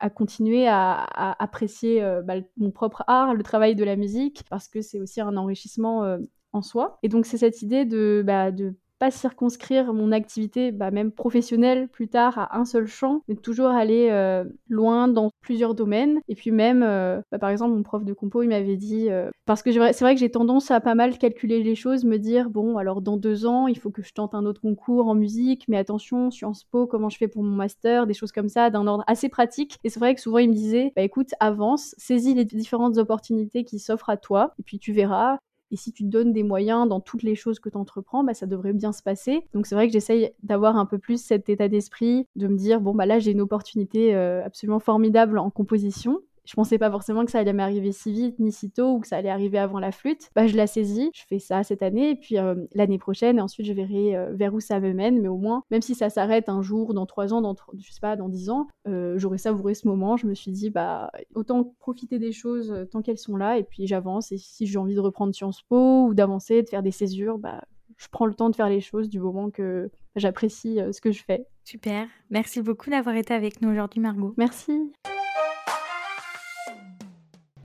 à 0.00 0.10
continuer 0.10 0.66
à, 0.68 1.04
apprécier 1.42 2.02
euh, 2.02 2.22
bah, 2.22 2.34
mon 2.56 2.70
propre 2.70 3.04
art, 3.06 3.34
le 3.34 3.42
travail 3.42 3.74
de 3.74 3.84
la 3.84 3.96
musique, 3.96 4.44
parce 4.50 4.68
que 4.68 4.82
c'est 4.82 5.00
aussi 5.00 5.20
un 5.20 5.36
enrichissement 5.36 6.04
euh, 6.04 6.18
en 6.52 6.62
soi. 6.62 6.98
Et 7.02 7.08
donc 7.08 7.26
c'est 7.26 7.38
cette 7.38 7.62
idée 7.62 7.84
de, 7.84 8.22
bah, 8.26 8.50
de 8.50 8.74
pas 8.98 9.10
circonscrire 9.10 9.92
mon 9.92 10.12
activité, 10.12 10.72
bah, 10.72 10.90
même 10.90 11.12
professionnelle, 11.12 11.88
plus 11.88 12.08
tard 12.08 12.38
à 12.38 12.58
un 12.58 12.64
seul 12.64 12.86
champ, 12.86 13.22
mais 13.28 13.34
toujours 13.34 13.68
aller 13.68 14.08
euh, 14.10 14.44
loin 14.68 15.08
dans 15.08 15.30
plusieurs 15.40 15.74
domaines. 15.74 16.20
Et 16.28 16.34
puis 16.34 16.50
même, 16.50 16.82
euh, 16.82 17.20
bah, 17.30 17.38
par 17.38 17.50
exemple, 17.50 17.74
mon 17.74 17.82
prof 17.82 18.04
de 18.04 18.12
compo, 18.12 18.42
il 18.42 18.48
m'avait 18.48 18.76
dit, 18.76 19.10
euh, 19.10 19.30
parce 19.46 19.62
que 19.62 19.72
c'est 19.72 20.00
vrai 20.00 20.14
que 20.14 20.20
j'ai 20.20 20.30
tendance 20.30 20.70
à 20.70 20.80
pas 20.80 20.94
mal 20.94 21.18
calculer 21.18 21.62
les 21.62 21.74
choses, 21.74 22.04
me 22.04 22.18
dire, 22.18 22.50
bon, 22.50 22.76
alors 22.78 23.02
dans 23.02 23.16
deux 23.16 23.46
ans, 23.46 23.66
il 23.66 23.78
faut 23.78 23.90
que 23.90 24.02
je 24.02 24.12
tente 24.12 24.34
un 24.34 24.46
autre 24.46 24.60
concours 24.60 25.08
en 25.08 25.14
musique, 25.14 25.64
mais 25.68 25.76
attention, 25.76 26.30
Sciences 26.30 26.64
Po, 26.64 26.86
comment 26.86 27.08
je 27.08 27.18
fais 27.18 27.28
pour 27.28 27.42
mon 27.42 27.54
master, 27.56 28.06
des 28.06 28.14
choses 28.14 28.32
comme 28.32 28.48
ça, 28.48 28.70
d'un 28.70 28.86
ordre 28.86 29.04
assez 29.06 29.28
pratique. 29.28 29.78
Et 29.84 29.90
c'est 29.90 30.00
vrai 30.00 30.14
que 30.14 30.20
souvent, 30.20 30.38
il 30.38 30.48
me 30.50 30.54
disait, 30.54 30.92
bah 30.96 31.02
écoute, 31.02 31.30
avance, 31.40 31.94
saisis 31.98 32.34
les 32.34 32.44
différentes 32.44 32.98
opportunités 32.98 33.64
qui 33.64 33.78
s'offrent 33.78 34.10
à 34.10 34.16
toi, 34.16 34.54
et 34.58 34.62
puis 34.62 34.78
tu 34.78 34.92
verras. 34.92 35.38
Et 35.74 35.76
si 35.76 35.90
tu 35.90 36.04
te 36.04 36.08
donnes 36.08 36.32
des 36.32 36.44
moyens 36.44 36.88
dans 36.88 37.00
toutes 37.00 37.24
les 37.24 37.34
choses 37.34 37.58
que 37.58 37.68
tu 37.68 37.76
entreprends, 37.76 38.22
bah, 38.22 38.32
ça 38.32 38.46
devrait 38.46 38.72
bien 38.72 38.92
se 38.92 39.02
passer. 39.02 39.44
Donc 39.54 39.66
c'est 39.66 39.74
vrai 39.74 39.88
que 39.88 39.92
j'essaye 39.92 40.30
d'avoir 40.44 40.76
un 40.76 40.86
peu 40.86 40.98
plus 40.98 41.20
cet 41.20 41.48
état 41.48 41.66
d'esprit, 41.66 42.28
de 42.36 42.46
me 42.46 42.56
dire, 42.56 42.80
bon, 42.80 42.94
bah 42.94 43.06
là 43.06 43.18
j'ai 43.18 43.32
une 43.32 43.40
opportunité 43.40 44.14
euh, 44.14 44.44
absolument 44.44 44.78
formidable 44.78 45.36
en 45.36 45.50
composition 45.50 46.20
je 46.44 46.54
pensais 46.54 46.78
pas 46.78 46.90
forcément 46.90 47.24
que 47.24 47.30
ça 47.30 47.38
allait 47.38 47.52
m'arriver 47.52 47.92
si 47.92 48.12
vite 48.12 48.38
ni 48.38 48.52
si 48.52 48.70
tôt 48.70 48.94
ou 48.94 49.00
que 49.00 49.08
ça 49.08 49.16
allait 49.16 49.30
arriver 49.30 49.58
avant 49.58 49.78
la 49.78 49.92
flûte. 49.92 50.30
Bah, 50.34 50.46
je 50.46 50.56
la 50.56 50.66
saisis, 50.66 51.10
je 51.14 51.22
fais 51.28 51.38
ça 51.38 51.62
cette 51.62 51.82
année 51.82 52.10
et 52.10 52.16
puis 52.16 52.38
euh, 52.38 52.54
l'année 52.74 52.98
prochaine 52.98 53.38
et 53.38 53.40
ensuite 53.40 53.66
je 53.66 53.72
verrai 53.72 54.16
euh, 54.16 54.32
vers 54.34 54.52
où 54.54 54.60
ça 54.60 54.80
me 54.80 54.92
mène. 54.92 55.20
Mais 55.20 55.28
au 55.28 55.38
moins, 55.38 55.62
même 55.70 55.82
si 55.82 55.94
ça 55.94 56.10
s'arrête 56.10 56.48
un 56.48 56.62
jour, 56.62 56.92
dans 56.92 57.06
trois 57.06 57.32
ans, 57.32 57.40
dans 57.40 57.54
je 57.78 57.92
sais 57.92 58.00
pas, 58.00 58.16
dans 58.16 58.28
dix 58.28 58.50
ans, 58.50 58.68
euh, 58.86 59.14
j'aurais 59.16 59.38
savouré 59.38 59.74
ce 59.74 59.88
moment. 59.88 60.16
Je 60.16 60.26
me 60.26 60.34
suis 60.34 60.50
dit 60.50 60.70
bah 60.70 61.10
autant 61.34 61.74
profiter 61.80 62.18
des 62.18 62.32
choses 62.32 62.86
tant 62.90 63.00
qu'elles 63.00 63.18
sont 63.18 63.36
là 63.36 63.58
et 63.58 63.64
puis 63.64 63.86
j'avance. 63.86 64.32
Et 64.32 64.38
si 64.38 64.66
j'ai 64.66 64.78
envie 64.78 64.94
de 64.94 65.00
reprendre 65.00 65.34
Sciences 65.34 65.62
Po 65.62 66.06
ou 66.06 66.14
d'avancer, 66.14 66.62
de 66.62 66.68
faire 66.68 66.82
des 66.82 66.90
césures, 66.90 67.38
bah 67.38 67.62
je 67.96 68.08
prends 68.10 68.26
le 68.26 68.34
temps 68.34 68.50
de 68.50 68.56
faire 68.56 68.68
les 68.68 68.80
choses 68.80 69.08
du 69.08 69.20
moment 69.20 69.50
que 69.50 69.90
j'apprécie 70.16 70.80
ce 70.92 71.00
que 71.00 71.12
je 71.12 71.22
fais. 71.22 71.46
Super. 71.62 72.08
Merci 72.28 72.60
beaucoup 72.60 72.90
d'avoir 72.90 73.14
été 73.14 73.32
avec 73.32 73.62
nous 73.62 73.70
aujourd'hui, 73.70 74.00
Margot. 74.00 74.34
Merci. 74.36 74.72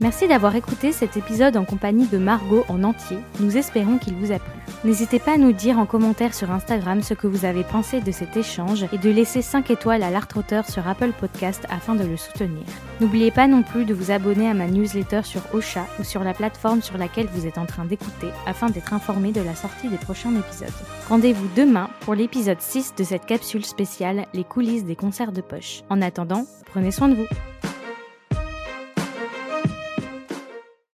Merci 0.01 0.29
d'avoir 0.29 0.55
écouté 0.55 0.93
cet 0.93 1.17
épisode 1.17 1.57
en 1.57 1.65
compagnie 1.65 2.07
de 2.07 2.17
Margot 2.17 2.63
en 2.69 2.85
entier. 2.85 3.17
Nous 3.41 3.57
espérons 3.57 3.97
qu'il 3.97 4.15
vous 4.15 4.31
a 4.31 4.39
plu. 4.39 4.51
N'hésitez 4.85 5.19
pas 5.19 5.33
à 5.33 5.37
nous 5.37 5.51
dire 5.51 5.77
en 5.77 5.85
commentaire 5.85 6.33
sur 6.33 6.51
Instagram 6.51 7.03
ce 7.03 7.13
que 7.13 7.27
vous 7.27 7.43
avez 7.43 7.65
pensé 7.65 7.99
de 7.99 8.11
cet 8.13 8.37
échange 8.37 8.85
et 8.93 8.97
de 8.97 9.09
laisser 9.09 9.41
5 9.41 9.69
étoiles 9.71 10.01
à 10.03 10.09
l'Art 10.09 10.29
Auteur 10.37 10.69
sur 10.69 10.87
Apple 10.87 11.11
Podcast 11.19 11.65
afin 11.69 11.95
de 11.95 12.05
le 12.05 12.15
soutenir. 12.15 12.63
N'oubliez 13.01 13.29
pas 13.29 13.47
non 13.47 13.61
plus 13.61 13.83
de 13.83 13.93
vous 13.93 14.09
abonner 14.09 14.49
à 14.49 14.53
ma 14.53 14.67
newsletter 14.67 15.23
sur 15.23 15.41
Ocha 15.53 15.85
ou 15.99 16.05
sur 16.05 16.23
la 16.23 16.33
plateforme 16.33 16.81
sur 16.81 16.97
laquelle 16.97 17.27
vous 17.33 17.45
êtes 17.45 17.57
en 17.57 17.65
train 17.65 17.83
d'écouter 17.83 18.29
afin 18.47 18.69
d'être 18.69 18.93
informé 18.93 19.33
de 19.33 19.41
la 19.41 19.53
sortie 19.53 19.89
des 19.89 19.97
prochains 19.97 20.33
épisodes. 20.33 20.69
Rendez-vous 21.09 21.49
demain 21.57 21.89
pour 21.99 22.15
l'épisode 22.15 22.61
6 22.61 22.93
de 22.97 23.03
cette 23.03 23.25
capsule 23.25 23.65
spéciale 23.65 24.27
Les 24.33 24.45
coulisses 24.45 24.85
des 24.85 24.95
concerts 24.95 25.33
de 25.33 25.41
poche. 25.41 25.81
En 25.89 26.01
attendant, 26.01 26.45
prenez 26.71 26.91
soin 26.91 27.09
de 27.09 27.15
vous. 27.15 27.27